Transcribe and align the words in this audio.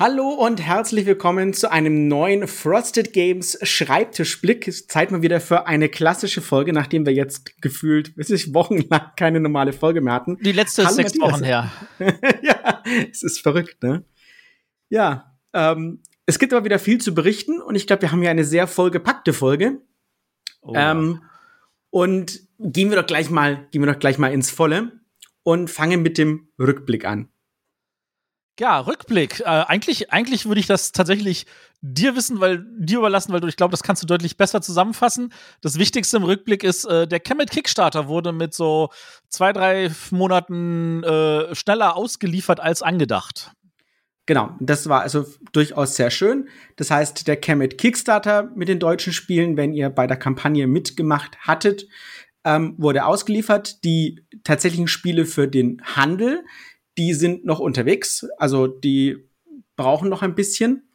Hallo 0.00 0.28
und 0.28 0.60
herzlich 0.60 1.06
willkommen 1.06 1.52
zu 1.52 1.72
einem 1.72 2.06
neuen 2.06 2.46
Frosted 2.46 3.12
Games 3.12 3.58
Schreibtischblick. 3.64 4.72
Zeit 4.88 5.10
mal 5.10 5.22
wieder 5.22 5.40
für 5.40 5.66
eine 5.66 5.88
klassische 5.88 6.40
Folge, 6.40 6.72
nachdem 6.72 7.04
wir 7.04 7.12
jetzt 7.12 7.60
gefühlt, 7.60 8.16
weiß 8.16 8.30
ich, 8.30 8.54
wochenlang 8.54 9.10
keine 9.16 9.40
normale 9.40 9.72
Folge 9.72 10.00
mehr 10.00 10.14
hatten. 10.14 10.38
Die 10.40 10.52
letzte 10.52 10.82
ist 10.82 10.94
sechs 10.94 11.18
Wochen 11.18 11.42
her. 11.42 11.72
ja, 12.42 12.80
es 13.10 13.24
ist 13.24 13.40
verrückt, 13.40 13.82
ne? 13.82 14.04
Ja, 14.88 15.36
ähm, 15.52 16.00
es 16.26 16.38
gibt 16.38 16.52
aber 16.52 16.64
wieder 16.64 16.78
viel 16.78 17.00
zu 17.00 17.12
berichten 17.12 17.60
und 17.60 17.74
ich 17.74 17.88
glaube, 17.88 18.02
wir 18.02 18.12
haben 18.12 18.20
hier 18.20 18.30
eine 18.30 18.44
sehr 18.44 18.68
vollgepackte 18.68 19.32
Folge. 19.32 19.80
Oh. 20.60 20.74
Ähm, 20.76 21.24
und 21.90 22.38
gehen 22.60 22.90
wir 22.90 23.00
doch 23.00 23.06
gleich 23.08 23.30
mal, 23.30 23.66
gehen 23.72 23.82
wir 23.82 23.92
doch 23.92 23.98
gleich 23.98 24.18
mal 24.18 24.32
ins 24.32 24.52
Volle 24.52 24.92
und 25.42 25.68
fangen 25.70 26.02
mit 26.02 26.18
dem 26.18 26.50
Rückblick 26.56 27.04
an. 27.04 27.30
Ja, 28.58 28.80
Rückblick. 28.80 29.40
Äh, 29.40 29.44
eigentlich, 29.44 30.12
eigentlich 30.12 30.46
würde 30.46 30.60
ich 30.60 30.66
das 30.66 30.92
tatsächlich 30.92 31.46
dir 31.80 32.16
wissen, 32.16 32.40
weil 32.40 32.66
dir 32.78 32.98
überlassen, 32.98 33.32
weil 33.32 33.40
du, 33.40 33.46
ich 33.46 33.56
glaube, 33.56 33.70
das 33.70 33.84
kannst 33.84 34.02
du 34.02 34.06
deutlich 34.06 34.36
besser 34.36 34.60
zusammenfassen. 34.60 35.32
Das 35.60 35.78
Wichtigste 35.78 36.16
im 36.16 36.24
Rückblick 36.24 36.64
ist, 36.64 36.84
äh, 36.84 37.06
der 37.06 37.20
Kemet 37.20 37.50
Kickstarter 37.50 38.08
wurde 38.08 38.32
mit 38.32 38.54
so 38.54 38.90
zwei, 39.28 39.52
drei 39.52 39.90
Monaten 40.10 41.04
äh, 41.04 41.54
schneller 41.54 41.96
ausgeliefert 41.96 42.58
als 42.58 42.82
angedacht. 42.82 43.52
Genau, 44.26 44.50
das 44.60 44.88
war 44.88 45.02
also 45.02 45.24
durchaus 45.52 45.94
sehr 45.94 46.10
schön. 46.10 46.48
Das 46.76 46.90
heißt, 46.90 47.28
der 47.28 47.36
Kemet 47.36 47.78
Kickstarter 47.78 48.50
mit 48.54 48.68
den 48.68 48.80
deutschen 48.80 49.12
Spielen, 49.12 49.56
wenn 49.56 49.72
ihr 49.72 49.88
bei 49.88 50.06
der 50.06 50.18
Kampagne 50.18 50.66
mitgemacht 50.66 51.38
hattet, 51.40 51.86
ähm, 52.44 52.74
wurde 52.76 53.06
ausgeliefert. 53.06 53.84
Die 53.84 54.26
tatsächlichen 54.44 54.88
Spiele 54.88 55.24
für 55.26 55.48
den 55.48 55.80
Handel, 55.82 56.44
die 56.98 57.14
sind 57.14 57.44
noch 57.44 57.60
unterwegs, 57.60 58.26
also 58.36 58.66
die 58.66 59.28
brauchen 59.76 60.10
noch 60.10 60.22
ein 60.22 60.34
bisschen. 60.34 60.90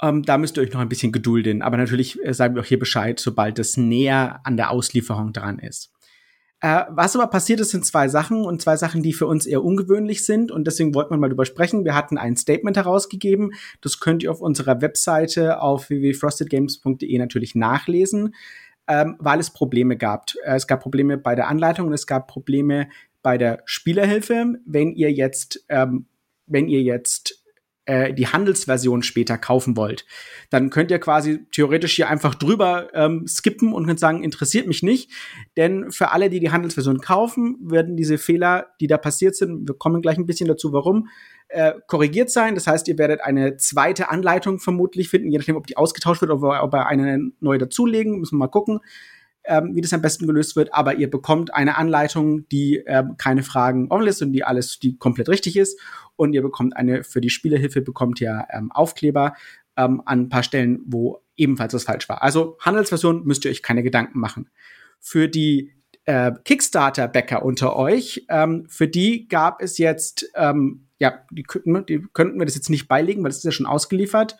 Ähm, 0.00 0.22
da 0.22 0.38
müsst 0.38 0.56
ihr 0.56 0.62
euch 0.62 0.72
noch 0.72 0.80
ein 0.80 0.88
bisschen 0.88 1.12
gedulden. 1.12 1.62
Aber 1.62 1.76
natürlich 1.76 2.22
äh, 2.24 2.32
sagen 2.32 2.54
wir 2.54 2.62
auch 2.62 2.66
hier 2.66 2.78
Bescheid, 2.78 3.18
sobald 3.18 3.58
es 3.58 3.76
näher 3.76 4.40
an 4.44 4.56
der 4.56 4.70
Auslieferung 4.70 5.32
dran 5.32 5.58
ist. 5.58 5.92
Äh, 6.60 6.84
was 6.88 7.14
aber 7.16 7.26
passiert 7.26 7.60
ist, 7.60 7.70
sind 7.70 7.84
zwei 7.84 8.08
Sachen 8.08 8.42
und 8.42 8.62
zwei 8.62 8.76
Sachen, 8.76 9.02
die 9.02 9.12
für 9.12 9.26
uns 9.26 9.46
eher 9.46 9.62
ungewöhnlich 9.62 10.24
sind 10.24 10.50
und 10.50 10.66
deswegen 10.66 10.94
wollten 10.94 11.10
wir 11.10 11.18
mal 11.18 11.28
drüber 11.28 11.44
sprechen. 11.44 11.84
Wir 11.84 11.94
hatten 11.94 12.16
ein 12.16 12.36
Statement 12.36 12.76
herausgegeben. 12.76 13.52
Das 13.82 14.00
könnt 14.00 14.22
ihr 14.22 14.30
auf 14.30 14.40
unserer 14.40 14.80
Webseite 14.80 15.60
auf 15.60 15.90
www.frostedgames.de 15.90 17.18
natürlich 17.18 17.54
nachlesen, 17.54 18.34
ähm, 18.88 19.16
weil 19.18 19.40
es 19.40 19.50
Probleme 19.50 19.96
gab. 19.96 20.30
Äh, 20.44 20.56
es 20.56 20.66
gab 20.66 20.80
Probleme 20.80 21.18
bei 21.18 21.34
der 21.34 21.48
Anleitung 21.48 21.88
und 21.88 21.92
es 21.92 22.06
gab 22.06 22.26
Probleme 22.26 22.88
bei 23.26 23.38
der 23.38 23.60
Spielerhilfe, 23.64 24.54
wenn 24.66 24.92
ihr 24.92 25.10
jetzt, 25.10 25.64
ähm, 25.68 26.06
wenn 26.46 26.68
ihr 26.68 26.80
jetzt 26.82 27.42
äh, 27.84 28.14
die 28.14 28.28
Handelsversion 28.28 29.02
später 29.02 29.36
kaufen 29.36 29.76
wollt, 29.76 30.06
dann 30.48 30.70
könnt 30.70 30.92
ihr 30.92 31.00
quasi 31.00 31.44
theoretisch 31.50 31.96
hier 31.96 32.08
einfach 32.08 32.36
drüber 32.36 32.88
ähm, 32.94 33.26
skippen 33.26 33.72
und 33.72 33.84
könnt 33.84 33.98
sagen, 33.98 34.22
interessiert 34.22 34.68
mich 34.68 34.84
nicht. 34.84 35.10
Denn 35.56 35.90
für 35.90 36.12
alle, 36.12 36.30
die 36.30 36.38
die 36.38 36.52
Handelsversion 36.52 37.00
kaufen, 37.00 37.56
werden 37.60 37.96
diese 37.96 38.16
Fehler, 38.16 38.68
die 38.80 38.86
da 38.86 38.96
passiert 38.96 39.34
sind, 39.34 39.66
wir 39.66 39.74
kommen 39.74 40.02
gleich 40.02 40.18
ein 40.18 40.26
bisschen 40.26 40.46
dazu, 40.46 40.72
warum, 40.72 41.08
äh, 41.48 41.72
korrigiert 41.88 42.30
sein. 42.30 42.54
Das 42.54 42.68
heißt, 42.68 42.86
ihr 42.86 42.96
werdet 42.96 43.22
eine 43.22 43.56
zweite 43.56 44.08
Anleitung 44.08 44.60
vermutlich 44.60 45.08
finden, 45.08 45.32
je 45.32 45.38
nachdem, 45.38 45.56
ob 45.56 45.66
die 45.66 45.76
ausgetauscht 45.76 46.20
wird 46.20 46.30
oder 46.30 46.62
ob 46.62 46.72
wir 46.72 46.86
eine 46.86 47.32
neu 47.40 47.58
dazulegen. 47.58 48.20
Müssen 48.20 48.36
wir 48.36 48.44
mal 48.44 48.46
gucken 48.46 48.78
ähm, 49.46 49.74
wie 49.74 49.80
das 49.80 49.92
am 49.92 50.02
besten 50.02 50.26
gelöst 50.26 50.56
wird, 50.56 50.74
aber 50.74 50.96
ihr 50.96 51.10
bekommt 51.10 51.54
eine 51.54 51.76
Anleitung, 51.76 52.48
die 52.48 52.82
ähm, 52.86 53.16
keine 53.16 53.42
Fragen 53.42 53.90
offen 53.90 54.04
lässt 54.04 54.22
und 54.22 54.32
die 54.32 54.44
alles, 54.44 54.78
die 54.78 54.96
komplett 54.96 55.28
richtig 55.28 55.56
ist. 55.56 55.80
Und 56.16 56.32
ihr 56.32 56.42
bekommt 56.42 56.76
eine, 56.76 57.04
für 57.04 57.20
die 57.20 57.30
Spielerhilfe 57.30 57.82
bekommt 57.82 58.20
ihr 58.20 58.46
ähm, 58.50 58.72
Aufkleber 58.72 59.34
ähm, 59.76 60.02
an 60.04 60.22
ein 60.22 60.28
paar 60.28 60.42
Stellen, 60.42 60.80
wo 60.86 61.22
ebenfalls 61.36 61.74
was 61.74 61.84
falsch 61.84 62.08
war. 62.08 62.22
Also 62.22 62.56
Handelsversion 62.60 63.24
müsst 63.24 63.44
ihr 63.44 63.50
euch 63.50 63.62
keine 63.62 63.82
Gedanken 63.82 64.18
machen. 64.18 64.48
Für 65.00 65.28
die 65.28 65.72
äh, 66.06 66.32
Kickstarter-Bäcker 66.44 67.44
unter 67.44 67.76
euch, 67.76 68.24
ähm, 68.28 68.66
für 68.68 68.88
die 68.88 69.28
gab 69.28 69.60
es 69.60 69.78
jetzt, 69.78 70.30
ähm, 70.34 70.86
ja, 70.98 71.24
die, 71.30 71.44
die 71.88 72.06
könnten 72.12 72.38
wir 72.38 72.46
das 72.46 72.54
jetzt 72.54 72.70
nicht 72.70 72.88
beilegen, 72.88 73.22
weil 73.22 73.30
es 73.30 73.38
ist 73.38 73.44
ja 73.44 73.52
schon 73.52 73.66
ausgeliefert. 73.66 74.36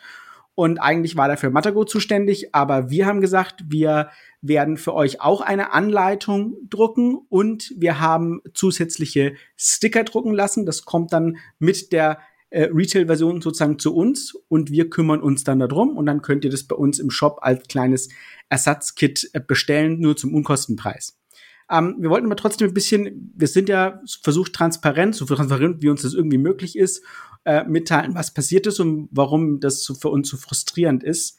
Und 0.56 0.78
eigentlich 0.78 1.17
war 1.17 1.28
dafür 1.28 1.50
Matago 1.50 1.84
zuständig, 1.84 2.55
aber 2.55 2.89
wir 2.89 3.05
haben 3.05 3.21
gesagt, 3.21 3.65
wir 3.69 4.09
werden 4.41 4.78
für 4.78 4.94
euch 4.94 5.21
auch 5.21 5.43
eine 5.43 5.75
Anleitung 5.75 6.56
drucken 6.71 7.19
und 7.28 7.75
wir 7.77 8.00
haben 8.00 8.41
zusätzliche 8.55 9.34
Sticker 9.55 10.03
drucken 10.03 10.33
lassen. 10.33 10.65
Das 10.65 10.87
kommt 10.87 11.12
dann 11.12 11.37
mit 11.59 11.93
der 11.93 12.21
äh, 12.49 12.71
Retail-Version 12.72 13.43
sozusagen 13.43 13.78
zu 13.78 13.95
uns 13.95 14.34
und 14.49 14.71
wir 14.71 14.89
kümmern 14.89 15.21
uns 15.21 15.45
dann 15.45 15.59
darum 15.59 15.95
und 15.95 16.06
dann 16.06 16.22
könnt 16.22 16.43
ihr 16.43 16.50
das 16.50 16.65
bei 16.65 16.75
uns 16.75 16.99
im 16.99 17.11
Shop 17.11 17.41
als 17.43 17.69
kleines 17.69 18.09
Ersatzkit 18.49 19.28
äh, 19.34 19.41
bestellen, 19.41 20.00
nur 20.00 20.16
zum 20.16 20.33
Unkostenpreis. 20.33 21.19
Ähm, 21.71 21.97
wir 21.99 22.10
wollten 22.10 22.27
aber 22.27 22.37
trotzdem 22.37 22.69
ein 22.69 22.75
bisschen, 22.75 23.32
wir 23.37 23.49
sind 23.49 23.69
ja 23.69 24.00
versucht 24.22 24.53
transparent, 24.53 25.15
so 25.15 25.25
transparent 25.25 25.82
wie 25.82 25.88
uns 25.88 26.03
das 26.03 26.15
irgendwie 26.15 26.38
möglich 26.38 26.77
ist 26.77 27.03
äh, 27.44 27.65
mitteilen, 27.65 28.15
was 28.15 28.34
passiert 28.34 28.66
ist 28.66 28.81
und 28.81 29.09
warum 29.12 29.60
das 29.60 29.84
so 29.84 29.94
für 29.94 30.09
uns 30.09 30.28
so 30.28 30.37
frustrierend 30.37 31.03
ist. 31.03 31.38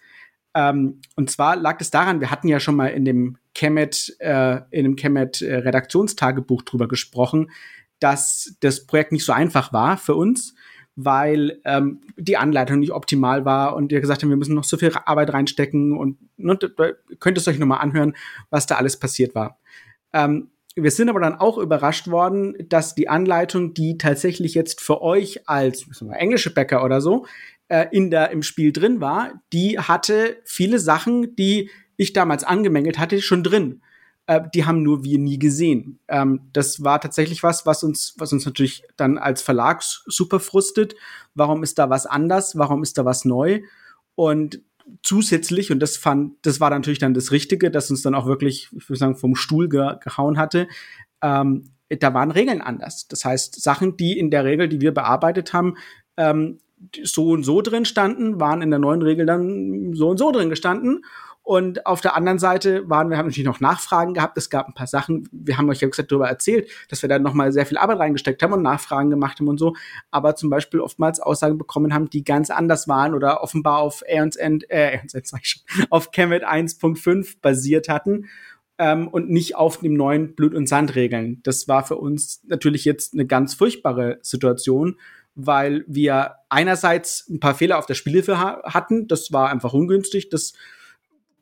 Ähm, 0.53 1.01
und 1.15 1.29
zwar 1.29 1.55
lag 1.55 1.79
es 1.81 1.91
daran, 1.91 2.19
wir 2.19 2.31
hatten 2.31 2.47
ja 2.47 2.59
schon 2.59 2.75
mal 2.75 2.88
in 2.88 3.05
dem 3.05 3.38
Kemet, 3.53 4.15
äh, 4.19 4.61
in 4.71 4.85
dem 4.85 4.95
Kemet 4.95 5.41
äh, 5.41 5.57
Redaktionstagebuch 5.57 6.63
drüber 6.63 6.88
gesprochen, 6.88 7.51
dass 7.99 8.55
das 8.61 8.85
Projekt 8.85 9.11
nicht 9.11 9.25
so 9.25 9.33
einfach 9.33 9.73
war 9.73 9.97
für 9.97 10.15
uns, 10.15 10.55
weil 10.95 11.59
ähm, 11.65 12.01
die 12.15 12.38
Anleitung 12.38 12.79
nicht 12.79 12.91
optimal 12.91 13.45
war 13.45 13.75
und 13.75 13.91
wir 13.91 14.01
gesagt 14.01 14.23
haben, 14.23 14.29
wir 14.29 14.38
müssen 14.38 14.55
noch 14.55 14.63
so 14.63 14.77
viel 14.77 14.91
Arbeit 15.05 15.31
reinstecken 15.31 15.95
und, 15.95 16.17
und 16.38 16.73
da 16.77 16.91
könnt 17.19 17.38
ihr 17.38 17.47
euch 17.47 17.59
nochmal 17.59 17.81
anhören, 17.81 18.15
was 18.49 18.65
da 18.65 18.75
alles 18.75 18.97
passiert 18.97 19.35
war. 19.35 19.59
Ähm, 20.13 20.50
wir 20.75 20.91
sind 20.91 21.09
aber 21.09 21.19
dann 21.19 21.35
auch 21.35 21.57
überrascht 21.57 22.07
worden, 22.07 22.56
dass 22.69 22.94
die 22.94 23.09
Anleitung, 23.09 23.73
die 23.73 23.97
tatsächlich 23.97 24.53
jetzt 24.53 24.79
für 24.79 25.01
euch 25.01 25.50
als 25.50 25.88
wir, 25.88 26.16
englische 26.16 26.53
Bäcker 26.53 26.84
oder 26.84 27.01
so 27.01 27.25
äh, 27.68 27.88
in 27.91 28.12
der 28.12 28.29
im 28.31 28.44
Spiel 28.44 28.72
drin 28.72 29.01
war, 29.01 29.41
die 29.53 29.79
hatte 29.79 30.38
viele 30.45 30.79
Sachen, 30.79 31.35
die 31.35 31.72
ich 31.95 32.13
damals 32.13 32.44
angemängelt 32.44 33.00
hatte, 33.00 33.22
schon 33.22 33.44
drin. 33.44 33.81
Äh, 34.28 34.41
die 34.53 34.66
haben 34.66 34.84
nur 34.84 35.03
wir 35.03 35.18
nie 35.18 35.40
gesehen. 35.40 36.00
Ähm, 36.07 36.41
das 36.53 36.84
war 36.84 37.01
tatsächlich 37.01 37.41
was, 37.41 37.66
was 37.66 37.84
uns, 37.84 38.13
was 38.18 38.31
uns 38.31 38.45
natürlich 38.45 38.84
dann 38.97 39.18
als 39.18 39.41
Verlag 39.41 39.81
super 39.81 40.39
frustet. 40.39 40.95
Warum 41.34 41.63
ist 41.63 41.79
da 41.79 41.89
was 41.89 42.06
anders? 42.06 42.57
Warum 42.57 42.84
ist 42.84 42.97
da 42.97 43.06
was 43.06 43.25
neu? 43.25 43.62
Und 44.16 44.62
zusätzlich, 45.03 45.72
und 45.72 45.80
das 45.80 45.98
fand, 45.98 46.34
das 46.44 46.59
war 46.59 46.70
natürlich 46.70 47.00
dann 47.00 47.14
das 47.14 47.31
Richtige, 47.31 47.72
dass 47.72 47.90
uns 47.90 48.02
dann 48.02 48.16
auch 48.16 48.25
wirklich, 48.25 48.70
ich 48.75 48.90
würde 48.90 49.00
sagen, 49.00 49.16
vom 49.16 49.36
Stuhl 49.36 49.70
ge 49.70 49.96
gehauen 50.03 50.38
hatte, 50.38 50.68
ähm, 51.22 51.72
da 51.90 52.14
waren 52.14 52.31
Regeln 52.31 52.62
anders. 52.62 53.08
Das 53.08 53.24
heißt, 53.24 53.62
Sachen, 53.62 53.96
die 53.98 54.18
in 54.18 54.30
der 54.30 54.44
Regel, 54.44 54.68
die 54.68 54.81
wir 54.81 54.94
bearbeitet 54.94 55.53
haben, 55.53 55.75
ähm, 56.18 56.59
so 57.03 57.30
und 57.30 57.44
so 57.44 57.62
drin 57.62 57.86
standen, 57.86 58.40
waren 58.40 58.62
in 58.62 58.70
der 58.70 58.80
neuen 58.80 59.02
Regel 59.02 59.25
dann 59.25 59.94
so 59.94 60.09
und 60.09 60.18
so 60.18 60.31
drin 60.31 60.50
gestanden. 60.50 61.04
Und 61.47 61.85
auf 61.85 62.02
der 62.02 62.13
anderen 62.13 62.40
Seite 62.40 62.90
waren 62.90 63.09
wir 63.09 63.18
haben 63.18 63.28
natürlich 63.28 63.46
noch 63.46 63.62
Nachfragen 63.62 64.13
gehabt. 64.13 64.38
Es 64.38 64.50
gab 64.50 64.68
ein 64.68 64.74
paar 64.74 64.85
Sachen. 64.85 65.30
Wir 65.31 65.58
haben 65.58 65.69
euch 65.69 65.80
ja 65.80 65.88
gesagt 65.88 66.12
darüber 66.12 66.28
erzählt, 66.28 66.69
dass 66.90 67.02
wir 67.03 67.08
da 67.08 67.19
noch 67.19 67.34
mal 67.34 67.53
sehr 67.53 67.66
viel 67.66 67.78
Arbeit 67.78 68.00
reingesteckt 68.00 68.44
haben 68.44 68.52
und 68.52 68.63
Nachfragen 68.63 69.09
gemacht 69.09 69.40
haben 69.40 69.47
und 69.47 69.57
so. 69.57 69.74
Aber 70.12 70.36
zum 70.36 70.50
Beispiel 70.50 70.81
oftmals 70.81 71.22
Aussagen 71.22 71.57
bekommen 71.57 71.94
haben, 71.94 72.09
die 72.09 72.25
ganz 72.25 72.50
anders 72.50 72.90
waren 72.90 73.13
oder 73.16 73.41
offenbar 73.44 73.78
auf 73.78 74.03
Aeons 74.06 74.36
End, 74.36 74.69
äh, 74.69 74.97
Aeons 74.97 75.13
End, 75.13 75.25
sag 75.25 75.40
ich 75.41 75.52
schon, 75.52 75.86
auf 75.90 76.12
Kemet 76.12 76.46
1.5 76.46 77.38
basiert 77.41 77.88
hatten. 77.88 78.25
Ähm, 78.78 79.07
und 79.07 79.30
nicht 79.30 79.56
auf 79.56 79.80
dem 79.80 79.94
neuen 79.94 80.36
Blut- 80.36 80.53
und 80.53 80.68
Sandregeln. 80.68 81.40
Das 81.44 81.69
war 81.69 81.86
für 81.86 81.96
uns 81.96 82.41
natürlich 82.46 82.84
jetzt 82.84 83.13
eine 83.13 83.25
ganz 83.25 83.53
furchtbare 83.53 84.19
Situation, 84.21 85.00
weil 85.33 85.86
wir 85.88 86.36
einerseits 86.50 87.25
ein 87.30 87.39
paar 87.39 87.56
Fehler 87.56 87.77
auf 87.77 87.86
der 87.86 87.94
Spielhilfe 87.94 88.38
ha 88.38 88.62
hatten. 88.66 89.07
Das 89.07 89.31
war 89.31 89.50
einfach 89.50 89.71
ungünstig. 89.71 90.27
Das 90.27 90.51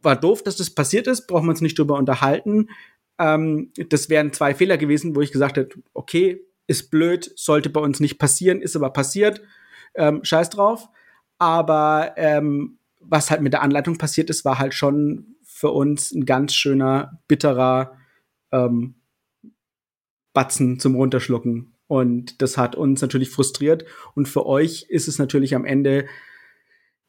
war 0.05 0.15
doof, 0.15 0.43
dass 0.43 0.57
das 0.57 0.69
passiert 0.69 1.07
ist, 1.07 1.27
brauchen 1.27 1.47
wir 1.47 1.51
uns 1.51 1.61
nicht 1.61 1.77
drüber 1.77 1.97
unterhalten. 1.97 2.69
Ähm, 3.19 3.71
das 3.89 4.09
wären 4.09 4.33
zwei 4.33 4.53
Fehler 4.53 4.77
gewesen, 4.77 5.15
wo 5.15 5.21
ich 5.21 5.31
gesagt 5.31 5.57
hätte, 5.57 5.79
okay, 5.93 6.41
ist 6.67 6.89
blöd, 6.89 7.31
sollte 7.35 7.69
bei 7.69 7.81
uns 7.81 7.99
nicht 7.99 8.17
passieren, 8.17 8.61
ist 8.61 8.75
aber 8.75 8.89
passiert, 8.91 9.41
ähm, 9.95 10.23
scheiß 10.23 10.49
drauf. 10.49 10.87
Aber 11.37 12.13
ähm, 12.17 12.79
was 12.99 13.29
halt 13.29 13.41
mit 13.41 13.53
der 13.53 13.61
Anleitung 13.61 13.97
passiert 13.97 14.29
ist, 14.29 14.45
war 14.45 14.59
halt 14.59 14.73
schon 14.73 15.35
für 15.43 15.71
uns 15.71 16.11
ein 16.11 16.25
ganz 16.25 16.53
schöner, 16.53 17.21
bitterer 17.27 17.97
ähm, 18.51 18.95
Batzen 20.33 20.79
zum 20.79 20.95
Runterschlucken. 20.95 21.75
Und 21.87 22.41
das 22.41 22.57
hat 22.57 22.75
uns 22.75 23.01
natürlich 23.01 23.29
frustriert. 23.29 23.85
Und 24.15 24.27
für 24.27 24.45
euch 24.45 24.87
ist 24.89 25.07
es 25.07 25.19
natürlich 25.19 25.55
am 25.55 25.65
Ende 25.65 26.07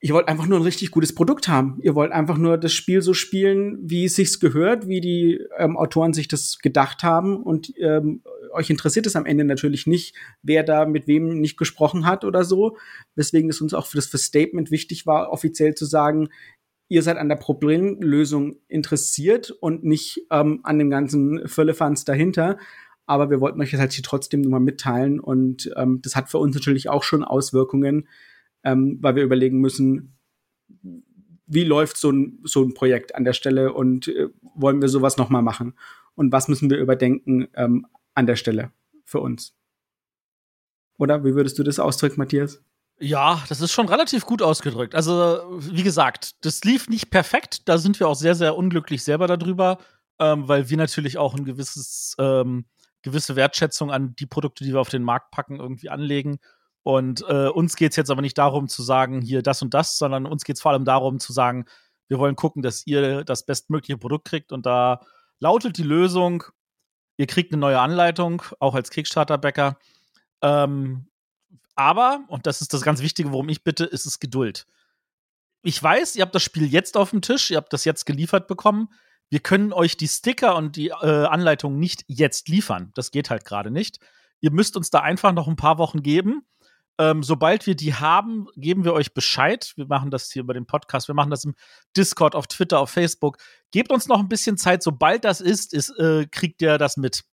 ihr 0.00 0.14
wollt 0.14 0.28
einfach 0.28 0.46
nur 0.46 0.58
ein 0.58 0.64
richtig 0.64 0.90
gutes 0.90 1.14
Produkt 1.14 1.48
haben. 1.48 1.78
Ihr 1.82 1.94
wollt 1.94 2.12
einfach 2.12 2.37
nur 2.37 2.58
das 2.58 2.72
Spiel 2.72 3.00
so 3.00 3.14
spielen, 3.14 3.78
wie 3.81 4.04
es 4.04 4.16
sich 4.16 4.38
gehört, 4.40 4.88
wie 4.88 5.00
die 5.00 5.40
ähm, 5.58 5.76
Autoren 5.76 6.12
sich 6.12 6.28
das 6.28 6.58
gedacht 6.58 7.02
haben. 7.02 7.43
Und 7.43 7.72
ähm, 7.78 8.22
euch 8.52 8.69
interessiert 8.69 9.06
es 9.06 9.16
am 9.16 9.26
Ende 9.26 9.44
natürlich 9.44 9.87
nicht, 9.87 10.14
wer 10.43 10.62
da 10.62 10.84
mit 10.84 11.06
wem 11.06 11.40
nicht 11.40 11.56
gesprochen 11.56 12.06
hat 12.06 12.25
oder 12.25 12.44
so. 12.44 12.76
Weswegen 13.14 13.48
es 13.48 13.60
uns 13.60 13.72
auch 13.72 13.87
für 13.87 13.96
das 13.96 14.06
für 14.06 14.19
Statement 14.19 14.70
wichtig 14.70 15.06
war, 15.06 15.31
offiziell 15.31 15.75
zu 15.75 15.87
sagen, 15.87 16.28
ihr 16.88 17.02
seid 17.02 17.16
an 17.16 17.28
der 17.28 17.37
Problemlösung 17.37 18.56
interessiert 18.69 19.50
und 19.50 19.82
nicht 19.82 20.26
ähm, 20.31 20.60
an 20.62 20.78
dem 20.78 20.90
ganzen 20.90 21.48
Völlefanz 21.48 22.04
dahinter. 22.04 22.58
Aber 23.06 23.31
wir 23.31 23.40
wollten 23.40 23.60
euch 23.62 23.70
das 23.70 23.81
halt 23.81 23.93
hier 23.93 24.04
trotzdem 24.04 24.43
nochmal 24.43 24.60
mitteilen 24.60 25.20
und 25.20 25.70
ähm, 25.76 26.00
das 26.02 26.16
hat 26.16 26.28
für 26.28 26.38
uns 26.38 26.54
natürlich 26.54 26.88
auch 26.88 27.04
schon 27.04 27.22
Auswirkungen, 27.22 28.08
ähm, 28.67 28.99
weil 29.01 29.15
wir 29.15 29.23
überlegen 29.23 29.61
müssen, 29.61 30.19
wie 31.47 31.63
läuft 31.63 31.97
so 31.97 32.11
ein, 32.11 32.41
so 32.43 32.65
ein 32.65 32.75
Projekt 32.75 33.15
an 33.15 33.23
der 33.25 33.33
Stelle 33.33 33.73
und 33.73 34.09
äh, 34.09 34.29
wollen 34.57 34.83
wir 34.83 34.89
sowas 34.89 35.17
nochmal 35.17 35.43
machen? 35.43 35.75
Und 36.17 36.33
was 36.33 36.49
müssen 36.49 36.69
wir 36.69 36.79
überdenken 36.79 37.47
ähm, 37.55 37.87
an 38.15 38.27
der 38.27 38.35
Stelle 38.35 38.73
für 39.05 39.21
uns? 39.21 39.55
Oder 40.99 41.25
wie 41.25 41.35
würdest 41.37 41.59
du 41.59 41.63
das 41.63 41.79
ausdrücken, 41.79 42.19
Matthias? 42.19 42.61
Ja, 42.99 43.45
das 43.49 43.61
ist 43.61 43.73
schon 43.73 43.89
relativ 43.89 44.27
gut 44.27 44.43
ausgedrückt. 44.43 44.95
Also, 44.95 45.43
wie 45.59 45.83
gesagt, 45.83 46.45
das 46.45 46.65
lief 46.65 46.89
nicht 46.89 47.11
perfekt. 47.11 47.69
Da 47.69 47.79
sind 47.79 48.01
wir 48.01 48.09
auch 48.09 48.15
sehr, 48.17 48.35
sehr 48.35 48.57
unglücklich 48.57 49.05
selber 49.05 49.29
darüber, 49.29 49.79
ähm, 50.19 50.49
weil 50.49 50.71
wir 50.71 50.79
natürlich 50.79 51.19
auch 51.19 51.35
ein 51.35 51.45
gewisses, 51.45 52.17
ähm, 52.19 52.65
gewisse 53.03 53.37
Wertschätzung 53.37 53.93
an 53.93 54.17
die 54.17 54.27
Produkte, 54.27 54.65
die 54.65 54.73
wir 54.73 54.81
auf 54.81 54.89
den 54.89 55.05
Markt 55.05 55.31
packen, 55.31 55.61
irgendwie 55.61 55.91
anlegen. 55.91 56.39
Und 56.87 57.25
äh, 57.29 57.49
uns 57.49 57.75
geht 57.75 57.91
es 57.91 57.97
jetzt 57.97 58.12
aber 58.12 58.23
nicht 58.23 58.38
darum 58.38 58.69
zu 58.69 58.81
sagen, 58.81 59.21
hier 59.21 59.43
das 59.43 59.61
und 59.61 59.75
das, 59.75 59.99
sondern 59.99 60.25
uns 60.25 60.44
geht 60.44 60.55
es 60.55 60.62
vor 60.62 60.71
allem 60.71 60.85
darum 60.85 61.19
zu 61.19 61.33
sagen, 61.33 61.65
wir 62.06 62.21
wollen 62.21 62.37
gucken, 62.37 62.62
dass 62.62 62.87
ihr 62.87 63.25
das 63.25 63.44
bestmögliche 63.44 63.99
Produkt 63.99 64.29
kriegt. 64.29 64.53
Und 64.53 64.67
da 64.67 65.00
lautet 65.41 65.79
die 65.79 65.83
Lösung, 65.83 66.44
ihr 67.17 67.27
kriegt 67.27 67.53
eine 67.53 67.59
neue 67.59 67.81
Anleitung, 67.81 68.41
auch 68.61 68.77
als 68.77 68.91
Kickstarter-Bäcker. 68.91 69.81
Ähm, 70.43 71.09
aber, 71.75 72.21
und 72.29 72.47
das 72.47 72.61
ist 72.61 72.73
das 72.73 72.83
ganz 72.83 73.03
Wichtige, 73.03 73.32
worum 73.32 73.49
ich 73.49 73.65
bitte, 73.65 73.85
ist 73.85 74.06
es 74.06 74.21
Geduld. 74.21 74.69
Ich 75.65 75.82
weiß, 75.82 76.15
ihr 76.15 76.23
habt 76.23 76.37
das 76.37 76.44
Spiel 76.44 76.73
jetzt 76.73 76.97
auf 76.97 77.11
dem 77.11 77.21
Tisch, 77.21 77.50
ihr 77.50 77.56
habt 77.56 77.73
das 77.73 77.85
jetzt 77.85 78.06
geliefert 78.06 78.47
bekommen. 78.47 78.91
Wir 79.29 79.41
können 79.41 79.73
euch 79.73 79.97
die 79.97 80.06
Sticker 80.06 80.55
und 80.55 80.77
die 80.77 80.91
äh, 80.91 81.25
Anleitung 81.25 81.81
nicht 81.81 82.05
jetzt 82.06 82.47
liefern. 82.47 82.93
Das 82.94 83.11
geht 83.11 83.29
halt 83.29 83.44
gerade 83.44 83.73
nicht. 83.73 83.99
Ihr 84.41 84.53
müsst 84.53 84.77
uns 84.77 84.91
da 84.91 85.00
einfach 85.00 85.32
noch 85.32 85.49
ein 85.49 85.56
paar 85.56 85.79
Wochen 85.79 86.05
geben. 86.05 86.47
Ähm, 86.98 87.22
sobald 87.22 87.66
wir 87.66 87.76
die 87.76 87.94
haben, 87.94 88.46
geben 88.56 88.84
wir 88.84 88.94
euch 88.94 89.12
Bescheid. 89.12 89.72
Wir 89.76 89.87
machen 89.87 90.10
das 90.10 90.31
hier 90.31 90.43
über 90.43 90.54
den 90.54 90.66
Podcast, 90.66 91.08
wir 91.08 91.14
machen 91.14 91.31
das 91.31 91.44
im 91.44 91.54
Discord, 91.96 92.34
auf 92.34 92.46
Twitter, 92.46 92.81
auf 92.81 92.90
Facebook. 92.90 93.38
Gebt 93.70 93.93
uns 93.93 94.08
noch 94.08 94.19
ein 94.19 94.28
bisschen 94.28 94.56
Zeit. 94.56 94.82
Sobald 94.82 95.25
das 95.25 95.40
ist, 95.40 95.75
ist 95.75 95.90
äh, 95.98 96.26
kriegt 96.31 96.62
ihr 96.62 96.78
das 96.78 96.96
mit. 96.96 97.25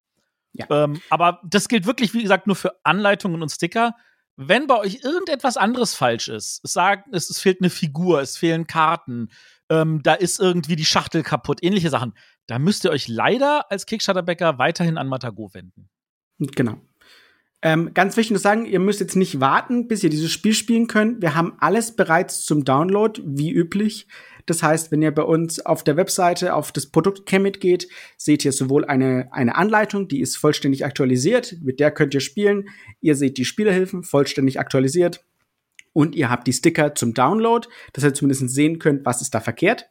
Ja. 0.53 0.67
Ähm, 0.69 1.01
aber 1.09 1.41
das 1.43 1.67
gilt 1.67 1.85
wirklich, 1.85 2.13
wie 2.13 2.21
gesagt, 2.21 2.47
nur 2.47 2.55
für 2.55 2.75
Anleitungen 2.83 3.41
und 3.41 3.49
Sticker. 3.49 3.95
Wenn 4.35 4.67
bei 4.67 4.77
euch 4.77 5.03
irgendetwas 5.03 5.57
anderes 5.57 5.93
falsch 5.93 6.27
ist, 6.27 6.59
es 6.63 6.73
sagt, 6.73 7.07
es, 7.11 7.29
es 7.29 7.39
fehlt 7.39 7.61
eine 7.61 7.69
Figur, 7.69 8.19
es 8.19 8.35
fehlen 8.35 8.65
Karten, 8.65 9.29
ähm, 9.69 10.01
da 10.03 10.13
ist 10.13 10.39
irgendwie 10.39 10.75
die 10.75 10.85
Schachtel 10.85 11.21
kaputt, 11.21 11.61
ähnliche 11.61 11.89
Sachen, 11.89 12.13
da 12.47 12.57
müsst 12.57 12.83
ihr 12.83 12.91
euch 12.91 13.07
leider 13.07 13.71
als 13.71 13.85
Kickstarter-Bäcker 13.85 14.57
weiterhin 14.57 14.97
an 14.97 15.07
Matago 15.07 15.53
wenden. 15.53 15.89
Genau. 16.39 16.81
Ähm, 17.65 17.93
ganz 17.93 18.17
wichtig 18.17 18.35
zu 18.35 18.43
sagen, 18.43 18.65
ihr 18.65 18.81
müsst 18.81 18.99
jetzt 18.99 19.15
nicht 19.15 19.39
warten, 19.39 19.87
bis 19.87 20.03
ihr 20.03 20.09
dieses 20.09 20.29
Spiel 20.29 20.53
spielen 20.53 20.87
könnt. 20.87 21.21
Wir 21.21 21.33
haben 21.33 21.53
alles 21.59 21.95
bereits 21.95 22.43
zum 22.43 22.65
Download, 22.65 23.21
wie 23.25 23.51
üblich. 23.51 24.05
Das 24.45 24.61
heißt, 24.61 24.91
wenn 24.91 25.01
ihr 25.01 25.11
bei 25.11 25.21
uns 25.21 25.65
auf 25.65 25.81
der 25.81 25.95
Webseite 25.95 26.55
auf 26.55 26.73
das 26.73 26.87
Produkt 26.87 27.25
Chemit 27.25 27.61
geht, 27.61 27.87
seht 28.17 28.43
ihr 28.43 28.51
sowohl 28.51 28.83
eine, 28.83 29.29
eine 29.31 29.55
Anleitung, 29.55 30.09
die 30.09 30.19
ist 30.19 30.35
vollständig 30.35 30.83
aktualisiert, 30.83 31.55
mit 31.61 31.79
der 31.79 31.91
könnt 31.91 32.13
ihr 32.13 32.19
spielen. 32.19 32.67
Ihr 32.99 33.15
seht 33.15 33.37
die 33.37 33.45
Spielerhilfen, 33.45 34.03
vollständig 34.03 34.59
aktualisiert. 34.59 35.23
Und 35.93 36.15
ihr 36.15 36.29
habt 36.29 36.47
die 36.47 36.53
Sticker 36.53 36.95
zum 36.95 37.13
Download, 37.13 37.65
dass 37.93 38.03
ihr 38.03 38.13
zumindest 38.13 38.49
sehen 38.49 38.77
könnt, 38.77 39.05
was 39.05 39.21
ist 39.21 39.33
da 39.33 39.39
verkehrt. 39.39 39.89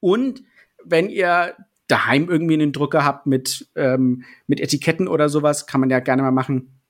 Und 0.00 0.42
wenn 0.84 1.08
ihr 1.08 1.54
daheim 1.88 2.28
irgendwie 2.28 2.54
einen 2.54 2.72
Drucker 2.72 3.02
habt 3.02 3.26
mit, 3.26 3.70
ähm, 3.76 4.24
mit 4.46 4.60
Etiketten 4.60 5.08
oder 5.08 5.30
sowas, 5.30 5.66
kann 5.66 5.80
man 5.80 5.88
ja 5.88 6.00
gerne 6.00 6.20
mal 6.20 6.32
machen 6.32 6.81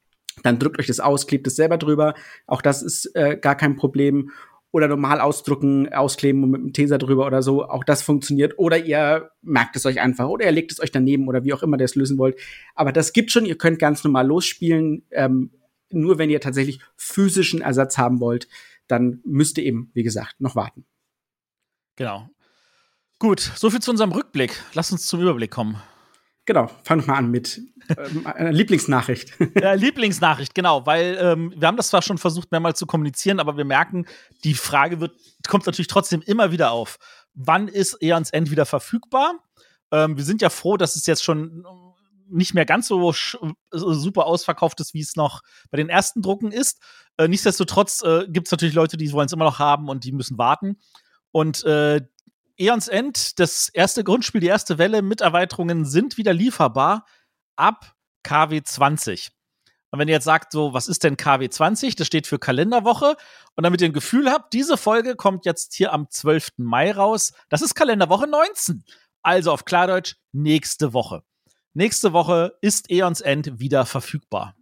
dann 0.43 0.58
drückt 0.58 0.79
euch 0.79 0.87
das 0.87 1.00
aus, 1.00 1.26
klebt 1.26 1.46
es 1.46 1.56
selber 1.56 1.79
drüber. 1.79 2.14
Auch 2.46 2.62
das 2.62 2.82
ist 2.82 3.14
äh, 3.14 3.37
gar 3.37 3.56
kein 3.56 3.76
Problem. 3.76 4.31
Oder 4.75 4.88
normal 4.88 5.20
ausdrucken, 5.20 5.93
auskleben 5.93 6.43
und 6.43 6.50
mit 6.50 6.61
einem 6.62 6.73
Teser 6.73 6.96
drüber 6.96 7.26
oder 7.26 7.43
so. 7.43 7.69
Auch 7.69 7.84
das 7.84 8.00
funktioniert. 8.00 8.58
Oder 8.58 8.79
ihr 8.79 9.31
merkt 9.43 9.76
es 9.76 9.84
euch 9.84 10.00
einfach. 10.00 10.29
Oder 10.29 10.46
ihr 10.46 10.52
legt 10.52 10.73
es 10.73 10.81
euch 10.81 10.90
daneben 10.90 11.29
oder 11.29 11.44
wie 11.44 11.52
auch 11.52 11.62
immer 11.62 11.79
ihr 11.79 11.84
es 11.84 11.94
lösen 11.94 12.17
wollt. 12.17 12.38
Aber 12.75 12.90
das 12.90 13.12
gibt 13.12 13.31
schon. 13.31 13.44
Ihr 13.44 13.58
könnt 13.58 13.79
ganz 13.79 14.02
normal 14.02 14.26
losspielen. 14.26 15.05
Ähm, 15.11 15.50
nur 15.90 16.17
wenn 16.17 16.31
ihr 16.31 16.40
tatsächlich 16.40 16.81
physischen 16.96 17.61
Ersatz 17.61 17.99
haben 17.99 18.20
wollt, 18.20 18.49
dann 18.88 19.20
müsst 19.25 19.58
ihr 19.58 19.64
eben, 19.64 19.90
wie 19.93 20.02
gesagt, 20.02 20.40
noch 20.40 20.56
warten. 20.56 20.87
Genau. 21.96 22.31
Gut, 23.19 23.40
soviel 23.40 23.81
zu 23.81 23.90
unserem 23.90 24.12
Rückblick. 24.12 24.58
Lass 24.73 24.90
uns 24.90 25.06
zum 25.06 25.20
Überblick 25.20 25.50
kommen. 25.50 25.76
Genau, 26.44 26.69
fang 26.83 27.06
mal 27.06 27.15
an 27.15 27.31
mit 27.31 27.61
ähm, 27.97 28.27
einer 28.27 28.53
Lieblingsnachricht. 28.53 29.33
Ja, 29.61 29.75
Lieblingsnachricht, 29.75 30.55
genau, 30.55 30.87
weil 30.87 31.17
ähm, 31.21 31.53
wir 31.56 31.69
haben 31.69 31.77
das 31.77 31.89
zwar 31.89 32.03
schon 32.03 32.19
versucht, 32.19 32.50
mehrmals 32.50 32.79
zu 32.79 32.87
kommunizieren, 32.87 33.39
aber 33.39 33.56
wir 33.56 33.65
merken, 33.65 34.06
die 34.43 34.55
Frage 34.55 35.00
wird, 35.00 35.15
kommt 35.47 35.67
natürlich 35.67 35.87
trotzdem 35.87 36.21
immer 36.23 36.50
wieder 36.50 36.73
auf. 36.73 36.99
Wann 37.35 37.69
ist 37.69 38.03
Eons 38.03 38.31
End 38.31 38.50
wieder 38.50 38.67
verfügbar? 38.67 39.35
Ähm, 39.93 40.17
wir 40.17 40.25
sind 40.25 40.43
ja 40.43 40.50
froh, 40.50 40.77
dass 40.77 40.97
es 40.97 41.06
jetzt 41.06 41.23
schon 41.23 41.65
nicht 42.29 42.55
mehr 42.55 42.65
ganz 42.65 42.88
so 42.88 43.12
super 43.71 44.27
ausverkauft 44.27 44.81
ist, 44.81 44.95
wie 44.95 45.00
es 45.00 45.17
noch 45.17 45.43
bei 45.71 45.77
den 45.77 45.91
ersten 45.91 46.23
Drucken 46.23 46.50
ist. 46.50 46.81
Äh, 47.19 47.29
nichtsdestotrotz 47.29 48.03
äh, 48.03 48.27
gibt 48.29 48.49
es 48.49 48.53
natürlich 48.53 48.75
Leute, 48.75 48.97
die 48.97 49.12
wollen 49.12 49.27
es 49.27 49.33
immer 49.33 49.45
noch 49.45 49.59
haben 49.59 49.88
und 49.88 50.05
die 50.05 50.12
müssen 50.12 50.38
warten. 50.38 50.79
Und 51.31 51.62
äh, 51.65 52.00
Eons 52.56 52.88
End, 52.88 53.38
das 53.38 53.69
erste 53.69 54.04
Grundspiel, 54.04 54.40
die 54.40 54.46
erste 54.46 54.78
Welle 54.78 55.02
mit 55.02 55.20
Erweiterungen 55.20 55.84
sind 55.84 56.16
wieder 56.16 56.32
lieferbar 56.32 57.06
ab 57.56 57.94
KW 58.22 58.62
20. 58.62 59.31
Und 59.90 59.99
wenn 59.99 60.08
ihr 60.08 60.14
jetzt 60.14 60.25
sagt, 60.25 60.52
so, 60.52 60.72
was 60.72 60.88
ist 60.88 61.04
denn 61.04 61.19
KW 61.19 61.50
20? 61.50 61.96
Das 61.96 62.06
steht 62.06 62.26
für 62.26 62.38
Kalenderwoche. 62.38 63.16
Und 63.56 63.64
damit 63.64 63.82
ihr 63.82 63.88
ein 63.88 63.93
Gefühl 63.93 64.31
habt, 64.31 64.54
diese 64.54 64.78
Folge 64.78 65.16
kommt 65.16 65.44
jetzt 65.44 65.75
hier 65.75 65.93
am 65.93 66.08
12. 66.08 66.52
Mai 66.56 66.93
raus. 66.93 67.34
Das 67.50 67.60
ist 67.60 67.75
Kalenderwoche 67.75 68.26
19. 68.26 68.84
Also 69.22 69.52
auf 69.52 69.66
Klardeutsch, 69.66 70.16
nächste 70.32 70.94
Woche. 70.94 71.22
Nächste 71.75 72.12
Woche 72.14 72.56
ist 72.62 72.90
Eons 72.90 73.20
End 73.20 73.58
wieder 73.58 73.84
verfügbar. 73.84 74.56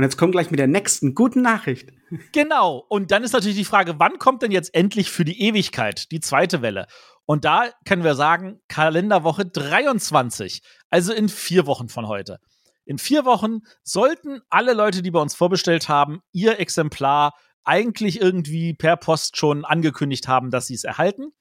Und 0.00 0.04
jetzt 0.04 0.16
kommt 0.16 0.32
gleich 0.32 0.50
mit 0.50 0.58
der 0.58 0.66
nächsten 0.66 1.14
guten 1.14 1.42
Nachricht. 1.42 1.90
Genau. 2.32 2.86
Und 2.88 3.10
dann 3.10 3.22
ist 3.22 3.34
natürlich 3.34 3.58
die 3.58 3.66
Frage, 3.66 3.96
wann 3.98 4.18
kommt 4.18 4.40
denn 4.40 4.50
jetzt 4.50 4.74
endlich 4.74 5.10
für 5.10 5.26
die 5.26 5.42
Ewigkeit 5.42 6.10
die 6.10 6.20
zweite 6.20 6.62
Welle? 6.62 6.86
Und 7.26 7.44
da 7.44 7.68
können 7.84 8.02
wir 8.02 8.14
sagen, 8.14 8.62
Kalenderwoche 8.66 9.44
23, 9.44 10.62
also 10.88 11.12
in 11.12 11.28
vier 11.28 11.66
Wochen 11.66 11.90
von 11.90 12.08
heute. 12.08 12.38
In 12.86 12.96
vier 12.96 13.26
Wochen 13.26 13.58
sollten 13.82 14.40
alle 14.48 14.72
Leute, 14.72 15.02
die 15.02 15.10
bei 15.10 15.20
uns 15.20 15.34
vorbestellt 15.34 15.90
haben, 15.90 16.22
ihr 16.32 16.58
Exemplar 16.58 17.34
eigentlich 17.64 18.22
irgendwie 18.22 18.72
per 18.72 18.96
Post 18.96 19.36
schon 19.36 19.66
angekündigt 19.66 20.28
haben, 20.28 20.50
dass 20.50 20.66
sie 20.66 20.76
es 20.76 20.84
erhalten. 20.84 21.34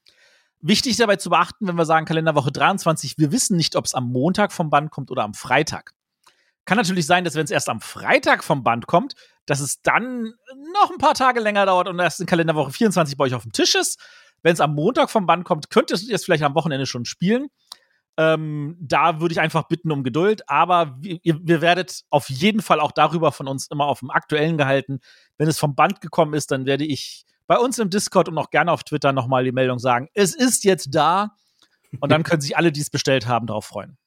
Wichtig 0.59 0.97
dabei 0.97 1.15
zu 1.15 1.29
beachten, 1.29 1.65
wenn 1.65 1.77
wir 1.77 1.85
sagen 1.85 2.05
Kalenderwoche 2.05 2.51
23, 2.51 3.17
wir 3.17 3.31
wissen 3.31 3.55
nicht, 3.55 3.77
ob 3.77 3.85
es 3.85 3.93
am 3.93 4.11
Montag 4.11 4.51
vom 4.51 4.69
Band 4.69 4.91
kommt 4.91 5.11
oder 5.11 5.23
am 5.23 5.33
Freitag. 5.33 5.93
Kann 6.69 6.77
natürlich 6.77 7.07
sein, 7.07 7.23
dass 7.23 7.33
wenn 7.33 7.45
es 7.45 7.49
erst 7.49 7.67
am 7.67 7.81
Freitag 7.81 8.43
vom 8.43 8.63
Band 8.63 8.85
kommt, 8.85 9.15
dass 9.47 9.59
es 9.59 9.81
dann 9.81 10.35
noch 10.71 10.91
ein 10.91 10.99
paar 10.99 11.15
Tage 11.15 11.39
länger 11.39 11.65
dauert 11.65 11.87
und 11.87 11.97
erst 11.97 12.19
in 12.19 12.27
Kalenderwoche 12.27 12.69
24 12.69 13.17
bei 13.17 13.23
euch 13.23 13.33
auf 13.33 13.41
dem 13.41 13.53
Tisch 13.53 13.73
ist. 13.73 13.99
Wenn 14.43 14.53
es 14.53 14.61
am 14.61 14.75
Montag 14.75 15.09
vom 15.09 15.25
Band 15.25 15.45
kommt, 15.45 15.71
könnt 15.71 15.89
ihr 15.89 15.95
es 15.95 16.23
vielleicht 16.23 16.43
am 16.43 16.53
Wochenende 16.53 16.85
schon 16.85 17.05
spielen. 17.05 17.47
Ähm, 18.17 18.77
da 18.79 19.19
würde 19.19 19.31
ich 19.31 19.39
einfach 19.39 19.63
bitten 19.63 19.91
um 19.91 20.03
Geduld, 20.03 20.47
aber 20.47 20.95
wir, 20.99 21.19
wir, 21.23 21.61
werdet 21.61 22.03
auf 22.11 22.29
jeden 22.29 22.61
Fall 22.61 22.79
auch 22.81 22.91
darüber 22.91 23.31
von 23.31 23.47
uns 23.47 23.65
immer 23.71 23.87
auf 23.87 24.01
dem 24.01 24.11
Aktuellen 24.11 24.59
gehalten. 24.59 24.99
Wenn 25.39 25.47
es 25.47 25.57
vom 25.57 25.73
Band 25.73 26.01
gekommen 26.01 26.35
ist, 26.35 26.51
dann 26.51 26.67
werde 26.67 26.85
ich 26.85 27.25
bei 27.47 27.57
uns 27.57 27.79
im 27.79 27.89
Discord 27.89 28.29
und 28.29 28.37
auch 28.37 28.51
gerne 28.51 28.71
auf 28.71 28.83
Twitter 28.83 29.11
nochmal 29.11 29.43
die 29.43 29.51
Meldung 29.51 29.79
sagen, 29.79 30.07
es 30.13 30.35
ist 30.35 30.63
jetzt 30.65 30.89
da. 30.93 31.31
Und 31.99 32.11
dann 32.11 32.21
können 32.21 32.41
sich 32.41 32.55
alle, 32.55 32.71
die 32.71 32.81
es 32.81 32.91
bestellt 32.91 33.25
haben, 33.25 33.47
darauf 33.47 33.65
freuen. 33.65 33.97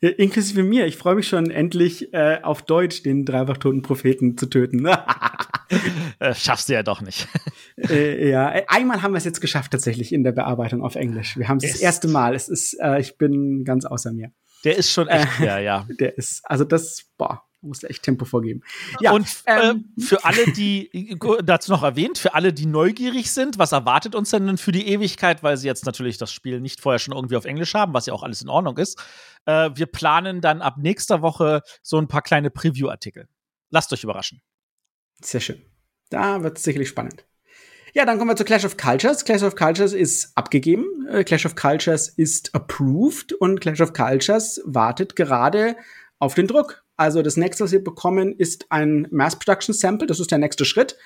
Inklusive 0.00 0.62
mir. 0.62 0.86
Ich 0.86 0.96
freue 0.96 1.14
mich 1.14 1.28
schon 1.28 1.50
endlich 1.50 2.12
äh, 2.12 2.40
auf 2.42 2.62
Deutsch 2.62 3.02
den 3.02 3.24
dreifach 3.24 3.58
toten 3.58 3.82
Propheten 3.82 4.36
zu 4.36 4.46
töten. 4.46 4.86
äh, 6.18 6.34
schaffst 6.34 6.68
du 6.68 6.74
ja 6.74 6.82
doch 6.82 7.00
nicht. 7.00 7.28
äh, 7.76 8.30
ja, 8.30 8.48
einmal 8.68 9.02
haben 9.02 9.12
wir 9.12 9.18
es 9.18 9.24
jetzt 9.24 9.40
geschafft 9.40 9.72
tatsächlich 9.72 10.12
in 10.12 10.24
der 10.24 10.32
Bearbeitung 10.32 10.82
auf 10.82 10.94
Englisch. 10.94 11.36
Wir 11.36 11.48
haben 11.48 11.58
es 11.58 11.72
das 11.72 11.80
erste 11.80 12.08
Mal. 12.08 12.34
Es 12.34 12.48
ist, 12.48 12.74
äh, 12.80 13.00
ich 13.00 13.18
bin 13.18 13.64
ganz 13.64 13.84
außer 13.84 14.12
mir. 14.12 14.30
Der 14.64 14.76
ist 14.76 14.90
schon 14.90 15.08
echt, 15.08 15.40
äh, 15.40 15.46
ja, 15.46 15.58
ja. 15.58 15.86
Der 16.00 16.16
ist, 16.16 16.40
also 16.44 16.64
das, 16.64 17.04
boah, 17.18 17.42
musste 17.64 17.88
echt 17.88 18.02
Tempo 18.02 18.24
vorgeben. 18.24 18.62
Ja, 19.00 19.12
und 19.12 19.26
ähm, 19.46 19.92
äh, 19.96 20.02
für 20.02 20.24
alle, 20.24 20.52
die, 20.52 21.16
dazu 21.44 21.72
noch 21.72 21.82
erwähnt, 21.82 22.18
für 22.18 22.34
alle, 22.34 22.52
die 22.52 22.66
neugierig 22.66 23.30
sind, 23.30 23.58
was 23.58 23.72
erwartet 23.72 24.14
uns 24.14 24.30
denn 24.30 24.58
für 24.58 24.72
die 24.72 24.88
Ewigkeit, 24.88 25.42
weil 25.42 25.56
sie 25.56 25.66
jetzt 25.66 25.86
natürlich 25.86 26.18
das 26.18 26.32
Spiel 26.32 26.60
nicht 26.60 26.80
vorher 26.80 26.98
schon 26.98 27.14
irgendwie 27.14 27.36
auf 27.36 27.44
Englisch 27.44 27.74
haben, 27.74 27.94
was 27.94 28.06
ja 28.06 28.12
auch 28.12 28.22
alles 28.22 28.42
in 28.42 28.48
Ordnung 28.48 28.76
ist. 28.78 29.02
Äh, 29.46 29.70
wir 29.74 29.86
planen 29.86 30.40
dann 30.40 30.62
ab 30.62 30.76
nächster 30.78 31.22
Woche 31.22 31.62
so 31.82 31.98
ein 31.98 32.08
paar 32.08 32.22
kleine 32.22 32.50
Preview-Artikel. 32.50 33.28
Lasst 33.70 33.92
euch 33.92 34.04
überraschen. 34.04 34.42
Sehr 35.20 35.40
schön. 35.40 35.62
Da 36.10 36.42
wird 36.42 36.58
es 36.58 36.64
sicherlich 36.64 36.88
spannend. 36.88 37.24
Ja, 37.94 38.04
dann 38.04 38.18
kommen 38.18 38.30
wir 38.30 38.36
zu 38.36 38.44
Clash 38.44 38.64
of 38.64 38.76
Cultures. 38.76 39.24
Clash 39.24 39.42
of 39.42 39.54
Cultures 39.54 39.92
ist 39.92 40.32
abgegeben. 40.36 41.06
Äh, 41.08 41.22
Clash 41.24 41.46
of 41.46 41.54
Cultures 41.54 42.08
ist 42.08 42.54
approved 42.54 43.32
und 43.34 43.60
Clash 43.60 43.80
of 43.80 43.92
Cultures 43.92 44.60
wartet 44.64 45.14
gerade 45.14 45.76
auf 46.18 46.34
den 46.34 46.48
Druck. 46.48 46.84
Also 46.96 47.22
das 47.22 47.36
nächste, 47.36 47.64
was 47.64 47.72
wir 47.72 47.82
bekommen, 47.82 48.34
ist 48.36 48.66
ein 48.70 49.06
Mass 49.10 49.38
Production 49.38 49.74
Sample. 49.74 50.06
Das 50.06 50.20
ist 50.20 50.30
der 50.30 50.38
nächste 50.38 50.64
Schritt. 50.64 50.96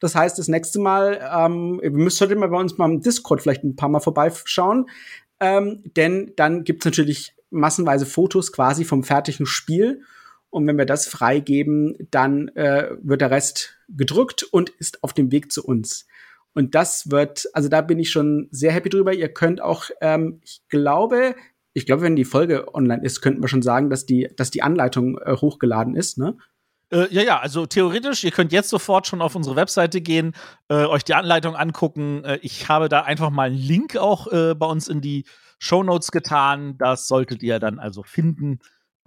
Das 0.00 0.14
heißt, 0.14 0.38
das 0.38 0.48
nächste 0.48 0.78
Mal, 0.80 1.20
ähm, 1.34 1.80
wir 1.82 1.90
müssen 1.90 2.20
heute 2.20 2.36
mal 2.36 2.48
bei 2.48 2.58
uns 2.58 2.78
mal 2.78 2.90
im 2.90 3.00
Discord 3.00 3.42
vielleicht 3.42 3.64
ein 3.64 3.76
paar 3.76 3.88
Mal 3.88 4.00
vorbeischauen. 4.00 4.88
Ähm, 5.40 5.82
denn 5.96 6.32
dann 6.36 6.64
gibt's 6.64 6.84
natürlich 6.84 7.34
massenweise 7.50 8.06
Fotos 8.06 8.52
quasi 8.52 8.84
vom 8.84 9.04
fertigen 9.04 9.46
Spiel. 9.46 10.02
Und 10.50 10.66
wenn 10.66 10.78
wir 10.78 10.86
das 10.86 11.06
freigeben, 11.06 11.94
dann 12.10 12.48
äh, 12.48 12.90
wird 13.02 13.20
der 13.20 13.30
Rest 13.30 13.76
gedrückt 13.88 14.42
und 14.42 14.70
ist 14.70 15.02
auf 15.04 15.12
dem 15.12 15.30
Weg 15.30 15.52
zu 15.52 15.64
uns. 15.64 16.06
Und 16.54 16.74
das 16.74 17.10
wird, 17.10 17.46
also 17.52 17.68
da 17.68 17.82
bin 17.82 17.98
ich 17.98 18.10
schon 18.10 18.48
sehr 18.50 18.72
happy 18.72 18.88
drüber. 18.88 19.12
Ihr 19.12 19.28
könnt 19.28 19.60
auch, 19.60 19.90
ähm, 20.00 20.40
ich 20.42 20.62
glaube, 20.68 21.36
ich 21.74 21.86
glaube, 21.86 22.02
wenn 22.02 22.16
die 22.16 22.24
Folge 22.24 22.74
online 22.74 23.04
ist, 23.04 23.20
könnten 23.20 23.42
wir 23.42 23.48
schon 23.48 23.62
sagen, 23.62 23.90
dass 23.90 24.06
die, 24.06 24.28
dass 24.36 24.50
die 24.50 24.62
Anleitung 24.62 25.18
äh, 25.18 25.36
hochgeladen 25.36 25.94
ist, 25.94 26.18
ne? 26.18 26.36
Äh, 26.90 27.12
ja, 27.12 27.22
ja, 27.22 27.38
also 27.38 27.66
theoretisch, 27.66 28.24
ihr 28.24 28.30
könnt 28.30 28.50
jetzt 28.50 28.70
sofort 28.70 29.06
schon 29.06 29.20
auf 29.20 29.34
unsere 29.34 29.56
Webseite 29.56 30.00
gehen, 30.00 30.34
äh, 30.68 30.86
euch 30.86 31.04
die 31.04 31.14
Anleitung 31.14 31.54
angucken. 31.54 32.24
Äh, 32.24 32.38
ich 32.40 32.68
habe 32.68 32.88
da 32.88 33.02
einfach 33.02 33.30
mal 33.30 33.48
einen 33.48 33.58
Link 33.58 33.96
auch 33.96 34.26
äh, 34.32 34.54
bei 34.54 34.66
uns 34.66 34.88
in 34.88 35.02
die 35.02 35.24
Show 35.58 35.82
Notes 35.82 36.10
getan. 36.10 36.76
Das 36.78 37.08
solltet 37.08 37.42
ihr 37.42 37.58
dann 37.58 37.78
also 37.78 38.02
finden. 38.02 38.60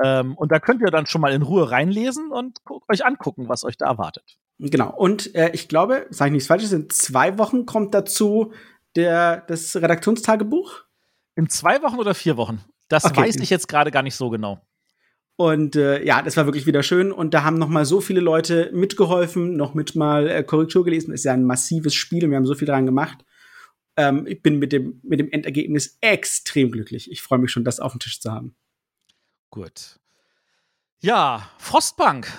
Ähm, 0.03 0.35
und 0.35 0.51
da 0.51 0.59
könnt 0.59 0.81
ihr 0.81 0.91
dann 0.91 1.05
schon 1.05 1.21
mal 1.21 1.31
in 1.31 1.41
Ruhe 1.41 1.69
reinlesen 1.71 2.31
und 2.31 2.59
euch 2.87 3.05
angucken, 3.05 3.49
was 3.49 3.63
euch 3.63 3.77
da 3.77 3.85
erwartet. 3.85 4.37
Genau. 4.59 4.93
Und 4.95 5.33
äh, 5.35 5.51
ich 5.53 5.67
glaube, 5.67 6.05
sage 6.09 6.29
ich 6.29 6.33
nichts 6.33 6.47
Falsches, 6.47 6.71
in 6.71 6.89
zwei 6.89 7.37
Wochen 7.37 7.65
kommt 7.65 7.93
dazu 7.93 8.53
der, 8.95 9.41
das 9.47 9.75
Redaktionstagebuch. 9.75 10.83
In 11.35 11.49
zwei 11.49 11.81
Wochen 11.81 11.97
oder 11.97 12.13
vier 12.13 12.37
Wochen? 12.37 12.63
Das 12.87 13.05
okay. 13.05 13.21
weiß 13.21 13.37
ich 13.37 13.49
jetzt 13.49 13.67
gerade 13.67 13.89
gar 13.89 14.03
nicht 14.03 14.15
so 14.15 14.29
genau. 14.29 14.59
Und 15.37 15.75
äh, 15.75 16.03
ja, 16.03 16.21
das 16.21 16.37
war 16.37 16.45
wirklich 16.45 16.67
wieder 16.67 16.83
schön. 16.83 17.11
Und 17.11 17.33
da 17.33 17.43
haben 17.43 17.57
noch 17.57 17.69
mal 17.69 17.85
so 17.85 18.01
viele 18.01 18.19
Leute 18.19 18.69
mitgeholfen, 18.73 19.55
noch 19.55 19.73
mit 19.73 19.95
mal 19.95 20.27
äh, 20.27 20.43
Korrektur 20.43 20.83
gelesen. 20.83 21.13
Ist 21.13 21.23
ja 21.23 21.33
ein 21.33 21.45
massives 21.45 21.95
Spiel 21.95 22.25
und 22.25 22.31
wir 22.31 22.37
haben 22.37 22.45
so 22.45 22.53
viel 22.53 22.67
dran 22.67 22.85
gemacht. 22.85 23.25
Ähm, 23.97 24.27
ich 24.27 24.41
bin 24.41 24.59
mit 24.59 24.71
dem, 24.71 24.99
mit 25.03 25.19
dem 25.19 25.31
Endergebnis 25.31 25.97
extrem 26.01 26.71
glücklich. 26.71 27.11
Ich 27.11 27.21
freue 27.21 27.39
mich 27.39 27.51
schon, 27.51 27.63
das 27.63 27.79
auf 27.79 27.93
dem 27.93 27.99
Tisch 27.99 28.19
zu 28.19 28.31
haben. 28.31 28.55
Gut. 29.49 29.99
Ja, 31.01 31.49
Frostbank 31.57 32.31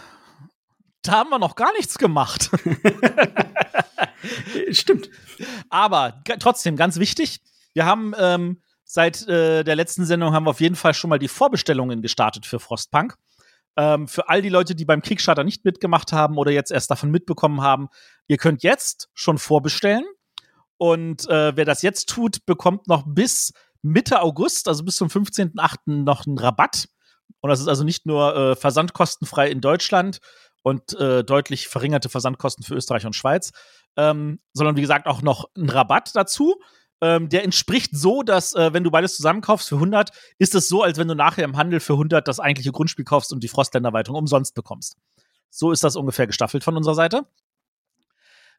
da 1.03 1.13
haben 1.13 1.31
wir 1.31 1.39
noch 1.39 1.57
gar 1.57 1.73
nichts 1.73 1.99
gemacht. 1.99 2.51
Stimmt. 4.71 5.11
Aber 5.69 6.23
trotzdem 6.39 6.77
ganz 6.77 6.99
wichtig, 6.99 7.41
wir 7.75 7.85
haben 7.85 8.15
ähm, 8.19 8.63
seit 8.85 9.27
äh, 9.29 9.65
der 9.65 9.77
letzten 9.77 10.07
Sendung 10.07 10.33
haben 10.33 10.47
wir 10.47 10.51
auf 10.51 10.61
jeden 10.61 10.77
Fall 10.77 10.95
schon 10.95 11.11
mal 11.11 11.19
die 11.19 11.29
Vorbestellungen 11.29 12.03
gestartet 12.03 12.47
für 12.47 12.61
Frostpunk. 12.61 13.17
Ähm, 13.77 14.07
für 14.07 14.29
all 14.29 14.43
die 14.43 14.49
Leute, 14.49 14.75
die 14.75 14.85
beim 14.85 15.03
Kickstarter 15.03 15.45
nicht 15.45 15.65
mitgemacht 15.65 16.13
haben 16.13 16.39
oder 16.39 16.53
jetzt 16.53 16.71
erst 16.71 16.91
davon 16.91 17.11
mitbekommen 17.11 17.63
haben, 17.63 17.89
ihr 18.29 18.37
könnt 18.37 18.63
jetzt 18.63 19.09
schon 19.15 19.39
vorbestellen. 19.39 20.05
Und 20.83 21.29
äh, 21.29 21.57
wer 21.57 21.65
das 21.65 21.83
jetzt 21.83 22.09
tut, 22.09 22.45
bekommt 22.45 22.89
noch 22.89 23.05
bis 23.07 23.53
Mitte 23.83 24.21
August, 24.21 24.67
also 24.67 24.83
bis 24.83 24.97
zum 24.97 25.07
15.8. 25.07 25.77
noch 25.87 26.27
einen 26.27 26.39
Rabatt. 26.39 26.89
Und 27.41 27.51
das 27.51 27.61
ist 27.61 27.69
also 27.69 27.85
nicht 27.85 28.05
nur 28.05 28.35
äh, 28.35 28.57
versandkostenfrei 28.57 29.49
in 29.49 29.61
Deutschland, 29.61 30.19
und 30.63 30.99
äh, 30.99 31.23
deutlich 31.25 31.69
verringerte 31.69 32.09
Versandkosten 32.09 32.65
für 32.65 32.75
Österreich 32.75 33.07
und 33.07 33.15
Schweiz, 33.15 33.53
ähm, 33.97 34.41
sondern 34.53 34.77
wie 34.77 34.81
gesagt 34.81 35.07
auch 35.07 35.23
noch 35.23 35.51
ein 35.57 35.69
Rabatt 35.69 36.15
dazu. 36.15 36.61
Ähm, 37.01 37.29
der 37.29 37.45
entspricht 37.45 37.97
so, 37.97 38.23
dass 38.23 38.55
äh, 38.55 38.73
wenn 38.73 38.85
du 38.85 38.91
beides 38.91 39.17
zusammenkaufst 39.17 39.69
für 39.69 39.75
100, 39.77 40.11
ist 40.39 40.55
es 40.55 40.69
so, 40.69 40.83
als 40.83 40.99
wenn 40.99 41.09
du 41.09 41.15
nachher 41.15 41.45
im 41.45 41.57
Handel 41.57 41.81
für 41.81 41.95
100 41.95 42.27
das 42.27 42.39
eigentliche 42.39 42.71
Grundspiel 42.71 43.05
kaufst 43.05 43.33
und 43.33 43.43
die 43.43 43.49
Frostländerweiterung 43.49 44.19
umsonst 44.19 44.55
bekommst. 44.55 44.97
So 45.51 45.73
ist 45.73 45.83
das 45.83 45.97
ungefähr 45.97 46.29
gestaffelt 46.29 46.63
von 46.63 46.77
unserer 46.77 46.95
Seite. 46.95 47.27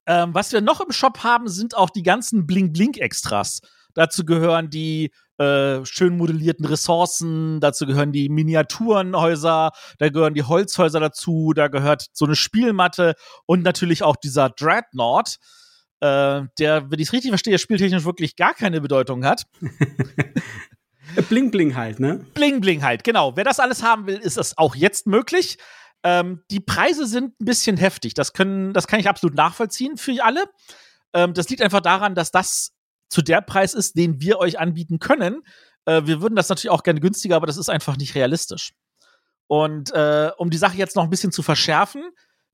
Ähm, 0.06 0.34
was 0.34 0.52
wir 0.52 0.62
noch 0.62 0.82
im 0.82 0.92
Shop 0.92 1.24
haben, 1.24 1.48
sind 1.48 1.76
auch 1.76 1.90
die 1.90 2.04
ganzen 2.04 2.46
Bling-Blink-Extras. 2.46 3.62
Dazu 3.94 4.26
gehören 4.26 4.70
die 4.70 5.12
äh, 5.38 5.86
schön 5.86 6.18
modellierten 6.18 6.66
Ressourcen, 6.66 7.60
dazu 7.60 7.86
gehören 7.86 8.12
die 8.12 8.30
Miniaturenhäuser, 8.30 9.72
da 9.98 10.10
gehören 10.10 10.34
die 10.34 10.44
Holzhäuser 10.44 11.00
dazu, 11.00 11.54
da 11.56 11.68
gehört 11.68 12.08
so 12.14 12.26
eine 12.26 12.36
Spielmatte 12.36 13.16
und 13.46 13.64
natürlich 13.64 14.04
auch 14.04 14.16
dieser 14.16 14.50
Dreadnought, 14.50 15.38
äh, 16.02 16.42
der, 16.60 16.92
wenn 16.92 17.00
ich 17.00 17.08
es 17.08 17.14
richtig 17.14 17.32
verstehe, 17.32 17.58
spieltechnisch 17.58 18.06
wirklich 18.06 18.36
gar 18.36 18.54
keine 18.54 18.82
Bedeutung 18.82 19.26
hat. 19.26 19.44
Bling 21.30 21.52
Bling 21.52 21.76
halt, 21.76 22.00
ne? 22.00 22.26
Bling 22.34 22.62
Bling 22.62 22.84
halt, 22.84 23.04
genau. 23.04 23.36
Wer 23.36 23.44
das 23.44 23.60
alles 23.60 23.84
haben 23.84 24.08
will, 24.08 24.18
ist 24.18 24.38
das 24.38 24.58
auch 24.58 24.76
jetzt 24.76 25.08
möglich. 25.08 25.58
Ähm, 26.04 26.44
die 26.52 26.60
Preise 26.60 27.08
sind 27.08 27.40
ein 27.40 27.46
bisschen 27.46 27.78
heftig. 27.78 28.14
Das 28.14 28.34
können, 28.34 28.74
das 28.74 28.88
kann 28.88 29.00
ich 29.00 29.08
absolut 29.08 29.36
nachvollziehen 29.36 29.98
für 29.98 30.24
alle. 30.24 30.46
Ähm, 31.14 31.34
das 31.34 31.50
liegt 31.50 31.62
einfach 31.62 31.82
daran, 31.82 32.16
dass 32.16 32.32
das 32.32 32.74
zu 33.10 33.22
der 33.22 33.42
Preis 33.42 33.74
ist, 33.74 33.98
den 33.98 34.20
wir 34.22 34.40
euch 34.40 34.60
anbieten 34.60 35.00
können. 35.00 35.44
Äh, 35.86 36.04
wir 36.06 36.22
würden 36.22 36.36
das 36.36 36.50
natürlich 36.50 36.72
auch 36.72 36.84
gerne 36.84 37.00
günstiger, 37.00 37.36
aber 37.36 37.48
das 37.48 37.58
ist 37.58 37.70
einfach 37.70 37.98
nicht 37.98 38.16
realistisch. 38.16 38.74
Und 39.48 39.92
äh, 39.92 40.32
um 40.38 40.50
die 40.50 40.58
Sache 40.58 40.78
jetzt 40.78 40.96
noch 40.96 41.04
ein 41.04 41.10
bisschen 41.10 41.32
zu 41.32 41.44
verschärfen, 41.44 42.04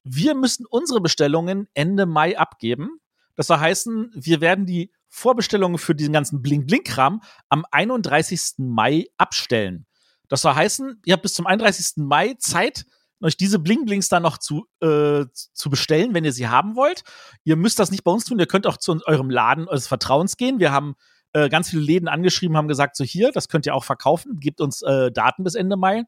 wir 0.03 0.35
müssen 0.35 0.65
unsere 0.65 1.01
Bestellungen 1.01 1.67
Ende 1.73 2.05
Mai 2.05 2.37
abgeben. 2.37 2.99
Das 3.35 3.47
soll 3.47 3.59
heißen, 3.59 4.11
wir 4.13 4.41
werden 4.41 4.65
die 4.65 4.91
Vorbestellungen 5.07 5.77
für 5.77 5.95
diesen 5.95 6.13
ganzen 6.13 6.41
Blink-Blink-Kram 6.41 7.21
am 7.49 7.65
31. 7.71 8.55
Mai 8.57 9.07
abstellen. 9.17 9.85
Das 10.27 10.41
soll 10.41 10.53
heißen, 10.53 11.01
ihr 11.05 11.13
habt 11.13 11.23
bis 11.23 11.33
zum 11.33 11.47
31. 11.47 11.97
Mai 11.97 12.35
Zeit, 12.37 12.85
euch 13.21 13.38
diese 13.38 13.59
Bling-Blings 13.59 14.09
dann 14.09 14.23
noch 14.23 14.38
zu, 14.38 14.65
äh, 14.81 15.25
zu 15.33 15.69
bestellen, 15.69 16.13
wenn 16.13 16.25
ihr 16.25 16.33
sie 16.33 16.47
haben 16.47 16.75
wollt. 16.75 17.03
Ihr 17.43 17.55
müsst 17.55 17.79
das 17.79 17.91
nicht 17.91 18.03
bei 18.03 18.11
uns 18.11 18.25
tun, 18.25 18.39
ihr 18.39 18.47
könnt 18.47 18.67
auch 18.67 18.77
zu 18.77 18.99
eurem 19.05 19.29
Laden 19.29 19.67
eures 19.67 19.88
Vertrauens 19.88 20.38
gehen. 20.38 20.59
Wir 20.59 20.71
haben 20.71 20.95
äh, 21.33 21.49
ganz 21.49 21.69
viele 21.69 21.81
Läden 21.81 22.07
angeschrieben, 22.07 22.57
haben 22.57 22.67
gesagt, 22.67 22.95
so 22.95 23.03
hier, 23.03 23.31
das 23.31 23.49
könnt 23.49 23.65
ihr 23.65 23.75
auch 23.75 23.83
verkaufen, 23.83 24.39
gebt 24.39 24.61
uns 24.61 24.81
äh, 24.81 25.11
Daten 25.11 25.43
bis 25.43 25.55
Ende 25.55 25.77
Mai. 25.77 26.03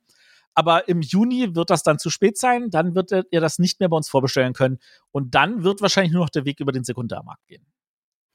Aber 0.54 0.90
im 0.90 1.02
Juni 1.02 1.56
wird 1.56 1.70
das 1.70 1.84
dann 1.84 1.98
zu 1.98 2.10
spät 2.10 2.38
sein, 2.38 2.70
dann 2.70 2.94
wird 2.94 3.12
ihr 3.12 3.40
das 3.40 3.58
nicht 3.58 3.80
mehr 3.80 3.88
bei 3.88 3.96
uns 3.96 4.10
vorbestellen 4.10 4.54
können. 4.54 4.80
Und 5.12 5.34
dann 5.34 5.64
wird 5.64 5.82
wahrscheinlich 5.82 6.12
nur 6.12 6.24
noch 6.24 6.30
der 6.30 6.44
Weg 6.44 6.60
über 6.60 6.74
den 6.74 6.84
Sekundärmarkt 6.84 7.48
gehen. 7.48 7.66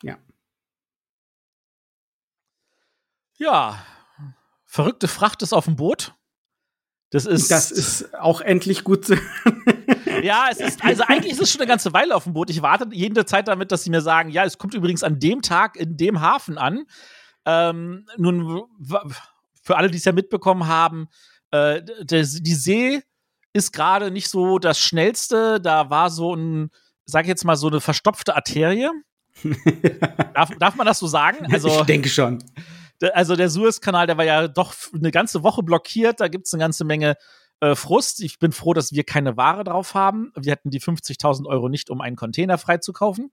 Ja. 0.03 0.17
Ja, 3.35 3.85
verrückte 4.65 5.09
Fracht 5.09 5.43
ist 5.43 5.53
auf 5.53 5.67
dem 5.67 5.77
Boot. 5.77 6.15
Das 7.17 7.25
ist, 7.25 7.51
das 7.51 7.71
ist 7.71 8.15
auch 8.15 8.43
endlich 8.43 8.85
gut 8.85 9.07
zu 9.07 9.17
Ja, 10.23 10.49
es 10.51 10.61
ist, 10.61 10.85
also 10.85 11.03
eigentlich 11.05 11.33
ist 11.33 11.41
es 11.41 11.51
schon 11.51 11.63
eine 11.63 11.69
ganze 11.69 11.95
Weile 11.95 12.15
auf 12.15 12.25
dem 12.25 12.35
Boot. 12.35 12.51
Ich 12.51 12.61
warte 12.61 12.87
jede 12.93 13.25
Zeit 13.25 13.49
damit, 13.49 13.73
dass 13.73 13.85
sie 13.85 13.91
mir 13.91 14.03
sagen, 14.03 14.29
ja, 14.29 14.45
es 14.45 14.59
kommt 14.59 14.75
übrigens 14.75 15.03
an 15.03 15.19
dem 15.19 15.41
Tag 15.41 15.77
in 15.77 15.97
dem 15.97 16.21
Hafen 16.21 16.59
an. 16.59 16.85
Ähm, 17.47 18.05
nun, 18.19 18.65
für 19.63 19.79
alle, 19.79 19.91
die 19.91 19.97
es 19.97 20.05
ja 20.05 20.13
mitbekommen 20.13 20.67
haben, 20.67 21.09
äh, 21.53 21.83
der, 22.03 22.23
die 22.23 22.55
See 22.55 23.03
ist 23.55 23.73
gerade 23.73 24.11
nicht 24.11 24.29
so 24.29 24.59
das 24.59 24.79
Schnellste. 24.79 25.59
Da 25.59 25.89
war 25.89 26.11
so 26.11 26.35
ein, 26.35 26.71
sag 27.07 27.23
ich 27.23 27.29
jetzt 27.29 27.47
mal, 27.47 27.57
so 27.57 27.69
eine 27.69 27.81
verstopfte 27.81 28.37
Arterie. 28.37 28.91
darf, 30.35 30.51
darf 30.59 30.77
man 30.77 30.87
das 30.87 30.99
so 30.99 31.07
sagen? 31.07 31.51
Also, 31.51 31.81
ich 31.81 31.87
denke 31.87 32.11
schon 32.11 32.45
also 33.13 33.37
der 33.37 33.51
Suezkanal, 33.51 34.07
der 34.07 34.17
war 34.17 34.25
ja 34.25 34.49
doch 34.49 34.75
eine 34.95 35.11
ganze 35.11 35.43
Woche 35.43 35.63
blockiert. 35.63 36.21
Da 36.21 36.29
gibt 36.29 36.47
es 36.47 36.55
eine 36.55 36.61
ganze 36.61 36.85
Menge 36.85 37.17
äh, 37.61 37.75
Frust. 37.75 38.21
Ich 38.21 38.39
bin 38.39 38.53
froh, 38.53 38.75
dass 38.75 38.93
wir 38.93 39.05
keine 39.05 39.37
Ware 39.37 39.65
drauf 39.65 39.95
haben. 39.95 40.33
Wir 40.37 40.53
hätten 40.53 40.71
die 40.71 40.81
50.000 40.81 41.47
Euro 41.47 41.69
nicht, 41.69 41.91
um 41.91 42.01
einen 42.01 42.17
Container 42.17 42.59
freizukaufen. 42.59 43.31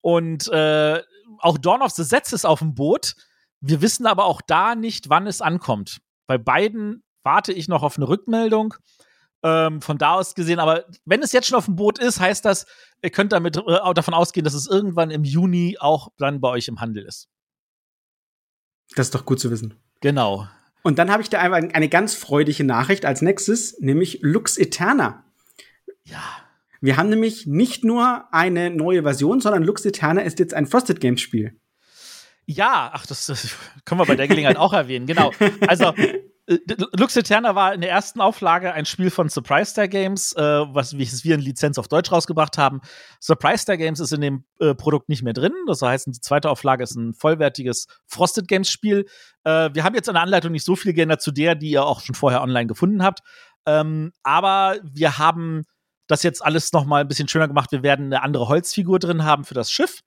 Und 0.00 0.48
äh, 0.48 1.00
auch 1.38 1.58
Dawn 1.58 1.82
of 1.82 1.92
the 1.92 2.04
Sets 2.04 2.32
ist 2.32 2.44
auf 2.44 2.58
dem 2.58 2.74
Boot. 2.74 3.14
Wir 3.60 3.80
wissen 3.80 4.06
aber 4.06 4.24
auch 4.24 4.40
da 4.42 4.74
nicht, 4.74 5.08
wann 5.08 5.26
es 5.26 5.40
ankommt. 5.40 6.00
Bei 6.26 6.38
beiden 6.38 7.04
warte 7.22 7.52
ich 7.52 7.68
noch 7.68 7.82
auf 7.82 7.96
eine 7.96 8.08
Rückmeldung. 8.08 8.74
Ähm, 9.44 9.82
von 9.82 9.98
da 9.98 10.14
aus 10.14 10.36
gesehen, 10.36 10.60
aber 10.60 10.84
wenn 11.04 11.20
es 11.20 11.32
jetzt 11.32 11.48
schon 11.48 11.58
auf 11.58 11.64
dem 11.64 11.74
Boot 11.74 11.98
ist, 11.98 12.20
heißt 12.20 12.44
das, 12.44 12.64
ihr 13.02 13.10
könnt 13.10 13.32
damit 13.32 13.56
äh, 13.56 13.94
davon 13.94 14.14
ausgehen, 14.14 14.44
dass 14.44 14.54
es 14.54 14.68
irgendwann 14.68 15.10
im 15.10 15.24
Juni 15.24 15.78
auch 15.80 16.10
dann 16.16 16.40
bei 16.40 16.48
euch 16.48 16.68
im 16.68 16.80
Handel 16.80 17.04
ist. 17.04 17.28
Das 18.96 19.06
ist 19.08 19.14
doch 19.14 19.24
gut 19.24 19.40
zu 19.40 19.50
wissen. 19.50 19.74
Genau. 20.00 20.46
Und 20.82 20.98
dann 20.98 21.10
habe 21.10 21.22
ich 21.22 21.30
da 21.30 21.38
einfach 21.38 21.58
eine 21.74 21.88
ganz 21.88 22.14
freudige 22.14 22.64
Nachricht 22.64 23.04
als 23.04 23.22
nächstes, 23.22 23.78
nämlich 23.80 24.18
Lux 24.22 24.58
Eterna. 24.58 25.24
Ja. 26.04 26.22
Wir 26.80 26.96
haben 26.96 27.08
nämlich 27.08 27.46
nicht 27.46 27.84
nur 27.84 28.24
eine 28.32 28.68
neue 28.70 29.04
Version, 29.04 29.40
sondern 29.40 29.62
Lux 29.62 29.84
Eterna 29.84 30.22
ist 30.22 30.40
jetzt 30.40 30.52
ein 30.52 30.66
Frosted 30.66 31.00
Games 31.00 31.20
Spiel. 31.20 31.56
Ja, 32.44 32.90
ach, 32.92 33.06
das, 33.06 33.26
das 33.26 33.54
können 33.84 34.00
wir 34.00 34.06
bei 34.06 34.16
der 34.16 34.26
Gelegenheit 34.26 34.56
auch 34.56 34.72
erwähnen, 34.72 35.06
genau. 35.06 35.30
Also, 35.68 35.94
Lux 36.96 37.16
Eterna 37.16 37.54
war 37.54 37.74
in 37.74 37.80
der 37.80 37.90
ersten 37.90 38.20
Auflage 38.20 38.72
ein 38.72 38.86
Spiel 38.86 39.10
von 39.10 39.28
Surprise 39.28 39.70
Star 39.70 39.88
Games, 39.88 40.32
äh, 40.34 40.42
was 40.42 40.96
wir 40.96 41.34
in 41.34 41.40
Lizenz 41.40 41.78
auf 41.78 41.88
Deutsch 41.88 42.10
rausgebracht 42.10 42.58
haben. 42.58 42.80
Surprise 43.20 43.58
Star 43.58 43.76
Games 43.76 44.00
ist 44.00 44.12
in 44.12 44.20
dem 44.20 44.44
äh, 44.60 44.74
Produkt 44.74 45.08
nicht 45.08 45.22
mehr 45.22 45.32
drin. 45.32 45.52
Das 45.66 45.82
heißt, 45.82 46.06
die 46.06 46.20
zweite 46.20 46.50
Auflage 46.50 46.82
ist 46.82 46.94
ein 46.96 47.14
vollwertiges 47.14 47.86
Frosted 48.06 48.48
Games 48.48 48.70
Spiel. 48.70 49.06
Äh, 49.44 49.70
wir 49.72 49.84
haben 49.84 49.94
jetzt 49.94 50.08
in 50.08 50.14
der 50.14 50.22
Anleitung 50.22 50.52
nicht 50.52 50.64
so 50.64 50.76
viel 50.76 50.92
geändert 50.92 51.22
zu 51.22 51.32
der, 51.32 51.54
die 51.54 51.70
ihr 51.70 51.84
auch 51.84 52.00
schon 52.00 52.14
vorher 52.14 52.42
online 52.42 52.66
gefunden 52.66 53.02
habt. 53.02 53.20
Ähm, 53.66 54.12
aber 54.22 54.78
wir 54.82 55.18
haben 55.18 55.64
das 56.06 56.22
jetzt 56.22 56.44
alles 56.44 56.72
noch 56.72 56.84
mal 56.84 57.00
ein 57.00 57.08
bisschen 57.08 57.28
schöner 57.28 57.48
gemacht. 57.48 57.72
Wir 57.72 57.82
werden 57.82 58.06
eine 58.06 58.22
andere 58.22 58.48
Holzfigur 58.48 58.98
drin 58.98 59.24
haben 59.24 59.44
für 59.44 59.54
das 59.54 59.70
Schiff. 59.70 60.00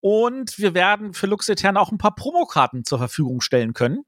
Und 0.00 0.58
wir 0.58 0.74
werden 0.74 1.14
für 1.14 1.26
Lux 1.26 1.48
Eterna 1.48 1.80
auch 1.80 1.90
ein 1.90 1.98
paar 1.98 2.14
Promokarten 2.14 2.84
zur 2.84 2.98
Verfügung 2.98 3.40
stellen 3.40 3.72
können. 3.72 4.04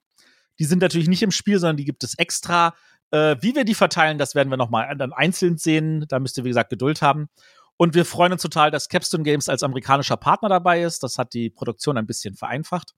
Die 0.59 0.65
sind 0.65 0.83
natürlich 0.83 1.09
nicht 1.09 1.23
im 1.23 1.31
Spiel, 1.31 1.59
sondern 1.59 1.77
die 1.77 1.85
gibt 1.85 2.05
es 2.05 2.19
extra. 2.19 2.75
Äh, 3.11 3.37
wie 3.41 3.55
wir 3.55 3.65
die 3.65 3.75
verteilen, 3.75 4.19
das 4.19 4.35
werden 4.35 4.51
wir 4.51 4.57
noch 4.57 4.71
mal 4.71 4.95
dann 4.97 5.13
einzeln 5.13 5.59
sehen. 5.59 6.07
Da 6.09 6.19
müsst 6.19 6.39
ihr, 6.39 6.45
wie 6.45 6.49
gesagt, 6.49 6.71
Geduld 6.71 7.03
haben. 7.03 7.29
Und 7.77 7.95
wir 7.95 8.05
freuen 8.05 8.33
uns 8.33 8.43
total, 8.43 8.71
dass 8.71 8.89
Capstone 8.89 9.23
Games 9.23 9.49
als 9.49 9.63
amerikanischer 9.63 10.17
Partner 10.17 10.49
dabei 10.49 10.83
ist. 10.83 11.03
Das 11.03 11.19
hat 11.19 11.35
die 11.35 11.51
Produktion 11.51 11.99
ein 11.99 12.07
bisschen 12.07 12.35
vereinfacht. 12.35 12.95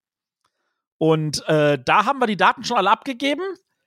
Und 0.99 1.47
äh, 1.49 1.79
da 1.85 2.05
haben 2.05 2.21
wir 2.21 2.27
die 2.27 2.37
Daten 2.37 2.65
schon 2.65 2.77
alle 2.77 2.91
abgegeben. 2.91 3.43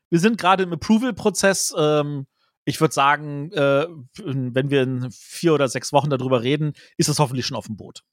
Wir 0.09 0.19
sind 0.19 0.37
gerade 0.37 0.63
im 0.63 0.73
Approval-Prozess. 0.73 1.73
Ähm, 1.77 2.27
ich 2.65 2.79
würde 2.79 2.93
sagen, 2.93 3.51
äh, 3.53 3.87
wenn 4.17 4.69
wir 4.69 4.83
in 4.83 5.09
vier 5.11 5.53
oder 5.53 5.67
sechs 5.67 5.93
Wochen 5.93 6.09
darüber 6.09 6.43
reden, 6.43 6.73
ist 6.97 7.09
es 7.09 7.19
hoffentlich 7.19 7.45
schon 7.45 7.57
auf 7.57 7.67
dem 7.67 7.77
Boot. 7.77 8.03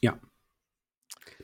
Ja. 0.00 0.18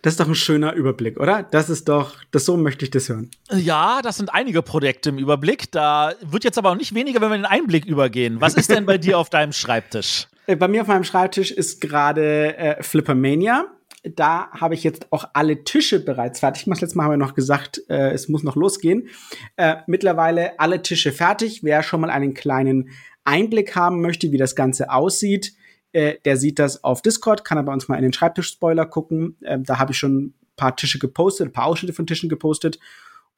Das 0.03 0.15
ist 0.15 0.21
doch 0.21 0.29
ein 0.29 0.35
schöner 0.35 0.73
Überblick, 0.73 1.21
oder? 1.21 1.43
Das 1.43 1.69
ist 1.69 1.89
doch, 1.89 2.15
das 2.31 2.47
so 2.47 2.57
möchte 2.57 2.85
ich 2.85 2.91
das 2.91 3.09
hören. 3.09 3.31
Ja, 3.53 4.01
das 4.03 4.17
sind 4.17 4.33
einige 4.33 4.63
Projekte 4.63 5.11
im 5.11 5.19
Überblick. 5.19 5.71
Da 5.73 6.15
wird 6.23 6.45
jetzt 6.45 6.57
aber 6.57 6.71
auch 6.71 6.77
nicht 6.77 6.95
weniger, 6.95 7.21
wenn 7.21 7.29
wir 7.29 7.37
in 7.37 7.43
den 7.43 7.51
Einblick 7.51 7.85
übergehen. 7.85 8.41
Was 8.41 8.55
ist 8.55 8.71
denn 8.71 8.87
bei 8.87 8.99
dir 8.99 9.19
auf 9.19 9.31
deinem 9.31 9.53
Schreibtisch? 9.53 10.27
Äh, 10.47 10.57
bei 10.57 10.69
mir 10.69 10.81
auf 10.81 10.89
meinem 10.89 11.05
Schreibtisch 11.05 11.51
ist 11.51 11.83
gerade 11.83 12.57
äh, 12.57 12.83
Flippermania. 12.83 13.67
Da 14.03 14.49
habe 14.53 14.75
ich 14.75 14.83
jetzt 14.83 15.07
auch 15.13 15.27
alle 15.35 15.65
Tische 15.65 16.03
bereits 16.03 16.41
fertig. 16.41 16.65
Letztes 16.65 16.95
Mal 16.95 17.05
haben 17.05 17.13
wir 17.13 17.17
noch 17.19 17.35
gesagt, 17.35 17.83
äh, 17.91 18.11
es 18.13 18.29
muss 18.29 18.43
noch 18.43 18.57
losgehen. 18.57 19.09
Äh, 19.57 19.77
mittlerweile 19.87 20.59
alle 20.59 20.81
Tische 20.81 21.13
fertig. 21.13 21.63
Wer 21.63 21.83
schon 21.83 22.01
mal 22.01 22.09
einen 22.09 22.33
kleinen 22.33 22.89
Einblick 23.25 23.77
haben 23.77 24.01
möchte, 24.01 24.33
wie 24.33 24.39
das 24.39 24.57
Ganze 24.57 24.91
aussieht, 24.91 25.53
äh, 25.93 26.17
der 26.25 26.37
sieht 26.37 26.59
das 26.59 26.85
auf 26.85 27.03
Discord, 27.03 27.45
kann 27.45 27.59
aber 27.59 27.73
uns 27.73 27.89
mal 27.89 27.97
in 27.97 28.03
den 28.03 28.13
Schreibtisch-Spoiler 28.13 28.87
gucken. 28.87 29.37
Ähm, 29.43 29.65
da 29.65 29.79
habe 29.79 29.93
ich 29.93 29.99
schon 29.99 30.19
ein 30.19 30.35
paar 30.57 30.77
Tische 30.77 30.99
gepostet, 30.99 31.49
ein 31.49 31.53
paar 31.53 31.67
Ausschnitte 31.67 31.93
von 31.93 32.07
Tischen 32.07 32.29
gepostet. 32.29 32.79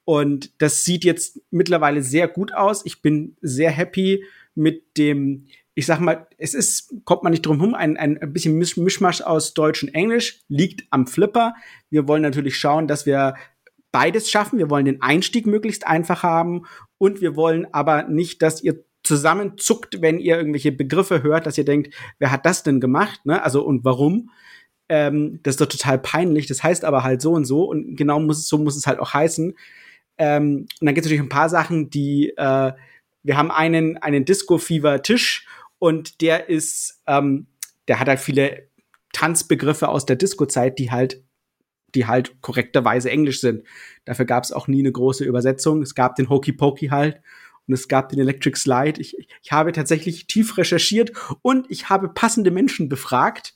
Und 0.04 0.50
das 0.60 0.84
sieht 0.84 1.04
jetzt 1.04 1.40
mittlerweile 1.50 2.02
sehr 2.02 2.28
gut 2.28 2.52
aus. 2.54 2.84
Ich 2.84 3.02
bin 3.02 3.36
sehr 3.40 3.70
happy 3.70 4.24
mit 4.54 4.96
dem, 4.98 5.46
ich 5.74 5.86
sag 5.86 6.00
mal, 6.00 6.26
es 6.38 6.54
ist, 6.54 6.92
kommt 7.04 7.22
man 7.22 7.30
nicht 7.30 7.46
drum 7.46 7.58
herum, 7.58 7.74
ein, 7.74 7.96
ein 7.96 8.32
bisschen 8.32 8.58
Mischmasch 8.58 9.22
aus 9.22 9.54
Deutsch 9.54 9.82
und 9.82 9.94
Englisch, 9.94 10.42
liegt 10.48 10.86
am 10.90 11.06
Flipper. 11.06 11.54
Wir 11.88 12.08
wollen 12.08 12.22
natürlich 12.22 12.58
schauen, 12.58 12.88
dass 12.88 13.06
wir 13.06 13.34
beides 13.92 14.30
schaffen. 14.30 14.58
Wir 14.58 14.70
wollen 14.70 14.86
den 14.86 15.02
Einstieg 15.02 15.46
möglichst 15.46 15.86
einfach 15.86 16.22
haben 16.22 16.64
und 16.98 17.20
wir 17.20 17.36
wollen 17.36 17.72
aber 17.72 18.04
nicht, 18.04 18.42
dass 18.42 18.62
ihr 18.62 18.84
zusammenzuckt, 19.02 20.00
wenn 20.00 20.18
ihr 20.18 20.36
irgendwelche 20.36 20.72
Begriffe 20.72 21.22
hört, 21.22 21.46
dass 21.46 21.58
ihr 21.58 21.64
denkt, 21.64 21.94
wer 22.18 22.30
hat 22.30 22.46
das 22.46 22.62
denn 22.62 22.80
gemacht, 22.80 23.24
ne? 23.24 23.42
Also 23.42 23.64
und 23.64 23.84
warum? 23.84 24.30
Ähm, 24.88 25.40
das 25.42 25.54
ist 25.54 25.60
doch 25.60 25.66
total 25.66 25.98
peinlich. 25.98 26.46
Das 26.46 26.62
heißt 26.62 26.84
aber 26.84 27.02
halt 27.02 27.22
so 27.22 27.32
und 27.32 27.44
so 27.44 27.64
und 27.64 27.96
genau 27.96 28.20
muss 28.20 28.46
so 28.48 28.58
muss 28.58 28.76
es 28.76 28.86
halt 28.86 29.00
auch 29.00 29.14
heißen. 29.14 29.54
Ähm, 30.18 30.66
und 30.80 30.86
dann 30.86 30.94
gibt 30.94 31.04
es 31.04 31.10
natürlich 31.10 31.24
ein 31.24 31.28
paar 31.28 31.48
Sachen, 31.48 31.90
die 31.90 32.32
äh, 32.36 32.72
wir 33.22 33.36
haben 33.36 33.50
einen 33.50 33.96
einen 33.98 34.24
Disco 34.24 34.58
Fever 34.58 35.02
Tisch 35.02 35.46
und 35.78 36.20
der 36.20 36.48
ist, 36.48 37.02
ähm, 37.06 37.46
der 37.88 37.98
hat 37.98 38.08
halt 38.08 38.20
viele 38.20 38.68
Tanzbegriffe 39.12 39.88
aus 39.88 40.06
der 40.06 40.16
Disco-Zeit, 40.16 40.78
die 40.78 40.90
halt 40.90 41.22
die 41.94 42.06
halt 42.06 42.40
korrekterweise 42.40 43.10
Englisch 43.10 43.40
sind. 43.40 43.64
Dafür 44.04 44.24
gab 44.24 44.44
es 44.44 44.52
auch 44.52 44.66
nie 44.66 44.80
eine 44.80 44.92
große 44.92 45.24
Übersetzung. 45.24 45.82
Es 45.82 45.94
gab 45.94 46.16
den 46.16 46.30
Hokey 46.30 46.52
Pokey 46.52 46.86
halt 46.88 47.20
und 47.66 47.74
es 47.74 47.88
gab 47.88 48.08
den 48.08 48.18
Electric 48.18 48.58
Slide. 48.58 49.00
Ich, 49.00 49.16
ich 49.18 49.52
habe 49.52 49.72
tatsächlich 49.72 50.26
tief 50.26 50.56
recherchiert 50.58 51.12
und 51.42 51.70
ich 51.70 51.88
habe 51.88 52.08
passende 52.08 52.50
Menschen 52.50 52.88
befragt, 52.88 53.54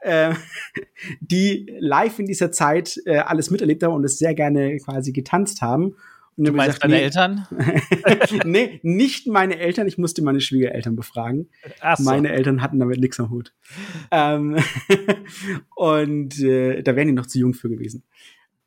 äh, 0.00 0.34
die 1.20 1.74
live 1.78 2.18
in 2.18 2.26
dieser 2.26 2.52
Zeit 2.52 3.00
äh, 3.06 3.18
alles 3.18 3.50
miterlebt 3.50 3.82
haben 3.82 3.94
und 3.94 4.04
es 4.04 4.18
sehr 4.18 4.34
gerne 4.34 4.78
quasi 4.78 5.12
getanzt 5.12 5.62
haben. 5.62 5.96
Und 6.36 6.46
du 6.46 6.52
meinst 6.52 6.80
gesagt, 6.80 6.84
deine 6.84 6.94
nee, 6.94 7.02
Eltern? 7.02 7.46
nee, 8.46 8.80
nicht 8.82 9.26
meine 9.26 9.58
Eltern. 9.58 9.86
Ich 9.86 9.98
musste 9.98 10.22
meine 10.22 10.40
Schwiegereltern 10.40 10.96
befragen. 10.96 11.50
So. 11.98 12.02
Meine 12.04 12.30
Eltern 12.30 12.62
hatten 12.62 12.78
damit 12.78 12.98
nichts 12.98 13.20
am 13.20 13.28
Hut. 13.28 13.52
Ähm, 14.10 14.56
und 15.76 16.40
äh, 16.40 16.82
da 16.82 16.96
wären 16.96 17.08
die 17.08 17.12
noch 17.12 17.26
zu 17.26 17.38
jung 17.38 17.52
für 17.52 17.68
gewesen. 17.68 18.04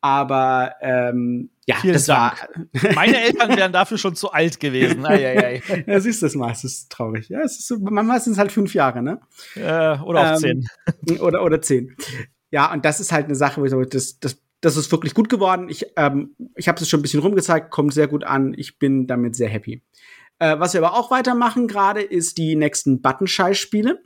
Aber 0.04 0.74
ähm, 0.82 1.48
ja, 1.66 1.76
Vielen 1.76 1.94
das 1.94 2.04
Dank. 2.04 2.46
war. 2.74 2.92
Meine 2.94 3.22
Eltern 3.22 3.56
wären 3.56 3.72
dafür 3.72 3.96
schon 3.96 4.14
zu 4.14 4.32
alt 4.32 4.60
gewesen. 4.60 5.06
Ei, 5.06 5.14
ei, 5.14 5.62
ei. 5.66 5.84
ja, 5.86 5.98
siehst 5.98 6.20
du 6.20 6.26
das 6.26 6.34
mal, 6.34 6.52
es 6.52 6.62
ist 6.62 6.92
traurig. 6.92 7.30
Ja, 7.30 7.40
es 7.40 7.58
ist 7.58 7.68
so, 7.68 7.78
manchmal 7.78 8.20
sind 8.20 8.34
es 8.34 8.38
halt 8.38 8.52
fünf 8.52 8.74
Jahre, 8.74 9.00
ne? 9.00 9.22
Äh, 9.54 9.98
oder 10.00 10.20
auch 10.20 10.42
ähm, 10.42 10.66
zehn. 11.06 11.20
Oder, 11.20 11.42
oder 11.42 11.62
zehn. 11.62 11.96
Ja, 12.50 12.70
und 12.70 12.84
das 12.84 13.00
ist 13.00 13.12
halt 13.12 13.24
eine 13.24 13.34
Sache, 13.34 13.62
wo 13.62 13.64
ich 13.64 13.70
so, 13.70 13.82
das, 13.82 14.20
das, 14.20 14.42
das 14.60 14.76
ist 14.76 14.92
wirklich 14.92 15.14
gut 15.14 15.30
geworden. 15.30 15.70
Ich, 15.70 15.86
ähm, 15.96 16.36
ich 16.54 16.68
habe 16.68 16.78
es 16.82 16.86
schon 16.86 17.00
ein 17.00 17.02
bisschen 17.02 17.20
rumgezeigt, 17.20 17.70
kommt 17.70 17.94
sehr 17.94 18.06
gut 18.06 18.24
an. 18.24 18.52
Ich 18.58 18.78
bin 18.78 19.06
damit 19.06 19.36
sehr 19.36 19.48
happy. 19.48 19.82
Äh, 20.38 20.58
was 20.58 20.74
wir 20.74 20.84
aber 20.84 20.98
auch 20.98 21.10
weitermachen 21.10 21.66
gerade, 21.66 22.02
ist 22.02 22.36
die 22.36 22.56
nächsten 22.56 23.00
Buttonscheiß-Spiele. 23.00 24.02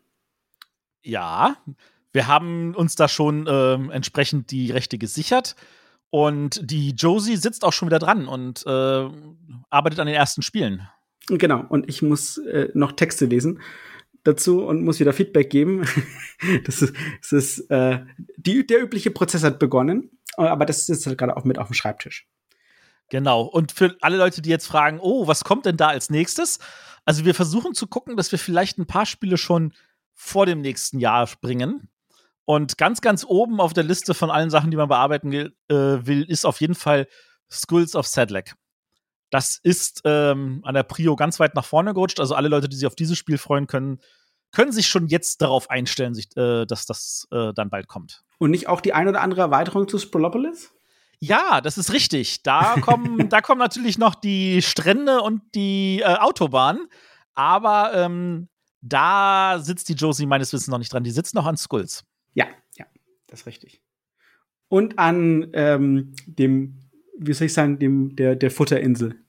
Ja, 1.02 1.56
wir 2.12 2.28
haben 2.28 2.76
uns 2.76 2.94
da 2.94 3.08
schon 3.08 3.48
äh, 3.48 3.74
entsprechend 3.92 4.52
die 4.52 4.70
Rechte 4.70 4.96
gesichert. 4.96 5.56
Und 6.11 6.71
die 6.71 6.90
Josie 6.90 7.37
sitzt 7.37 7.64
auch 7.64 7.73
schon 7.73 7.88
wieder 7.88 7.99
dran 7.99 8.29
und 8.29 8.64
äh, 8.66 9.09
arbeitet 9.71 10.01
an 10.01 10.07
den 10.07 10.16
ersten 10.16 10.42
Spielen. 10.42 10.88
Genau, 11.27 11.64
und 11.68 11.88
ich 11.88 12.01
muss 12.01 12.38
äh, 12.38 12.68
noch 12.75 12.92
Texte 12.92 13.27
lesen 13.27 13.61
dazu 14.25 14.64
und 14.64 14.83
muss 14.83 15.01
wieder 15.01 15.12
Feedback 15.12 15.51
geben. 15.51 15.87
das 16.64 16.83
ist, 16.83 16.94
das 17.21 17.33
ist 17.33 17.71
äh, 17.71 18.01
die, 18.37 18.66
der 18.66 18.83
übliche 18.83 19.11
Prozess 19.11 19.42
hat 19.42 19.59
begonnen, 19.59 20.11
aber 20.37 20.64
das 20.64 20.88
ist 20.88 21.07
halt 21.07 21.18
gerade 21.18 21.37
auch 21.37 21.44
mit 21.44 21.59
auf 21.59 21.68
dem 21.68 21.75
Schreibtisch. 21.75 22.27
Genau. 23.11 23.42
Und 23.42 23.73
für 23.73 23.97
alle 24.01 24.18
Leute, 24.18 24.42
die 24.42 24.51
jetzt 24.51 24.66
fragen, 24.66 24.99
oh, 25.01 25.27
was 25.27 25.44
kommt 25.44 25.66
denn 25.66 25.77
da 25.77 25.88
als 25.88 26.11
nächstes? 26.11 26.59
Also 27.05 27.25
wir 27.25 27.35
versuchen 27.35 27.75
zu 27.75 27.87
gucken, 27.87 28.16
dass 28.16 28.33
wir 28.33 28.38
vielleicht 28.38 28.79
ein 28.79 28.87
paar 28.87 29.07
Spiele 29.07 29.38
schon 29.38 29.73
vor 30.14 30.47
dem 30.47 30.61
nächsten 30.61 30.99
Jahr 30.99 31.29
bringen. 31.40 31.88
Und 32.48 32.78
ganz, 32.78 33.02
ganz 33.02 33.26
oben 33.28 33.61
auf 33.61 33.74
der 33.74 33.84
Liste 33.84 34.14
von 34.14 34.30
allen 34.30 34.48
Sachen, 34.48 34.70
die 34.70 34.78
man 34.78 34.88
bearbeiten 34.88 35.30
will, 35.30 35.54
äh, 35.68 35.74
will 35.74 36.22
ist 36.22 36.46
auf 36.46 36.62
jeden 36.62 36.74
Fall 36.74 37.06
Skulls 37.52 37.94
of 37.94 38.06
Sadlec. 38.06 38.54
Das 39.28 39.61
ist 39.62 40.00
ähm, 40.06 40.62
an 40.64 40.72
der 40.72 40.82
Prio 40.82 41.14
ganz 41.14 41.38
weit 41.40 41.54
nach 41.54 41.66
vorne 41.66 41.92
gerutscht. 41.92 42.20
Also 42.20 42.34
alle 42.34 42.48
Leute, 42.48 42.70
die 42.70 42.76
sich 42.76 42.87
auf 42.87 42.94
dieses 42.94 43.18
Spiel 43.18 43.37
freuen 43.37 43.66
können, 43.66 43.98
können 44.50 44.72
sich 44.72 44.87
schon 44.87 45.08
jetzt 45.08 45.42
darauf 45.42 45.68
einstellen, 45.68 46.14
sich, 46.14 46.34
äh, 46.38 46.64
dass 46.64 46.87
das 46.87 47.28
äh, 47.32 47.52
dann 47.52 47.68
bald 47.68 47.87
kommt. 47.87 48.22
Und 48.38 48.50
nicht 48.50 48.66
auch 48.66 48.80
die 48.80 48.94
ein 48.94 49.08
oder 49.08 49.20
andere 49.20 49.42
Erweiterung 49.42 49.87
zu 49.87 49.98
Sprolopolis? 49.98 50.72
Ja, 51.20 51.61
das 51.61 51.76
ist 51.76 51.92
richtig. 51.92 52.44
Da 52.44 52.76
kommen, 52.80 53.28
da 53.28 53.42
kommen 53.42 53.58
natürlich 53.58 53.98
noch 53.98 54.14
die 54.14 54.62
Strände 54.62 55.20
und 55.20 55.42
die 55.54 56.00
äh, 56.00 56.16
Autobahn. 56.16 56.87
Aber 57.34 57.92
ähm, 57.92 58.48
da 58.80 59.58
sitzt 59.61 59.90
die 59.90 59.96
Josie 59.96 60.24
meines 60.24 60.50
Wissens 60.54 60.68
noch 60.68 60.78
nicht 60.78 60.94
dran. 60.94 61.04
Die 61.04 61.11
sitzt 61.11 61.34
noch 61.34 61.44
an 61.44 61.58
Skulls. 61.58 62.04
Ja, 62.38 62.46
ja, 62.77 62.87
das 63.27 63.40
ist 63.40 63.46
richtig. 63.46 63.83
Und 64.68 64.98
an 64.98 65.51
ähm, 65.55 66.14
dem, 66.27 66.79
wie 67.18 67.33
soll 67.33 67.46
ich 67.46 67.53
sagen, 67.53 67.79
dem, 67.79 68.14
der, 68.14 68.37
der 68.37 68.51
Futterinsel. 68.51 69.24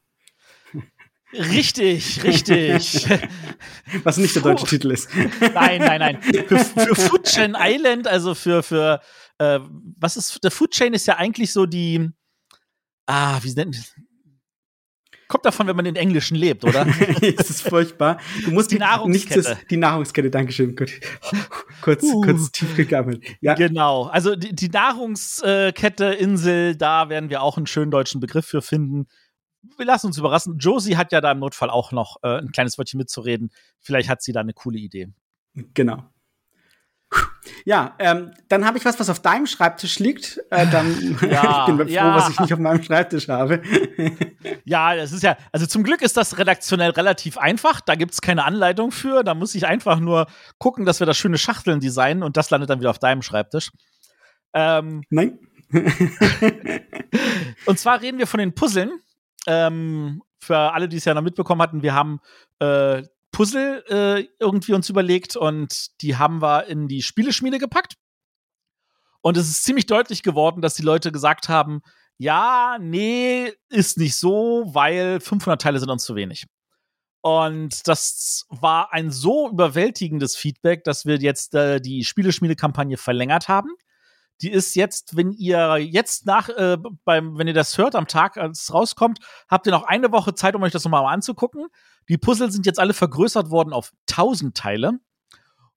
Richtig, 1.34 2.24
richtig. 2.24 3.08
Was 4.04 4.18
nicht 4.18 4.36
der 4.36 4.42
deutsche 4.42 4.66
Puh. 4.66 4.70
Titel 4.70 4.92
ist. 4.92 5.10
Nein, 5.54 5.80
nein, 5.80 6.00
nein. 6.00 6.22
Für, 6.22 6.60
für 6.60 6.96
Food 6.96 7.26
Chain 7.26 7.56
Island, 7.58 8.08
also 8.08 8.34
für, 8.34 8.64
für 8.64 9.00
äh, 9.38 9.60
was 10.00 10.18
ist, 10.18 10.44
der 10.44 10.52
Food 10.52 10.72
Chain 10.72 10.94
ist 10.94 11.08
ja 11.08 11.18
eigentlich 11.18 11.52
so 11.52 11.66
die, 11.66 12.10
ah, 13.06 13.40
wie 13.44 13.54
nennt 13.54 13.94
Kommt 15.30 15.46
davon, 15.46 15.68
wenn 15.68 15.76
man 15.76 15.86
in 15.86 15.96
Englischen 15.96 16.36
lebt, 16.36 16.66
oder? 16.66 16.86
das 17.38 17.52
ist 17.52 17.62
furchtbar. 17.62 18.18
Du 18.44 18.52
musst 18.52 18.72
die, 18.72 18.80
Nahrungskette. 18.80 19.48
Nichts, 19.52 19.68
die 19.70 19.78
Nahrungskette, 19.78 20.32
Dankeschön. 20.32 20.76
Gut. 20.76 20.92
Kurz, 21.82 22.04
uh, 22.04 22.22
kurz 22.22 22.52
tief 22.52 22.76
gegammelt. 22.76 23.24
Ja. 23.40 23.54
Genau. 23.54 24.06
Also 24.06 24.36
die, 24.36 24.56
die 24.56 24.70
Nahrungskette 24.70 26.06
Insel, 26.06 26.76
da 26.76 27.10
werden 27.10 27.30
wir 27.30 27.44
auch 27.44 27.58
einen 27.58 27.68
schönen 27.68 27.92
deutschen 27.92 28.20
Begriff 28.20 28.48
für 28.48 28.64
finden. 28.64 29.06
wir 29.78 29.86
lassen 29.86 30.08
uns 30.08 30.18
überraschen. 30.18 30.58
Josie 30.58 30.98
hat 30.98 31.12
ja 31.12 31.22
da 31.22 31.32
im 31.32 31.40
Notfall 31.40 31.70
auch 31.70 31.92
noch 31.92 32.18
äh, 32.24 32.40
ein 32.40 32.52
kleines 32.52 32.80
Wörtchen 32.80 32.98
mitzureden. 32.98 33.52
Vielleicht 33.78 34.10
hat 34.10 34.24
sie 34.24 34.32
da 34.32 34.40
eine 34.40 34.54
coole 34.54 34.80
Idee. 34.80 35.10
Genau. 35.76 36.10
Ja, 37.66 37.96
ähm, 38.00 38.32
dann 38.48 38.66
habe 38.66 38.78
ich 38.78 38.86
was, 38.86 39.00
was 39.00 39.10
auf 39.10 39.20
deinem 39.20 39.46
Schreibtisch 39.48 40.00
liegt. 40.00 40.40
Äh, 40.50 40.68
dann 40.68 41.18
Ja, 41.22 41.68
ich 41.68 41.76
bin 41.76 41.88
froh, 41.88 41.94
ja. 41.94 42.16
was 42.16 42.30
ich 42.30 42.40
nicht 42.40 42.54
auf 42.54 42.60
meinem 42.60 42.84
Schreibtisch 42.84 43.28
habe. 43.28 43.62
Ja, 44.64 44.96
das 44.96 45.12
ist 45.12 45.24
ja, 45.24 45.36
also 45.52 45.66
zum 45.66 45.84
Glück 45.84 46.02
ist 46.02 46.16
das 46.16 46.38
redaktionell 46.38 46.92
relativ 46.92 47.38
einfach. 47.38 47.82
Da 47.82 47.96
gibt's 47.96 48.22
keine 48.22 48.46
Anleitung 48.46 48.92
für. 48.92 49.24
Da 49.24 49.34
muss 49.34 49.54
ich 49.54 49.66
einfach 49.66 50.00
nur 50.00 50.28
gucken, 50.60 50.86
dass 50.86 51.00
wir 51.00 51.08
da 51.08 51.14
schöne 51.14 51.38
Schachteln 51.38 51.80
designen 51.80 52.24
und 52.24 52.38
das 52.38 52.50
landet 52.50 52.70
dann 52.70 52.80
wieder 52.80 52.92
auf 52.92 53.00
deinem 53.00 53.22
Schreibtisch. 53.22 53.72
Ähm, 54.54 55.04
Nein? 55.10 55.40
und 57.66 57.80
zwar 57.80 58.02
reden 58.02 58.18
wir 58.18 58.28
von 58.28 58.40
den 58.40 58.54
Puzzeln. 58.54 58.92
Ähm, 59.46 60.22
für 60.40 60.58
alle, 60.58 60.88
die 60.88 60.98
es 60.98 61.06
ja 61.06 61.14
noch 61.14 61.22
mitbekommen 61.22 61.62
hatten, 61.62 61.84
wir 61.84 61.94
haben 61.94 62.20
äh, 62.60 63.04
Puzzle 63.32 63.84
äh, 63.88 64.28
irgendwie 64.40 64.74
uns 64.74 64.90
überlegt 64.90 65.36
und 65.36 66.02
die 66.02 66.18
haben 66.18 66.42
wir 66.42 66.68
in 66.68 66.88
die 66.88 67.02
Spieleschmiede 67.02 67.60
gepackt. 67.60 67.96
Und 69.22 69.38
es 69.38 69.50
ist 69.50 69.64
ziemlich 69.64 69.86
deutlich 69.86 70.24
geworden, 70.24 70.62
dass 70.62 70.76
die 70.76 70.84
Leute 70.84 71.12
gesagt 71.12 71.50
haben, 71.50 71.82
ja, 72.18 72.78
nee, 72.80 73.54
ist 73.70 73.98
nicht 73.98 74.16
so, 74.16 74.66
weil 74.68 75.20
500 75.20 75.62
Teile 75.62 75.80
sind 75.80 75.90
uns 75.90 76.04
zu 76.04 76.16
wenig. 76.16 76.46
Und 77.22 77.88
das 77.88 78.46
war 78.50 78.94
ein 78.94 79.12
so 79.12 79.50
überwältigendes 79.50 80.36
Feedback, 80.36 80.84
dass 80.84 81.06
wir 81.06 81.18
jetzt 81.18 81.54
äh, 81.54 81.82
die 81.82 82.04
Spieleschmiede-Kampagne 82.04 82.98
verlängert 82.98 83.50
haben. 83.50 83.70
Die 84.42 84.52
ist 84.52 84.76
jetzt, 84.76 85.18
wenn 85.18 85.32
ihr 85.32 85.78
jetzt 85.78 86.26
nach, 86.26 86.50
äh, 86.50 86.78
beim, 87.04 87.38
wenn 87.38 87.48
ihr 87.48 87.54
das 87.54 87.78
hört 87.78 87.96
am 87.96 88.08
Tag, 88.08 88.38
als 88.38 88.64
es 88.64 88.74
rauskommt, 88.74 89.20
habt 89.50 89.68
ihr 89.68 89.72
noch 89.72 89.84
eine 89.84 90.12
Woche 90.12 90.34
Zeit, 90.34 90.56
um 90.56 90.64
euch 90.64 90.72
das 90.72 90.84
nochmal 90.84 91.06
anzugucken. 91.14 91.68
Die 92.08 92.18
Puzzle 92.18 92.52
sind 92.52 92.66
jetzt 92.66 92.80
alle 92.80 92.94
vergrößert 92.94 93.50
worden 93.50 93.74
auf 93.74 93.92
1000 94.10 94.56
Teile. 94.56 95.00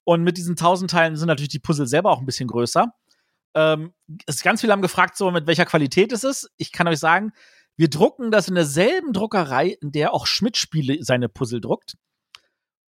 Und 0.05 0.23
mit 0.23 0.37
diesen 0.37 0.53
1000 0.53 0.91
Teilen 0.91 1.17
sind 1.17 1.29
natürlich 1.29 1.51
die 1.51 1.59
Puzzle 1.59 1.87
selber 1.87 2.11
auch 2.11 2.21
ein 2.21 2.27
bisschen 2.27 2.49
größer. 2.49 2.93
Ähm, 3.55 3.93
es 4.27 4.43
ganz 4.43 4.61
viele 4.61 4.73
haben 4.73 4.83
gefragt, 4.83 5.17
so 5.17 5.31
mit 5.31 5.47
welcher 5.47 5.67
Qualität 5.67 6.13
es 6.13 6.25
ist. 6.25 6.51
Ich 6.57 6.73
kann 6.73 6.89
euch 6.89 6.99
sagen, 6.99 7.33
wir 7.77 7.89
drucken 7.89 8.31
das 8.31 8.49
in 8.49 8.55
derselben 8.55 9.13
Druckerei, 9.13 9.77
in 9.81 9.93
der 9.93 10.15
auch 10.15 10.27
Schmidt-Spiele 10.27 11.03
seine 11.03 11.29
Puzzle 11.29 11.61
druckt. 11.61 11.97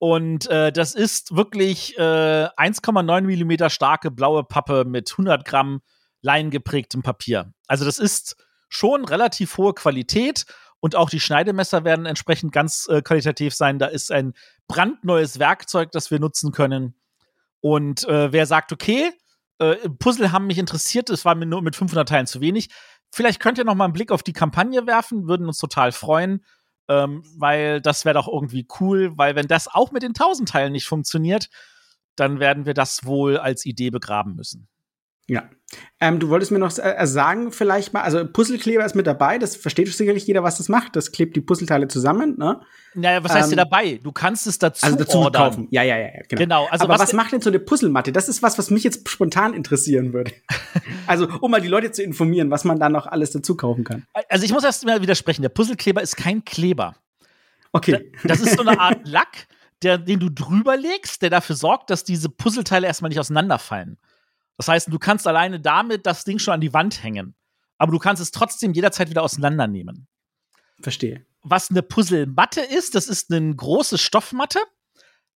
Und 0.05 0.51
äh, 0.51 0.71
das 0.71 0.95
ist 0.95 1.35
wirklich 1.35 1.97
äh, 1.97 2.03
1,9 2.03 3.23
Millimeter 3.23 3.71
starke 3.71 4.11
blaue 4.11 4.45
Pappe 4.45 4.85
mit 4.85 5.11
100 5.11 5.47
Gramm 5.47 5.81
leingeprägtem 6.21 7.03
Papier. 7.03 7.55
Also 7.69 7.87
das 7.87 7.99
ist 7.99 8.37
schon 8.69 9.07
relativ 9.07 9.57
hohe 9.57 9.73
Qualität 9.73 10.45
und 10.79 10.95
auch 10.95 11.09
die 11.09 11.21
Schneidemesser 11.21 11.85
werden 11.85 12.05
entsprechend 12.05 12.53
ganz 12.53 12.87
äh, 12.91 13.01
qualitativ 13.01 13.55
sein. 13.55 13.79
Da 13.79 13.87
ist 13.87 14.13
ein 14.13 14.35
brandneues 14.69 15.39
Werkzeug, 15.39 15.91
das 15.91 16.11
wir 16.11 16.21
nutzen 16.21 16.53
können. 16.53 16.97
Und 17.63 18.07
äh, 18.07 18.31
wer 18.31 18.45
sagt, 18.45 18.73
okay, 18.73 19.11
äh, 19.59 19.77
Puzzle 19.89 20.33
haben 20.33 20.47
mich 20.47 20.59
interessiert, 20.59 21.09
es 21.09 21.25
war 21.25 21.35
mir 21.35 21.47
nur 21.47 21.63
mit 21.63 21.77
500 21.77 22.07
Teilen 22.07 22.27
zu 22.27 22.43
wenig. 22.43 22.69
Vielleicht 23.11 23.41
könnt 23.41 23.57
ihr 23.57 23.65
noch 23.65 23.75
mal 23.75 23.85
einen 23.85 23.95
Blick 23.95 24.13
auf 24.13 24.23
die 24.23 24.35
Kampagne 24.35 24.87
werfen, 24.87 25.29
würden 25.29 25.47
uns 25.47 25.57
total 25.57 25.93
freuen, 25.93 26.45
ähm, 26.89 27.25
weil 27.37 27.81
das 27.81 28.05
wäre 28.05 28.15
doch 28.15 28.29
irgendwie 28.29 28.67
cool, 28.81 29.17
weil 29.17 29.37
wenn 29.37 29.47
das 29.47 29.69
auch 29.69 29.93
mit 29.93 30.03
den 30.03 30.11
1000 30.11 30.49
Teilen 30.49 30.73
nicht 30.73 30.87
funktioniert, 30.87 31.49
dann 32.17 32.41
werden 32.41 32.67
wir 32.67 32.75
das 32.75 33.05
wohl 33.05 33.39
als 33.39 33.65
Idee 33.67 33.91
begraben 33.91 34.35
müssen. 34.35 34.69
Ja. 35.27 35.45
Ähm, 36.01 36.21
du 36.21 36.29
wolltest 36.29 36.53
mir 36.53 36.59
noch 36.59 36.77
äh, 36.79 37.07
sagen, 37.07 37.51
vielleicht 37.51 37.93
mal, 37.95 38.03
also 38.03 38.25
Puzzlekleber 38.27 38.85
ist 38.85 38.95
mit 38.95 39.07
dabei, 39.07 39.39
das 39.39 39.57
versteht 39.57 39.89
sicherlich 39.93 40.27
jeder, 40.27 40.43
was 40.45 40.59
das 40.59 40.69
macht. 40.69 40.95
Das 40.95 41.11
klebt 41.11 41.35
die 41.35 41.41
Puzzleteile 41.41 41.89
zusammen, 41.89 42.37
ne? 42.39 42.61
Naja, 42.95 43.25
was 43.25 43.33
heißt 43.35 43.47
Ähm, 43.47 43.51
dir 43.51 43.57
dabei? 43.57 43.99
Du 44.03 44.13
kannst 44.13 44.47
es 44.47 44.59
dazu, 44.59 44.85
Also 44.87 44.97
dazu 44.99 45.19
ordern. 45.19 45.51
kaufen. 45.51 45.69
Ja, 45.71 45.83
ja, 45.83 45.97
ja, 45.97 46.07
ja, 46.07 46.21
genau. 46.29 46.41
Genau, 46.43 46.67
also 46.71 46.85
Aber 46.85 46.95
was- 46.95 47.01
was, 47.01 47.13
macht 47.15 47.33
denn 47.33 47.41
so 47.41 47.51
eine 47.51 47.59
Puzzlematte? 47.59 48.13
Das 48.13 48.29
ist 48.29 48.43
was, 48.43 48.57
was 48.59 48.71
mich 48.71 48.85
jetzt 48.85 49.09
spontan 49.09 49.53
interessieren 49.55 50.13
würde. 50.13 50.33
also, 51.09 51.27
um 51.41 51.51
mal 51.51 51.61
die 51.61 51.69
Leute 51.69 51.91
zu 51.91 52.03
informieren, 52.05 52.51
was 52.51 52.65
man 52.65 52.79
da 52.79 52.89
noch 52.89 53.07
alles 53.07 53.33
dazu 53.33 53.57
kaufen 53.57 53.83
kann. 53.83 54.07
Also 54.29 54.45
ich 54.45 54.53
muss 54.53 54.63
erst 54.63 54.85
mal 54.85 55.01
widersprechen, 55.03 55.43
der 55.43 55.49
Puzzlekleber 55.49 56.03
ist 56.03 56.17
kein 56.17 56.45
Kleber. 56.45 56.95
Okay. 57.73 58.13
Das 58.23 58.41
ist 58.41 58.57
so 58.57 58.61
eine 58.65 58.79
Art 58.79 59.01
Lack, 59.09 59.49
der, 59.83 59.99
den 59.99 60.21
du 60.21 60.29
drüber 60.31 60.77
legst, 60.77 61.23
der 61.23 61.31
dafür 61.31 61.57
sorgt, 61.57 61.91
dass 61.91 62.05
diese 62.05 62.29
Puzzleteile 62.29 62.87
erstmal 62.87 63.09
nicht 63.09 63.19
auseinanderfallen. 63.19 63.99
Das 64.57 64.69
heißt, 64.69 64.93
du 64.93 64.99
kannst 64.99 65.27
alleine 65.27 65.61
damit 65.61 66.07
das 66.07 66.25
Ding 66.25 66.39
schon 66.39 66.55
an 66.55 66.61
die 66.61 66.73
Wand 66.73 67.03
hängen. 67.03 67.35
Aber 67.79 67.93
du 67.93 67.99
kannst 67.99 68.23
es 68.23 68.31
trotzdem 68.31 68.73
jederzeit 68.73 69.11
wieder 69.11 69.23
auseinandernehmen. 69.23 70.07
Verstehe. 70.81 71.27
Was 71.43 71.71
eine 71.71 71.83
Puzzlematte 71.83 72.61
ist, 72.61 72.95
das 72.95 73.09
ist 73.09 73.33
eine 73.33 73.55
große 73.55 73.99
Stoffmatte. 73.99 74.61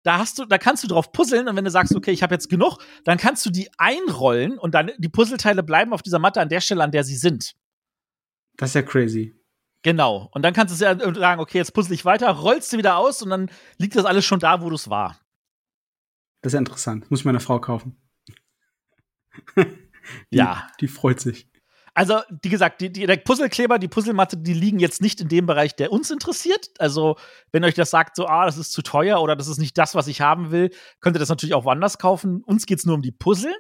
Da 0.04 0.18
hast 0.18 0.38
du, 0.38 0.44
da 0.44 0.58
kannst 0.58 0.84
du 0.84 0.88
drauf 0.88 1.12
puzzeln 1.12 1.48
und 1.48 1.56
wenn 1.56 1.64
du 1.64 1.70
sagst, 1.70 1.94
okay, 1.94 2.12
ich 2.12 2.22
habe 2.22 2.34
jetzt 2.34 2.48
genug, 2.48 2.78
dann 3.04 3.18
kannst 3.18 3.44
du 3.44 3.50
die 3.50 3.68
einrollen 3.78 4.56
und 4.58 4.74
dann 4.74 4.92
die 4.96 5.08
Puzzleteile 5.08 5.62
bleiben 5.62 5.92
auf 5.92 6.02
dieser 6.02 6.18
Matte 6.18 6.40
an 6.40 6.48
der 6.48 6.60
Stelle, 6.60 6.84
an 6.84 6.92
der 6.92 7.04
sie 7.04 7.16
sind. 7.16 7.56
Das 8.56 8.70
ist 8.70 8.74
ja 8.74 8.82
crazy. 8.82 9.34
Genau. 9.82 10.28
Und 10.32 10.42
dann 10.42 10.54
kannst 10.54 10.80
du 10.80 10.84
ja 10.84 10.98
sagen, 11.14 11.40
okay, 11.40 11.58
jetzt 11.58 11.74
puzzle 11.74 11.94
ich 11.94 12.04
weiter, 12.04 12.30
rollst 12.30 12.72
du 12.72 12.78
wieder 12.78 12.96
aus 12.96 13.22
und 13.22 13.30
dann 13.30 13.50
liegt 13.76 13.96
das 13.96 14.04
alles 14.04 14.24
schon 14.24 14.40
da, 14.40 14.60
wo 14.60 14.70
es 14.70 14.88
war. 14.88 15.20
Das 16.42 16.50
ist 16.50 16.54
ja 16.54 16.60
interessant. 16.60 17.10
Muss 17.10 17.20
ich 17.20 17.26
meiner 17.26 17.40
Frau 17.40 17.60
kaufen. 17.60 17.96
die, 20.32 20.36
Ja. 20.36 20.68
Die 20.80 20.88
freut 20.88 21.20
sich. 21.20 21.48
Also, 21.94 22.20
wie 22.42 22.48
gesagt, 22.48 22.80
die, 22.80 22.92
die, 22.92 23.06
der 23.06 23.16
Puzzlekleber, 23.16 23.80
die 23.80 23.88
Puzzlematte, 23.88 24.36
die 24.36 24.54
liegen 24.54 24.78
jetzt 24.78 25.02
nicht 25.02 25.20
in 25.20 25.28
dem 25.28 25.46
Bereich, 25.46 25.74
der 25.74 25.90
uns 25.90 26.12
interessiert. 26.12 26.70
Also, 26.78 27.16
wenn 27.50 27.64
euch 27.64 27.74
das 27.74 27.90
sagt, 27.90 28.14
so, 28.14 28.28
ah, 28.28 28.46
das 28.46 28.56
ist 28.56 28.72
zu 28.72 28.82
teuer 28.82 29.20
oder 29.20 29.34
das 29.34 29.48
ist 29.48 29.58
nicht 29.58 29.76
das, 29.76 29.96
was 29.96 30.06
ich 30.06 30.20
haben 30.20 30.52
will, 30.52 30.70
könnt 31.00 31.16
ihr 31.16 31.18
das 31.18 31.28
natürlich 31.28 31.54
auch 31.54 31.64
woanders 31.64 31.98
kaufen. 31.98 32.44
Uns 32.44 32.66
geht's 32.66 32.86
nur 32.86 32.94
um 32.94 33.02
die 33.02 33.10
Puzzle. 33.10 33.52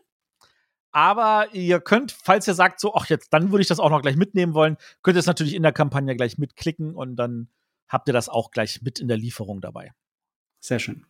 Aber 0.92 1.48
ihr 1.52 1.80
könnt, 1.80 2.12
falls 2.12 2.46
ihr 2.46 2.54
sagt, 2.54 2.78
so, 2.78 2.94
ach, 2.94 3.06
jetzt, 3.06 3.32
dann 3.32 3.50
würde 3.50 3.62
ich 3.62 3.68
das 3.68 3.80
auch 3.80 3.90
noch 3.90 4.02
gleich 4.02 4.16
mitnehmen 4.16 4.54
wollen, 4.54 4.76
könnt 5.02 5.16
ihr 5.16 5.20
es 5.20 5.26
natürlich 5.26 5.54
in 5.54 5.62
der 5.62 5.72
Kampagne 5.72 6.14
gleich 6.14 6.38
mitklicken 6.38 6.94
und 6.94 7.16
dann 7.16 7.48
habt 7.88 8.08
ihr 8.08 8.14
das 8.14 8.28
auch 8.28 8.50
gleich 8.52 8.82
mit 8.82 9.00
in 9.00 9.08
der 9.08 9.16
Lieferung 9.16 9.60
dabei. 9.60 9.92
Sehr 10.60 10.78
schön. 10.78 11.06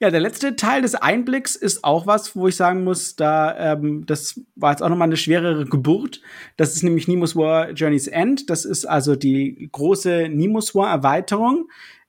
Ja, 0.00 0.10
der 0.10 0.20
letzte 0.20 0.56
Teil 0.56 0.82
des 0.82 0.94
Einblicks 0.94 1.56
ist 1.56 1.84
auch 1.84 2.06
was, 2.06 2.34
wo 2.34 2.48
ich 2.48 2.56
sagen 2.56 2.84
muss, 2.84 3.16
da 3.16 3.72
ähm, 3.72 4.04
das 4.06 4.40
war 4.56 4.72
jetzt 4.72 4.82
auch 4.82 4.88
noch 4.88 4.96
mal 4.96 5.04
eine 5.04 5.16
schwerere 5.16 5.64
Geburt. 5.64 6.20
Das 6.56 6.74
ist 6.74 6.82
nämlich 6.82 7.08
Nemo's 7.08 7.36
War 7.36 7.70
Journey's 7.70 8.08
End. 8.08 8.50
Das 8.50 8.64
ist 8.64 8.84
also 8.84 9.16
die 9.16 9.68
große 9.72 10.28
Nemo's 10.28 10.74
War 10.74 10.90
Erweiterung. 10.90 11.68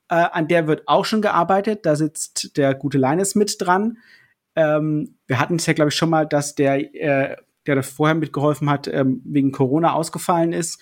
Äh, 0.09 0.15
an 0.15 0.47
der 0.47 0.67
wird 0.67 0.87
auch 0.87 1.05
schon 1.05 1.21
gearbeitet. 1.21 1.85
Da 1.85 1.95
sitzt 1.95 2.57
der 2.57 2.75
gute 2.75 2.97
Linus 2.97 3.35
mit 3.35 3.55
dran. 3.59 3.97
Ähm, 4.55 5.17
wir 5.27 5.39
hatten 5.39 5.55
es 5.55 5.65
ja, 5.65 5.73
glaube 5.73 5.89
ich, 5.89 5.95
schon 5.95 6.09
mal, 6.09 6.25
dass 6.25 6.55
der, 6.55 6.95
äh, 6.95 7.35
der 7.67 7.75
da 7.75 7.81
vorher 7.81 8.15
mitgeholfen 8.15 8.69
hat, 8.69 8.87
ähm, 8.87 9.21
wegen 9.25 9.51
Corona 9.51 9.93
ausgefallen 9.93 10.53
ist. 10.53 10.79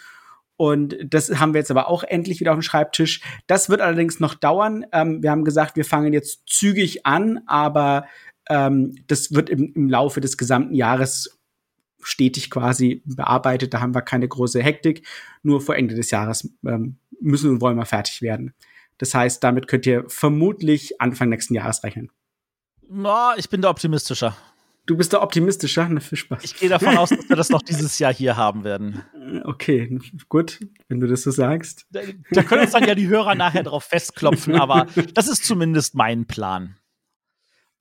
Und 0.63 0.95
das 1.04 1.41
haben 1.41 1.54
wir 1.54 1.60
jetzt 1.60 1.71
aber 1.71 1.89
auch 1.89 2.06
endlich 2.06 2.39
wieder 2.39 2.54
auf 2.54 2.58
dem 2.58 2.62
Schreibtisch. 2.62 3.19
Das 3.47 3.67
wird 3.67 3.82
allerdings 3.82 4.21
noch 4.21 4.34
dauern. 4.34 4.86
Ähm, 4.93 5.21
wir 5.21 5.30
haben 5.30 5.43
gesagt, 5.43 5.76
wir 5.76 5.84
fangen 5.84 6.13
jetzt 6.13 6.43
zügig 6.47 7.06
an, 7.06 7.41
aber 7.47 8.06
ähm, 8.47 8.95
das 9.08 9.34
wird 9.34 9.49
im, 9.49 9.73
im 9.76 9.89
Laufe 9.89 10.21
des 10.21 10.38
gesamten 10.38 10.73
Jahres 10.73 11.38
stetig 12.02 12.49
quasi 12.49 13.02
bearbeitet. 13.04 13.73
Da 13.73 13.82
haben 13.82 13.93
wir 13.93 14.04
keine 14.04 14.26
große 14.26 14.63
Hektik. 14.63 15.06
Nur 15.41 15.60
vor 15.60 15.76
Ende 15.76 15.95
des 15.95 16.12
Jahres 16.12 16.49
ähm, 16.65 16.95
müssen 17.19 17.49
und 17.49 17.60
wollen 17.60 17.76
wir 17.76 17.86
fertig 17.86 18.21
werden. 18.21 18.54
Das 18.99 19.13
heißt, 19.13 19.43
damit 19.43 19.67
könnt 19.67 19.86
ihr 19.86 20.06
vermutlich 20.08 21.02
Anfang 21.02 21.28
nächsten 21.28 21.56
Jahres 21.56 21.84
rechnen. 21.84 22.10
Na, 22.88 23.34
ich 23.36 23.49
bin 23.49 23.62
da 23.62 23.69
optimistischer. 23.69 24.38
Du 24.85 24.97
bist 24.97 25.13
da 25.13 25.21
optimistischer, 25.21 25.87
ne, 25.87 26.01
für 26.01 26.17
Spaß. 26.17 26.43
Ich 26.43 26.57
gehe 26.57 26.67
davon 26.67 26.97
aus, 26.97 27.09
dass 27.09 27.29
wir 27.29 27.35
das 27.37 27.49
noch 27.49 27.61
dieses 27.67 27.99
Jahr 27.99 28.13
hier 28.13 28.35
haben 28.35 28.65
werden. 28.65 29.01
Okay, 29.45 29.97
gut, 30.27 30.59
wenn 30.89 30.99
du 30.99 31.07
das 31.07 31.23
so 31.23 31.31
sagst. 31.31 31.85
Da, 31.91 32.01
da 32.31 32.43
können 32.43 32.63
uns 32.63 32.71
dann 32.71 32.85
ja 32.85 32.93
die 32.93 33.07
Hörer 33.07 33.35
nachher 33.35 33.63
drauf 33.63 33.85
festklopfen, 33.85 34.55
aber 34.55 34.87
das 35.13 35.29
ist 35.29 35.45
zumindest 35.45 35.95
mein 35.95 36.27
Plan. 36.27 36.77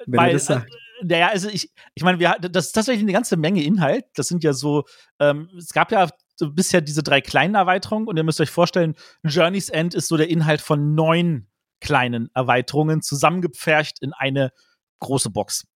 Wenn 0.07 0.21
er 0.21 0.33
das 0.33 0.47
sagt. 0.47 0.73
Äh, 0.73 0.79
naja, 1.05 1.29
also 1.29 1.49
ich, 1.49 1.73
ich 1.95 2.05
meine, 2.05 2.21
wir, 2.21 2.37
das 2.39 2.67
ist 2.67 2.73
tatsächlich 2.73 3.03
eine 3.03 3.13
ganze 3.13 3.37
Menge 3.37 3.65
Inhalt. 3.65 4.05
Das 4.15 4.29
sind 4.29 4.45
ja 4.45 4.53
so, 4.53 4.85
ähm, 5.19 5.49
es 5.59 5.73
gab 5.73 5.91
ja 5.91 6.09
bisher 6.39 6.81
diese 6.81 7.03
drei 7.03 7.21
kleinen 7.21 7.57
Erweiterungen 7.57 8.07
und 8.07 8.17
ihr 8.17 8.23
müsst 8.23 8.41
euch 8.41 8.51
vorstellen, 8.51 8.95
Journey's 9.25 9.69
End 9.69 9.95
ist 9.95 10.09
so 10.09 10.17
der 10.17 10.29
Inhalt 10.29 10.61
von 10.61 10.95
neun 10.95 11.49
kleinen 11.81 12.31
Erweiterungen 12.35 13.03
zusammengepfercht 13.03 14.01
in 14.01 14.13
eine 14.13 14.53
große 15.01 15.31
Box. 15.31 15.67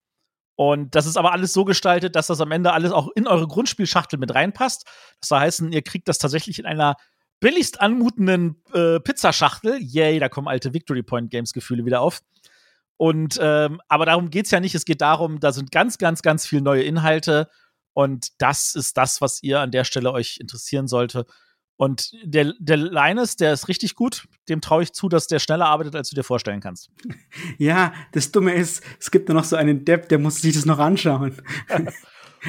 Und 0.57 0.95
das 0.95 1.07
ist 1.07 1.19
aber 1.19 1.33
alles 1.33 1.53
so 1.53 1.65
gestaltet, 1.65 2.17
dass 2.17 2.29
das 2.29 2.41
am 2.41 2.51
Ende 2.51 2.73
alles 2.73 2.91
auch 2.91 3.09
in 3.15 3.27
eure 3.27 3.47
Grundspielschachtel 3.47 4.19
mit 4.19 4.35
reinpasst. 4.35 4.87
Das 5.21 5.31
heißt, 5.31 5.63
ihr 5.71 5.83
kriegt 5.83 6.09
das 6.09 6.19
tatsächlich 6.19 6.59
in 6.59 6.67
einer 6.67 6.97
billigst 7.41 7.81
anmutenden 7.81 8.63
äh, 8.73 8.99
Pizzaschachtel. 8.99 9.79
Yay, 9.81 10.19
da 10.19 10.31
kommen 10.31 10.49
alte 10.49 10.73
Victory 10.73 11.03
Point 11.03 11.31
Games 11.31 11.53
Gefühle 11.53 11.85
wieder 11.85 12.01
auf. 12.01 12.23
Und 12.97 13.39
ähm, 13.43 13.83
aber 13.89 14.07
darum 14.07 14.31
geht's 14.31 14.51
ja 14.51 14.61
nicht. 14.61 14.75
Es 14.75 14.87
geht 14.87 15.03
darum, 15.03 15.41
da 15.41 15.53
sind 15.53 15.71
ganz, 15.71 15.99
ganz, 15.99 16.23
ganz 16.23 16.47
viel 16.47 16.63
neue 16.63 16.83
Inhalte. 16.83 17.51
Und 17.93 18.41
das 18.41 18.75
ist 18.75 18.97
das, 18.97 19.21
was 19.21 19.43
ihr 19.43 19.61
an 19.61 19.71
der 19.71 19.85
Stelle 19.85 20.13
euch 20.13 20.39
interessieren 20.41 20.89
sollte. 20.89 21.27
Und 21.77 22.13
der, 22.25 22.55
der 22.59 22.79
Linus, 22.79 23.37
der 23.37 23.53
ist 23.53 23.69
richtig 23.69 23.95
gut. 23.95 24.27
Dem 24.49 24.61
traue 24.61 24.83
ich 24.83 24.93
zu, 24.93 25.09
dass 25.09 25.27
der 25.27 25.39
schneller 25.39 25.67
arbeitet, 25.67 25.95
als 25.95 26.09
du 26.09 26.17
dir 26.17 26.25
vorstellen 26.25 26.61
kannst. 26.61 26.91
Ja, 27.59 27.93
das 28.13 28.33
Dumme 28.33 28.55
ist, 28.55 28.83
es 28.99 29.11
gibt 29.11 29.29
nur 29.29 29.37
noch 29.37 29.45
so 29.45 29.57
einen 29.57 29.85
Depp, 29.85 30.09
der 30.09 30.19
muss 30.19 30.41
sich 30.41 30.55
das 30.55 30.67
noch 30.67 30.79
anschauen. 30.79 31.37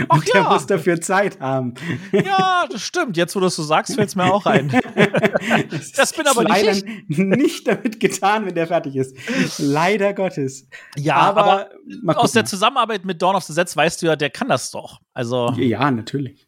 Ach 0.09 0.17
Und 0.17 0.27
der 0.27 0.41
ja. 0.41 0.49
muss 0.49 0.65
dafür 0.67 1.01
Zeit 1.01 1.39
haben. 1.39 1.73
Ja, 2.11 2.65
das 2.69 2.81
stimmt. 2.81 3.17
Jetzt, 3.17 3.35
wo 3.35 3.39
du 3.39 3.47
es 3.47 3.55
so 3.55 3.63
sagst, 3.63 3.95
fällt 3.95 4.09
es 4.09 4.15
mir 4.15 4.31
auch 4.31 4.45
ein. 4.45 4.69
das, 5.69 5.91
das 5.93 6.13
bin 6.13 6.27
aber 6.27 6.43
nicht 6.43 6.85
ich. 7.07 7.17
nicht 7.17 7.67
damit 7.67 7.99
getan, 7.99 8.45
wenn 8.45 8.53
der 8.53 8.67
fertig 8.67 8.95
ist. 8.95 9.15
Leider 9.57 10.13
Gottes. 10.13 10.67
Ja, 10.97 11.15
aber, 11.15 11.69
aber 12.05 12.19
aus 12.19 12.33
der 12.33 12.45
Zusammenarbeit 12.45 13.05
mit 13.05 13.21
Dawn 13.21 13.35
of 13.35 13.43
the 13.43 13.53
Sets 13.53 13.75
weißt 13.75 14.01
du 14.01 14.07
ja, 14.07 14.15
der 14.15 14.29
kann 14.29 14.49
das 14.49 14.71
doch. 14.71 14.99
Also 15.13 15.51
ja, 15.57 15.89
natürlich. 15.89 16.47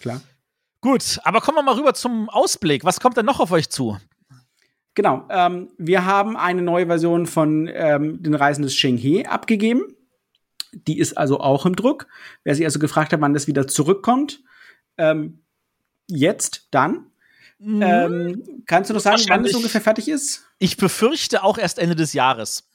Klar. 0.00 0.20
Gut, 0.80 1.18
aber 1.24 1.40
kommen 1.40 1.58
wir 1.58 1.62
mal 1.62 1.74
rüber 1.74 1.94
zum 1.94 2.28
Ausblick. 2.28 2.84
Was 2.84 3.00
kommt 3.00 3.16
denn 3.16 3.26
noch 3.26 3.40
auf 3.40 3.50
euch 3.50 3.70
zu? 3.70 3.98
Genau, 4.94 5.26
ähm, 5.28 5.70
wir 5.76 6.06
haben 6.06 6.36
eine 6.36 6.62
neue 6.62 6.86
Version 6.86 7.26
von 7.26 7.68
ähm, 7.72 8.22
den 8.22 8.34
Reisen 8.34 8.62
des 8.62 8.74
Shenghe 8.74 9.28
abgegeben. 9.28 9.94
Die 10.72 10.98
ist 10.98 11.18
also 11.18 11.40
auch 11.40 11.66
im 11.66 11.76
Druck. 11.76 12.06
Wer 12.44 12.54
sich 12.54 12.64
also 12.64 12.78
gefragt 12.78 13.12
hat, 13.12 13.20
wann 13.20 13.34
das 13.34 13.46
wieder 13.46 13.68
zurückkommt, 13.68 14.42
ähm, 14.96 15.42
jetzt, 16.08 16.68
dann. 16.70 17.10
Mhm. 17.58 17.82
Ähm, 17.82 18.62
kannst 18.66 18.90
du 18.90 18.94
noch 18.94 19.00
sagen, 19.00 19.22
wann 19.28 19.44
es 19.44 19.54
ungefähr 19.54 19.80
fertig 19.80 20.08
ist? 20.08 20.44
Ich 20.58 20.76
befürchte 20.76 21.42
auch 21.42 21.58
erst 21.58 21.78
Ende 21.78 21.96
des 21.96 22.12
Jahres. 22.12 22.68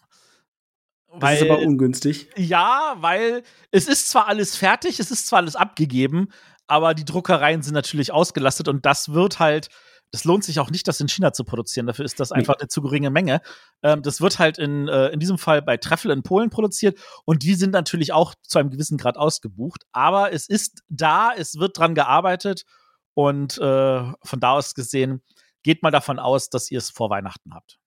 Das 1.13 1.21
weil, 1.21 1.37
ist 1.37 1.43
aber 1.43 1.59
ungünstig. 1.59 2.29
Ja, 2.37 2.95
weil 2.99 3.43
es 3.71 3.87
ist 3.87 4.09
zwar 4.09 4.27
alles 4.27 4.55
fertig, 4.55 4.99
es 4.99 5.11
ist 5.11 5.27
zwar 5.27 5.39
alles 5.39 5.55
abgegeben, 5.55 6.29
aber 6.71 6.93
die 6.93 7.05
Druckereien 7.05 7.61
sind 7.61 7.73
natürlich 7.73 8.11
ausgelastet 8.11 8.67
und 8.67 8.85
das 8.85 9.13
wird 9.13 9.39
halt 9.39 9.69
das 10.11 10.25
lohnt 10.25 10.43
sich 10.43 10.59
auch 10.59 10.69
nicht, 10.69 10.87
das 10.87 10.99
in 10.99 11.07
China 11.07 11.31
zu 11.31 11.45
produzieren. 11.45 11.87
Dafür 11.87 12.03
ist 12.03 12.19
das 12.19 12.33
einfach 12.33 12.55
eine 12.59 12.67
zu 12.67 12.81
geringe 12.81 13.09
Menge. 13.09 13.41
Ähm, 13.81 14.01
das 14.01 14.19
wird 14.19 14.39
halt 14.39 14.57
in, 14.57 14.89
äh, 14.89 15.07
in 15.07 15.21
diesem 15.21 15.37
Fall 15.37 15.61
bei 15.61 15.77
Treffel 15.77 16.11
in 16.11 16.21
Polen 16.21 16.49
produziert 16.49 16.99
und 17.23 17.43
die 17.43 17.55
sind 17.55 17.71
natürlich 17.71 18.11
auch 18.11 18.35
zu 18.41 18.59
einem 18.59 18.69
gewissen 18.69 18.97
Grad 18.97 19.15
ausgebucht. 19.15 19.85
Aber 19.93 20.33
es 20.33 20.49
ist 20.49 20.83
da, 20.89 21.31
es 21.35 21.55
wird 21.55 21.77
dran 21.77 21.95
gearbeitet 21.95 22.65
und 23.13 23.57
äh, 23.57 24.11
von 24.21 24.39
da 24.39 24.51
aus 24.51 24.75
gesehen 24.75 25.21
geht 25.63 25.81
mal 25.81 25.91
davon 25.91 26.19
aus, 26.19 26.49
dass 26.49 26.69
ihr 26.71 26.79
es 26.79 26.89
vor 26.89 27.09
Weihnachten 27.09 27.53
habt. 27.53 27.79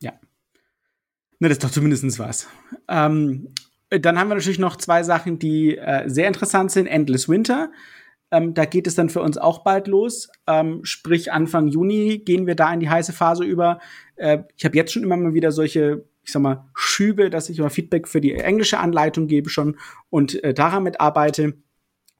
Ja. 0.00 0.12
Na, 1.40 1.48
das 1.48 1.56
ist 1.58 1.64
doch 1.64 1.70
zumindest 1.70 2.18
was. 2.20 2.46
Ähm, 2.86 3.52
dann 3.90 4.18
haben 4.18 4.28
wir 4.28 4.36
natürlich 4.36 4.58
noch 4.58 4.76
zwei 4.76 5.02
Sachen, 5.02 5.38
die 5.38 5.76
äh, 5.76 6.08
sehr 6.08 6.28
interessant 6.28 6.70
sind. 6.70 6.86
Endless 6.86 7.28
Winter 7.28 7.70
ähm, 8.34 8.52
da 8.52 8.64
geht 8.64 8.88
es 8.88 8.96
dann 8.96 9.10
für 9.10 9.22
uns 9.22 9.38
auch 9.38 9.62
bald 9.62 9.86
los. 9.86 10.28
Ähm, 10.48 10.80
sprich, 10.82 11.32
Anfang 11.32 11.68
Juni 11.68 12.18
gehen 12.18 12.48
wir 12.48 12.56
da 12.56 12.72
in 12.74 12.80
die 12.80 12.90
heiße 12.90 13.12
Phase 13.12 13.44
über. 13.44 13.78
Äh, 14.16 14.38
ich 14.56 14.64
habe 14.64 14.76
jetzt 14.76 14.92
schon 14.92 15.04
immer 15.04 15.16
mal 15.16 15.34
wieder 15.34 15.52
solche, 15.52 16.04
ich 16.24 16.32
sag 16.32 16.42
mal, 16.42 16.64
Schübe, 16.74 17.30
dass 17.30 17.48
ich 17.48 17.60
immer 17.60 17.70
Feedback 17.70 18.08
für 18.08 18.20
die 18.20 18.34
englische 18.34 18.78
Anleitung 18.78 19.28
gebe 19.28 19.50
schon 19.50 19.76
und 20.10 20.42
äh, 20.42 20.52
daran 20.52 20.82
mitarbeite. 20.82 21.54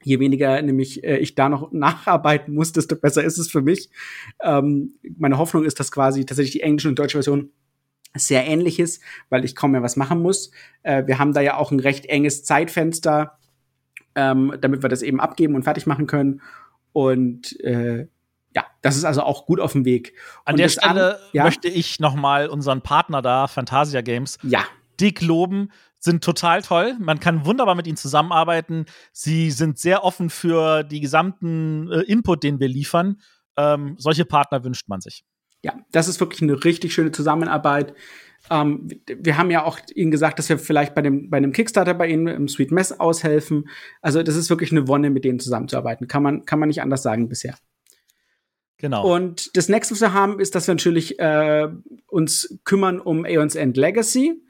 Je 0.03 0.19
weniger 0.19 0.61
nämlich 0.61 1.03
äh, 1.03 1.17
ich 1.17 1.35
da 1.35 1.49
noch 1.49 1.71
nacharbeiten 1.73 2.53
muss, 2.53 2.71
desto 2.71 2.95
besser 2.95 3.23
ist 3.23 3.37
es 3.37 3.51
für 3.51 3.61
mich. 3.61 3.89
Ähm, 4.41 4.93
meine 5.17 5.37
Hoffnung 5.37 5.65
ist, 5.65 5.81
dass 5.81 5.91
quasi 5.91 6.25
tatsächlich 6.25 6.53
die 6.53 6.61
englische 6.61 6.87
und 6.87 6.97
deutsche 6.97 7.17
Version 7.17 7.49
sehr 8.13 8.47
ähnlich 8.47 8.79
ist, 8.79 9.01
weil 9.29 9.43
ich 9.43 9.53
kaum 9.53 9.71
mehr 9.71 9.83
was 9.83 9.97
machen 9.97 10.21
muss. 10.21 10.51
Äh, 10.83 11.07
wir 11.07 11.19
haben 11.19 11.33
da 11.33 11.41
ja 11.41 11.57
auch 11.57 11.71
ein 11.71 11.81
recht 11.81 12.05
enges 12.05 12.45
Zeitfenster 12.45 13.37
ähm, 14.15 14.53
damit 14.59 14.81
wir 14.81 14.89
das 14.89 15.01
eben 15.01 15.19
abgeben 15.19 15.55
und 15.55 15.63
fertig 15.63 15.85
machen 15.85 16.07
können. 16.07 16.41
Und 16.93 17.59
äh, 17.61 18.07
ja, 18.55 18.65
das 18.81 18.95
ist 18.95 19.03
also 19.03 19.21
auch 19.21 19.45
gut 19.45 19.59
auf 19.59 19.73
dem 19.73 19.85
Weg. 19.85 20.13
An 20.45 20.53
und 20.53 20.59
der 20.59 20.69
Stelle 20.69 21.15
an, 21.15 21.21
ja? 21.33 21.43
möchte 21.43 21.67
ich 21.67 21.99
noch 21.99 22.15
mal 22.15 22.47
unseren 22.47 22.81
Partner 22.81 23.21
da, 23.21 23.47
Fantasia 23.47 24.01
Games, 24.01 24.37
ja. 24.43 24.63
dick 24.99 25.21
loben. 25.21 25.71
Sind 25.99 26.23
total 26.23 26.61
toll. 26.61 26.95
Man 26.99 27.19
kann 27.19 27.47
wunderbar 27.47 27.73
mit 27.73 27.87
ihnen 27.87 27.97
zusammenarbeiten. 27.97 28.85
Sie 29.11 29.49
sind 29.49 29.79
sehr 29.79 30.03
offen 30.03 30.29
für 30.29 30.83
die 30.83 30.99
gesamten 30.99 31.91
äh, 31.91 32.01
Input, 32.01 32.43
den 32.43 32.59
wir 32.59 32.67
liefern. 32.67 33.19
Ähm, 33.57 33.95
solche 33.97 34.23
Partner 34.23 34.63
wünscht 34.63 34.87
man 34.87 35.01
sich. 35.01 35.25
Ja, 35.63 35.73
das 35.91 36.07
ist 36.07 36.19
wirklich 36.19 36.43
eine 36.43 36.63
richtig 36.63 36.93
schöne 36.93 37.11
Zusammenarbeit. 37.11 37.95
Ähm, 38.49 38.89
wir 39.07 39.37
haben 39.37 39.51
ja 39.51 39.63
auch 39.63 39.79
Ihnen 39.93 40.11
gesagt, 40.11 40.39
dass 40.39 40.49
wir 40.49 40.57
vielleicht 40.57 40.95
bei 40.95 41.01
dem, 41.01 41.29
bei 41.29 41.37
einem 41.37 41.51
Kickstarter 41.51 41.93
bei 41.93 42.07
Ihnen 42.07 42.27
im 42.27 42.47
Sweet 42.47 42.71
Mess 42.71 42.91
aushelfen. 42.99 43.69
Also 44.01 44.23
das 44.23 44.35
ist 44.35 44.49
wirklich 44.49 44.71
eine 44.71 44.87
Wonne, 44.87 45.09
mit 45.09 45.25
denen 45.25 45.39
zusammenzuarbeiten. 45.39 46.07
Kann 46.07 46.23
man, 46.23 46.45
kann 46.45 46.59
man 46.59 46.67
nicht 46.67 46.81
anders 46.81 47.03
sagen 47.03 47.29
bisher. 47.29 47.55
Genau. 48.77 49.07
Und 49.07 49.55
das 49.55 49.69
nächste, 49.69 49.93
was 49.93 50.01
wir 50.01 50.13
haben, 50.13 50.39
ist, 50.39 50.53
dass 50.53 50.67
wir 50.67 50.73
natürlich 50.73 51.17
äh, 51.19 51.67
uns 52.07 52.59
kümmern 52.65 52.99
um 52.99 53.25
Aeons 53.25 53.55
End 53.55 53.77
Legacy. 53.77 54.41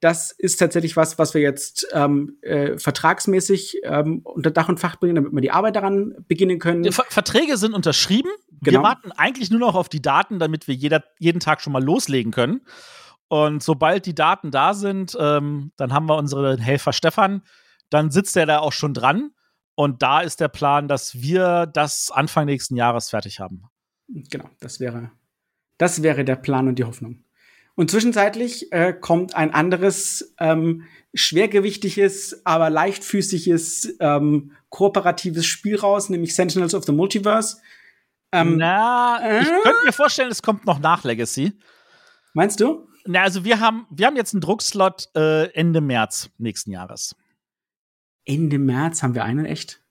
Das 0.00 0.30
ist 0.30 0.58
tatsächlich 0.58 0.94
was, 0.96 1.18
was 1.18 1.32
wir 1.32 1.40
jetzt 1.40 1.88
ähm, 1.92 2.36
äh, 2.42 2.76
vertragsmäßig 2.76 3.80
ähm, 3.82 4.20
unter 4.24 4.50
Dach 4.50 4.68
und 4.68 4.78
Fach 4.78 4.96
bringen, 4.96 5.14
damit 5.14 5.32
wir 5.32 5.40
die 5.40 5.50
Arbeit 5.50 5.74
daran 5.74 6.14
beginnen 6.28 6.58
können. 6.58 6.92
Ver 6.92 7.06
Verträge 7.08 7.56
sind 7.56 7.72
unterschrieben. 7.72 8.30
Genau. 8.60 8.80
Wir 8.80 8.82
warten 8.82 9.10
eigentlich 9.12 9.50
nur 9.50 9.60
noch 9.60 9.74
auf 9.74 9.88
die 9.88 10.02
Daten, 10.02 10.38
damit 10.38 10.68
wir 10.68 10.74
jeder, 10.74 11.02
jeden 11.18 11.40
Tag 11.40 11.62
schon 11.62 11.72
mal 11.72 11.82
loslegen 11.82 12.30
können. 12.30 12.60
Und 13.28 13.62
sobald 13.62 14.06
die 14.06 14.14
Daten 14.14 14.50
da 14.50 14.74
sind, 14.74 15.16
ähm, 15.18 15.72
dann 15.76 15.92
haben 15.92 16.06
wir 16.06 16.16
unseren 16.16 16.58
Helfer 16.58 16.92
Stefan. 16.92 17.42
Dann 17.90 18.10
sitzt 18.10 18.36
er 18.36 18.46
da 18.46 18.60
auch 18.60 18.72
schon 18.72 18.94
dran. 18.94 19.30
Und 19.74 20.02
da 20.02 20.20
ist 20.20 20.40
der 20.40 20.48
Plan, 20.48 20.88
dass 20.88 21.20
wir 21.20 21.66
das 21.66 22.10
Anfang 22.10 22.46
nächsten 22.46 22.76
Jahres 22.76 23.10
fertig 23.10 23.40
haben. 23.40 23.64
Genau, 24.08 24.48
das 24.60 24.80
wäre, 24.80 25.10
das 25.76 26.02
wäre 26.02 26.24
der 26.24 26.36
Plan 26.36 26.68
und 26.68 26.78
die 26.78 26.84
Hoffnung. 26.84 27.24
Und 27.74 27.90
zwischenzeitlich 27.90 28.72
äh, 28.72 28.94
kommt 28.94 29.34
ein 29.34 29.52
anderes 29.52 30.34
ähm, 30.38 30.84
schwergewichtiges, 31.12 32.46
aber 32.46 32.70
leichtfüßiges 32.70 33.96
ähm, 34.00 34.52
kooperatives 34.70 35.44
Spiel 35.44 35.76
raus, 35.76 36.08
nämlich 36.08 36.34
Sentinels 36.34 36.74
of 36.74 36.84
the 36.84 36.92
Multiverse. 36.92 37.58
Ähm, 38.32 38.56
Na, 38.56 39.20
äh? 39.22 39.42
ich 39.42 39.48
könnte 39.48 39.84
mir 39.84 39.92
vorstellen, 39.92 40.30
es 40.30 40.42
kommt 40.42 40.64
noch 40.64 40.78
nach 40.78 41.04
Legacy. 41.04 41.52
Meinst 42.32 42.60
du? 42.60 42.88
Na, 43.06 43.22
also 43.22 43.44
wir 43.44 43.60
haben, 43.60 43.86
wir 43.90 44.06
haben 44.06 44.16
jetzt 44.16 44.34
einen 44.34 44.40
Druckslot 44.40 45.08
äh, 45.14 45.50
Ende 45.52 45.80
März 45.80 46.30
nächsten 46.38 46.70
Jahres. 46.70 47.16
Ende 48.24 48.58
März 48.58 49.02
haben 49.02 49.14
wir 49.14 49.24
einen 49.24 49.46
echt? 49.46 49.82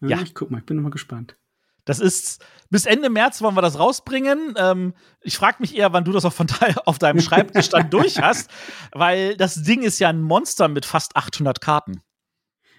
Ja. 0.00 0.08
ja. 0.08 0.22
Ich 0.22 0.34
guck 0.34 0.50
mal, 0.50 0.58
ich 0.58 0.66
bin 0.66 0.76
noch 0.76 0.82
mal 0.82 0.90
gespannt. 0.90 1.36
Das 1.84 2.00
ist 2.00 2.44
bis 2.70 2.86
Ende 2.86 3.10
März 3.10 3.42
wollen 3.42 3.54
wir 3.54 3.62
das 3.62 3.78
rausbringen. 3.78 4.54
Ähm, 4.56 4.94
ich 5.20 5.36
frage 5.36 5.58
mich 5.60 5.76
eher, 5.76 5.92
wann 5.92 6.04
du 6.04 6.12
das 6.12 6.24
auf, 6.24 6.38
auf 6.86 6.98
deinem 6.98 7.20
Schreibtisch 7.20 7.68
dann 7.68 7.90
durch 7.90 8.20
hast, 8.20 8.50
weil 8.92 9.36
das 9.36 9.62
Ding 9.62 9.82
ist 9.82 9.98
ja 9.98 10.08
ein 10.08 10.22
Monster 10.22 10.68
mit 10.68 10.86
fast 10.86 11.14
800 11.16 11.60
Karten. 11.60 12.00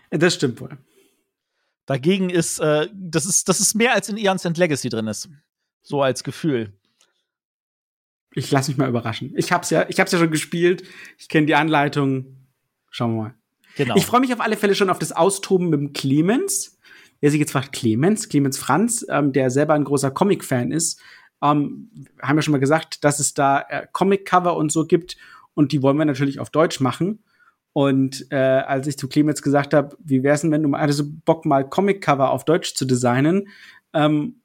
Das 0.10 0.34
stimmt 0.34 0.60
wohl. 0.60 0.78
Dagegen 1.86 2.32
ist 2.32 2.60
äh, 2.60 2.90
das 2.94 3.26
ist 3.26 3.48
das 3.48 3.60
ist 3.60 3.76
mehr 3.76 3.94
als 3.94 4.10
in 4.10 4.18
Eons 4.18 4.46
and 4.46 4.58
Legacy 4.58 4.90
drin 4.90 5.08
ist. 5.08 5.30
So 5.84 6.02
als 6.02 6.24
Gefühl 6.24 6.74
ich 8.36 8.52
lasse 8.52 8.70
mich 8.70 8.78
mal 8.78 8.90
überraschen. 8.90 9.34
Ich 9.36 9.52
hab's 9.52 9.70
ja, 9.70 9.86
ich 9.88 10.00
hab's 10.00 10.12
ja 10.12 10.20
schon 10.20 10.30
gespielt. 10.30 10.84
Ich 11.18 11.30
kenne 11.30 11.48
die 11.48 11.56
Anleitung. 11.56 12.36
Schauen 12.92 13.16
wir 13.16 13.24
mal. 13.24 13.34
Genau. 13.78 13.96
Ich 13.96 14.06
freue 14.06 14.20
mich 14.20 14.34
auf 14.34 14.42
alle 14.42 14.58
Fälle 14.58 14.76
schon 14.76 14.90
auf 14.90 15.00
das 15.00 15.14
Austoben 15.14 15.70
mit 15.70 15.80
dem 15.80 15.94
Clemens. 15.94 16.78
Wer 17.22 17.32
sich 17.32 17.40
jetzt 17.40 17.52
fragt, 17.52 17.72
Clemens, 17.72 18.30
Clemens 18.30 18.58
Franz, 18.58 19.06
ähm, 19.10 19.32
der 19.32 19.50
selber 19.50 19.74
ein 19.74 19.86
großer 19.86 20.12
Comic-Fan 20.12 20.72
ist, 20.72 21.02
ähm, 21.42 21.90
haben 22.22 22.36
ja 22.36 22.42
schon 22.42 22.52
mal 22.52 22.60
gesagt, 22.60 23.04
dass 23.04 23.20
es 23.20 23.34
da 23.34 23.62
äh, 23.70 23.88
Comic-Cover 23.92 24.56
und 24.56 24.72
so 24.72 24.86
gibt 24.86 25.16
und 25.54 25.72
die 25.72 25.82
wollen 25.82 25.98
wir 25.98 26.06
natürlich 26.06 26.40
auf 26.40 26.50
Deutsch 26.50 26.82
machen. 26.82 27.24
Und 27.72 28.28
äh, 28.32 28.36
als 28.36 28.88
ich 28.88 28.98
zu 28.98 29.08
Clemens 29.08 29.42
gesagt 29.42 29.74
habe, 29.74 29.98
wie 30.04 30.24
wär's 30.24 30.42
denn, 30.42 30.52
wenn 30.52 30.64
du 30.64 30.70
mal 30.70 30.80
also 30.80 31.04
Bock 31.06 31.46
mal 31.46 31.68
Comic-Cover 31.68 32.32
auf 32.32 32.46
Deutsch 32.46 32.76
zu 32.76 32.86
designen, 32.86 33.48
ähm, 33.94 34.42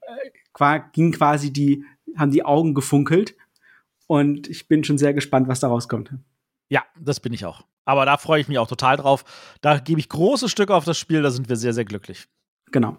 äh, 0.59 0.81
ging 0.93 1.13
quasi 1.13 1.53
die, 1.53 1.85
haben 2.17 2.31
die 2.31 2.45
Augen 2.45 2.75
gefunkelt 2.75 3.35
und 4.11 4.49
ich 4.49 4.67
bin 4.67 4.83
schon 4.83 4.99
sehr 4.99 5.15
gespannt, 5.15 5.47
was 5.47 5.61
da 5.61 5.69
rauskommt. 5.69 6.11
Ja, 6.69 6.83
das 6.99 7.21
bin 7.21 7.33
ich 7.33 7.45
auch. 7.45 7.65
Aber 7.85 8.05
da 8.07 8.17
freue 8.17 8.41
ich 8.41 8.49
mich 8.49 8.59
auch 8.59 8.67
total 8.67 8.97
drauf. 8.97 9.25
Da 9.61 9.79
gebe 9.79 10.01
ich 10.01 10.09
große 10.09 10.49
Stücke 10.49 10.75
auf 10.75 10.85
das 10.85 10.99
Spiel, 10.99 11.23
da 11.23 11.31
sind 11.31 11.49
wir 11.49 11.55
sehr, 11.55 11.73
sehr 11.73 11.85
glücklich. 11.85 12.27
Genau. 12.73 12.97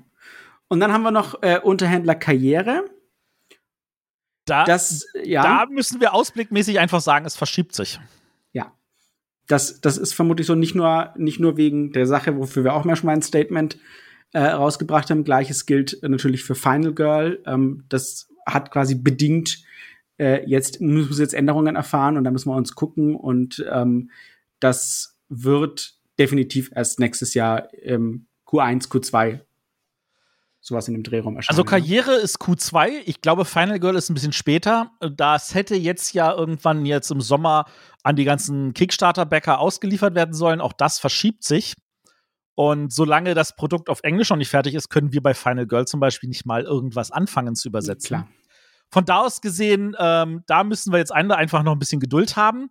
Und 0.69 0.80
dann 0.80 0.93
haben 0.93 1.02
wir 1.02 1.12
noch 1.12 1.43
äh, 1.43 1.60
Unterhändler 1.60 2.15
Karriere. 2.15 2.86
Da, 4.45 4.63
das, 4.63 5.06
ja. 5.26 5.43
da 5.43 5.65
müssen 5.69 6.00
wir 6.00 6.13
ausblickmäßig 6.13 6.80
einfach 6.80 7.02
sagen, 7.02 7.26
es 7.26 7.36
verschiebt 7.36 7.76
sich. 7.76 8.00
Ja. 8.54 8.71
Das, 9.50 9.82
das 9.82 9.97
ist 9.97 10.13
vermutlich 10.13 10.47
so 10.47 10.56
nicht 10.56 10.76
nur, 10.76 11.13
nicht 11.17 11.41
nur 11.41 11.58
wegen 11.58 11.91
der 11.91 12.08
Sache, 12.08 12.38
wofür 12.38 12.63
wir 12.63 12.74
auch 12.74 12.86
mal 12.86 12.95
schon 12.95 13.08
mal 13.08 13.17
ein 13.17 13.21
Statement 13.21 13.78
äh, 14.32 14.39
rausgebracht 14.39 15.10
haben. 15.10 15.26
Gleiches 15.26 15.65
gilt 15.65 15.97
natürlich 16.04 16.45
für 16.45 16.56
Final 16.56 16.93
Girl. 16.93 17.43
Ähm, 17.45 17.84
das 17.89 18.30
hat 18.45 18.71
quasi 18.71 18.95
bedingt 18.95 19.65
äh, 20.22 20.46
jetzt 20.46 20.80
müssen 20.80 21.10
wir 21.10 21.18
jetzt 21.18 21.34
Änderungen 21.34 21.76
erfahren 21.76 22.16
und 22.16 22.24
da 22.24 22.32
müssen 22.32 22.50
wir 22.50 22.56
uns 22.56 22.76
gucken 22.76 23.16
und 23.16 23.66
ähm, 23.72 24.12
das 24.60 25.18
wird 25.30 25.96
definitiv 26.20 26.72
erst 26.76 27.00
nächstes 27.00 27.34
Jahr 27.34 27.74
ähm, 27.74 28.28
Q1, 28.46 28.90
Q2 28.90 29.40
sowas 30.64 30.88
in 30.88 30.94
dem 30.94 31.02
Drehraum 31.02 31.38
erscheinen. 31.38 31.58
Also 31.58 31.64
Karriere 31.64 32.14
ist 32.14 32.40
Q2. 32.40 33.02
Ich 33.06 33.22
glaube, 33.22 33.46
Final 33.46 33.80
Girl 33.80 33.96
ist 33.96 34.12
ein 34.12 34.14
bisschen 34.14 34.32
später. 34.32 34.92
Das 35.00 35.56
hätte 35.56 35.76
jetzt 35.76 36.14
ja 36.14 36.32
irgendwann 36.32 36.86
jetzt 36.86 37.10
im 37.10 37.20
Sommer 37.20 37.66
an 38.04 38.16
die 38.16 38.26
ganzen 38.26 38.76
Kickstarter-Bäcker 38.76 39.58
ausgeliefert 39.58 40.14
werden 40.14 40.36
sollen. 40.36 40.62
Auch 40.62 40.74
das 40.74 41.00
verschiebt 41.00 41.44
sich. 41.44 41.74
Und 42.54 42.94
solange 42.94 43.34
das 43.34 43.56
Produkt 43.56 43.90
auf 43.90 44.02
Englisch 44.04 44.30
noch 44.30 44.38
nicht 44.38 44.50
fertig 44.50 44.76
ist, 44.76 44.90
können 44.90 45.14
wir 45.14 45.24
bei 45.24 45.34
Final 45.34 45.66
Girl 45.66 45.88
zum 45.88 46.00
Beispiel 46.00 46.30
nicht 46.30 46.46
mal 46.46 46.62
irgendwas 46.62 47.10
anfangen 47.10 47.56
zu 47.56 47.70
übersetzen. 47.70 48.08
Klar. 48.08 48.28
Von 48.92 49.06
da 49.06 49.22
aus 49.22 49.42
gesehen, 49.42 49.96
ähm, 49.98 50.44
da 50.48 50.64
müssen 50.64 50.92
wir 50.92 51.00
jetzt 51.00 51.14
einfach 51.14 51.64
noch 51.64 51.72
ein 51.72 51.80
bisschen 51.80 52.02
Geduld 52.02 52.36
haben. 52.36 52.70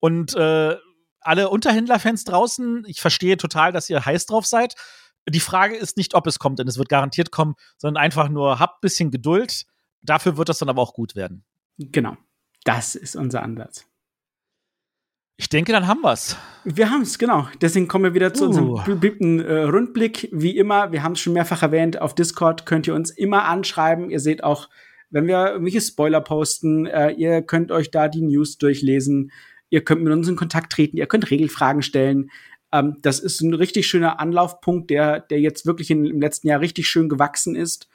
Und 0.00 0.34
äh, 0.34 0.76
alle 1.20 1.48
Unterhändlerfans 1.48 2.24
draußen, 2.24 2.84
ich 2.86 3.00
verstehe 3.00 3.36
total, 3.36 3.72
dass 3.72 3.88
ihr 3.88 4.04
heiß 4.04 4.26
drauf 4.26 4.46
seid. 4.46 4.74
Die 5.28 5.40
Frage 5.40 5.76
ist 5.76 5.96
nicht, 5.96 6.14
ob 6.14 6.26
es 6.26 6.38
kommt, 6.38 6.58
denn 6.58 6.66
es 6.66 6.78
wird 6.78 6.88
garantiert 6.88 7.30
kommen, 7.30 7.54
sondern 7.76 8.02
einfach 8.02 8.28
nur, 8.28 8.58
habt 8.58 8.78
ein 8.78 8.80
bisschen 8.82 9.10
Geduld. 9.10 9.64
Dafür 10.02 10.36
wird 10.36 10.48
das 10.48 10.58
dann 10.58 10.68
aber 10.68 10.82
auch 10.82 10.94
gut 10.94 11.14
werden. 11.14 11.44
Genau. 11.78 12.16
Das 12.64 12.94
ist 12.94 13.16
unser 13.16 13.42
Ansatz. 13.42 13.86
Ich 15.36 15.48
denke, 15.48 15.72
dann 15.72 15.86
haben 15.86 16.02
wir's. 16.02 16.36
Wir 16.64 16.90
haben's, 16.90 17.18
genau. 17.18 17.48
Deswegen 17.62 17.88
kommen 17.88 18.04
wir 18.04 18.14
wieder 18.14 18.34
zu 18.34 18.44
uh. 18.44 18.46
unserem 18.48 18.84
beliebten 18.84 19.40
äh, 19.40 19.62
Rundblick. 19.62 20.28
Wie 20.32 20.56
immer, 20.56 20.92
wir 20.92 21.02
haben 21.02 21.12
es 21.12 21.20
schon 21.20 21.32
mehrfach 21.32 21.62
erwähnt, 21.62 22.00
auf 22.00 22.14
Discord 22.14 22.66
könnt 22.66 22.86
ihr 22.86 22.94
uns 22.94 23.10
immer 23.10 23.44
anschreiben. 23.44 24.10
Ihr 24.10 24.20
seht 24.20 24.44
auch, 24.44 24.68
wenn 25.10 25.26
wir 25.26 25.52
irgendwelche 25.52 25.80
Spoiler 25.80 26.20
posten, 26.20 26.86
äh, 26.86 27.10
ihr 27.12 27.42
könnt 27.42 27.72
euch 27.72 27.90
da 27.90 28.08
die 28.08 28.22
News 28.22 28.58
durchlesen. 28.58 29.32
Ihr 29.68 29.84
könnt 29.84 30.02
mit 30.02 30.12
uns 30.12 30.28
in 30.28 30.36
Kontakt 30.36 30.72
treten, 30.72 30.96
ihr 30.96 31.06
könnt 31.06 31.30
Regelfragen 31.30 31.82
stellen. 31.82 32.30
Ähm, 32.72 32.96
das 33.02 33.20
ist 33.20 33.40
ein 33.40 33.54
richtig 33.54 33.86
schöner 33.86 34.20
Anlaufpunkt, 34.20 34.90
der, 34.90 35.20
der 35.20 35.40
jetzt 35.40 35.66
wirklich 35.66 35.90
in, 35.90 36.06
im 36.06 36.20
letzten 36.20 36.48
Jahr 36.48 36.60
richtig 36.60 36.88
schön 36.88 37.08
gewachsen 37.08 37.56
ist. 37.56 37.88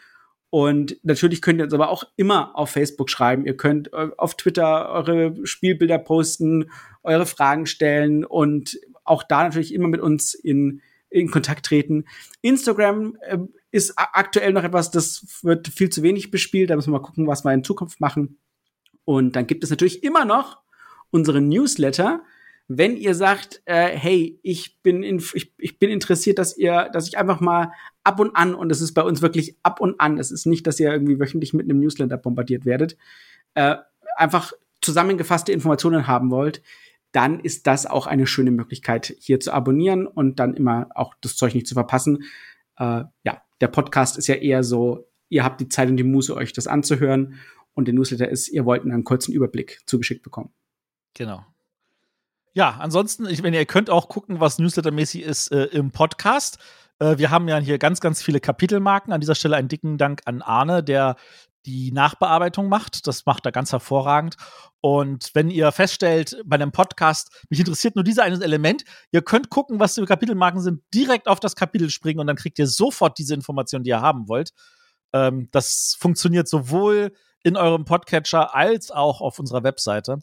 Und 0.50 0.98
natürlich 1.04 1.42
könnt 1.42 1.60
ihr 1.60 1.66
uns 1.66 1.74
aber 1.74 1.90
auch 1.90 2.06
immer 2.16 2.58
auf 2.58 2.70
Facebook 2.70 3.10
schreiben. 3.10 3.46
Ihr 3.46 3.58
könnt 3.58 3.92
äh, 3.94 4.10
auf 4.18 4.38
Twitter 4.38 4.90
eure 4.90 5.36
Spielbilder 5.46 5.98
posten, 5.98 6.70
eure 7.04 7.26
Fragen 7.26 7.66
stellen 7.66 8.24
und 8.24 8.80
auch 9.04 9.24
da 9.24 9.44
natürlich 9.44 9.74
immer 9.74 9.88
mit 9.88 10.02
uns 10.02 10.34
in, 10.34 10.82
in 11.10 11.30
Kontakt 11.30 11.66
treten. 11.66 12.06
Instagram 12.42 13.18
äh, 13.22 13.38
ist 13.76 13.94
aktuell 13.98 14.54
noch 14.54 14.64
etwas, 14.64 14.90
das 14.90 15.44
wird 15.44 15.68
viel 15.68 15.90
zu 15.90 16.02
wenig 16.02 16.32
bespielt. 16.32 16.70
Da 16.70 16.76
müssen 16.76 16.94
wir 16.94 17.00
mal 17.00 17.06
gucken, 17.06 17.28
was 17.28 17.44
wir 17.44 17.54
in 17.54 17.64
Zukunft 17.64 18.00
machen. 18.00 18.38
Und 19.04 19.36
dann 19.36 19.48
gibt 19.48 19.66
es 19.66 19.70
natürlich 19.70 20.02
immer 20.02 20.24
noch 20.24 20.62
unseren 21.12 21.50
Newsletter, 21.50 22.24
wenn 22.68 22.96
ihr 22.96 23.14
sagt, 23.14 23.62
äh, 23.66 23.90
hey, 23.90 24.40
ich 24.42 24.82
bin, 24.82 25.04
in, 25.04 25.22
ich, 25.34 25.54
ich 25.58 25.78
bin 25.78 25.92
interessiert, 25.92 26.40
dass 26.40 26.58
ihr, 26.58 26.90
dass 26.94 27.08
ich 27.08 27.18
einfach 27.18 27.42
mal 27.42 27.74
ab 28.04 28.20
und 28.20 28.36
an, 28.36 28.56
und 28.56 28.72
es 28.72 28.82
ist 28.82 28.94
bei 28.94 29.04
uns 29.04 29.22
wirklich 29.22 29.58
ab 29.62 29.82
und 29.82 30.00
an, 30.00 30.18
es 30.18 30.32
ist 30.32 30.46
nicht, 30.46 30.66
dass 30.66 30.80
ihr 30.80 30.92
irgendwie 30.92 31.20
wöchentlich 31.20 31.54
mit 31.54 31.70
einem 31.70 31.80
Newsletter 31.80 32.18
bombardiert 32.18 32.66
werdet, 32.66 32.98
äh, 33.54 33.76
einfach 34.16 34.54
zusammengefasste 34.82 35.52
Informationen 35.52 36.08
haben 36.08 36.32
wollt, 36.32 36.64
dann 37.12 37.40
ist 37.42 37.68
das 37.68 37.86
auch 37.86 38.08
eine 38.08 38.26
schöne 38.26 38.52
Möglichkeit, 38.52 39.16
hier 39.20 39.40
zu 39.40 39.52
abonnieren 39.52 40.08
und 40.08 40.40
dann 40.40 40.54
immer 40.54 40.88
auch 40.96 41.14
das 41.22 41.36
Zeug 41.36 41.54
nicht 41.54 41.68
zu 41.68 41.76
verpassen. 41.76 42.24
Äh, 42.78 43.04
ja, 43.24 43.42
der 43.62 43.68
Podcast 43.68 44.18
ist 44.18 44.28
ja 44.28 44.36
eher 44.36 44.64
so, 44.64 45.08
ihr 45.30 45.44
habt 45.44 45.62
die 45.62 45.70
Zeit 45.70 45.90
und 45.90 45.98
die 45.98 46.04
Muße, 46.04 46.36
euch 46.36 46.54
das 46.54 46.68
anzuhören. 46.68 47.36
Und 47.74 47.86
der 47.86 47.94
Newsletter 47.94 48.30
ist, 48.30 48.48
ihr 48.48 48.66
wollt 48.66 48.84
einen 48.84 49.04
kurzen 49.04 49.34
Überblick 49.34 49.82
zugeschickt 49.86 50.24
bekommen. 50.24 50.54
Genau. 51.14 51.46
Ja, 52.54 52.78
ansonsten, 52.80 53.26
ich, 53.26 53.44
wenn 53.44 53.54
ihr 53.54 53.66
könnt 53.66 53.90
auch 53.90 54.08
gucken, 54.08 54.40
was 54.40 54.60
newslettermäßig 54.60 55.24
ist 55.24 55.52
äh, 55.52 55.66
im 55.66 55.92
Podcast. 55.92 56.58
Äh, 57.00 57.18
wir 57.18 57.30
haben 57.30 57.50
ja 57.50 57.58
hier 57.58 57.78
ganz, 57.78 58.00
ganz 58.00 58.22
viele 58.22 58.40
Kapitelmarken. 58.40 59.12
An 59.12 59.20
dieser 59.20 59.36
Stelle 59.36 59.58
einen 59.58 59.68
dicken 59.68 59.98
Dank 59.98 60.22
an 60.24 60.42
Arne, 60.42 60.82
der 60.82 61.18
die 61.66 61.92
Nachbearbeitung 61.92 62.70
macht. 62.70 63.08
Das 63.08 63.26
macht 63.26 63.46
er 63.46 63.52
ganz 63.52 63.72
hervorragend. 63.72 64.36
Und 64.82 65.32
wenn 65.34 65.50
ihr 65.50 65.72
feststellt 65.72 66.42
bei 66.46 66.56
einem 66.56 66.72
Podcast, 66.72 67.46
mich 67.50 67.60
interessiert 67.60 67.96
nur 67.96 68.04
dieser 68.04 68.24
eine 68.24 68.44
Element, 68.44 68.84
ihr 69.12 69.22
könnt 69.22 69.50
gucken, 69.50 69.80
was 69.80 69.96
die 69.96 70.06
Kapitelmarken 70.06 70.62
sind, 70.62 70.84
direkt 70.94 71.28
auf 71.28 71.40
das 71.40 71.56
Kapitel 71.56 71.90
springen 71.90 72.20
und 72.20 72.28
dann 72.28 72.36
kriegt 72.36 72.60
ihr 72.60 72.68
sofort 72.68 73.18
diese 73.18 73.34
Information, 73.34 73.84
die 73.84 73.90
ihr 73.90 74.02
haben 74.02 74.28
wollt. 74.28 74.52
Ähm, 75.14 75.50
das 75.52 75.96
funktioniert 76.00 76.48
sowohl 76.48 77.14
in 77.44 77.58
eurem 77.58 77.86
Podcatcher 77.86 78.56
als 78.56 78.92
auch 78.92 79.22
auf 79.22 79.40
unserer 79.40 79.64
Webseite. 79.64 80.20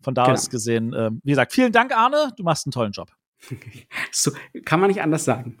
Von 0.00 0.14
da 0.14 0.24
genau. 0.24 0.34
aus 0.34 0.48
gesehen, 0.48 0.92
äh, 0.94 1.10
wie 1.22 1.30
gesagt, 1.30 1.52
vielen 1.52 1.72
Dank, 1.72 1.96
Arne. 1.96 2.32
Du 2.36 2.44
machst 2.44 2.66
einen 2.66 2.72
tollen 2.72 2.92
Job. 2.92 3.10
so 4.12 4.30
kann 4.64 4.80
man 4.80 4.88
nicht 4.88 5.02
anders 5.02 5.24
sagen. 5.24 5.58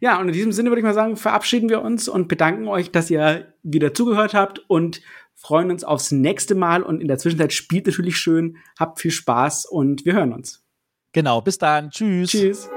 Ja, 0.00 0.20
und 0.20 0.28
in 0.28 0.34
diesem 0.34 0.52
Sinne 0.52 0.70
würde 0.70 0.80
ich 0.80 0.84
mal 0.84 0.94
sagen, 0.94 1.16
verabschieden 1.16 1.68
wir 1.68 1.82
uns 1.82 2.08
und 2.08 2.28
bedanken 2.28 2.68
euch, 2.68 2.90
dass 2.90 3.10
ihr 3.10 3.52
wieder 3.62 3.92
zugehört 3.94 4.34
habt 4.34 4.58
und 4.68 5.02
freuen 5.34 5.70
uns 5.70 5.84
aufs 5.84 6.10
nächste 6.10 6.54
Mal. 6.54 6.82
Und 6.82 7.00
in 7.00 7.08
der 7.08 7.18
Zwischenzeit 7.18 7.52
spielt 7.52 7.86
natürlich 7.86 8.18
schön, 8.18 8.56
habt 8.78 9.00
viel 9.00 9.10
Spaß 9.10 9.66
und 9.66 10.04
wir 10.04 10.14
hören 10.14 10.32
uns. 10.32 10.64
Genau, 11.12 11.40
bis 11.40 11.58
dann. 11.58 11.90
Tschüss. 11.90 12.30
Tschüss. 12.30 12.70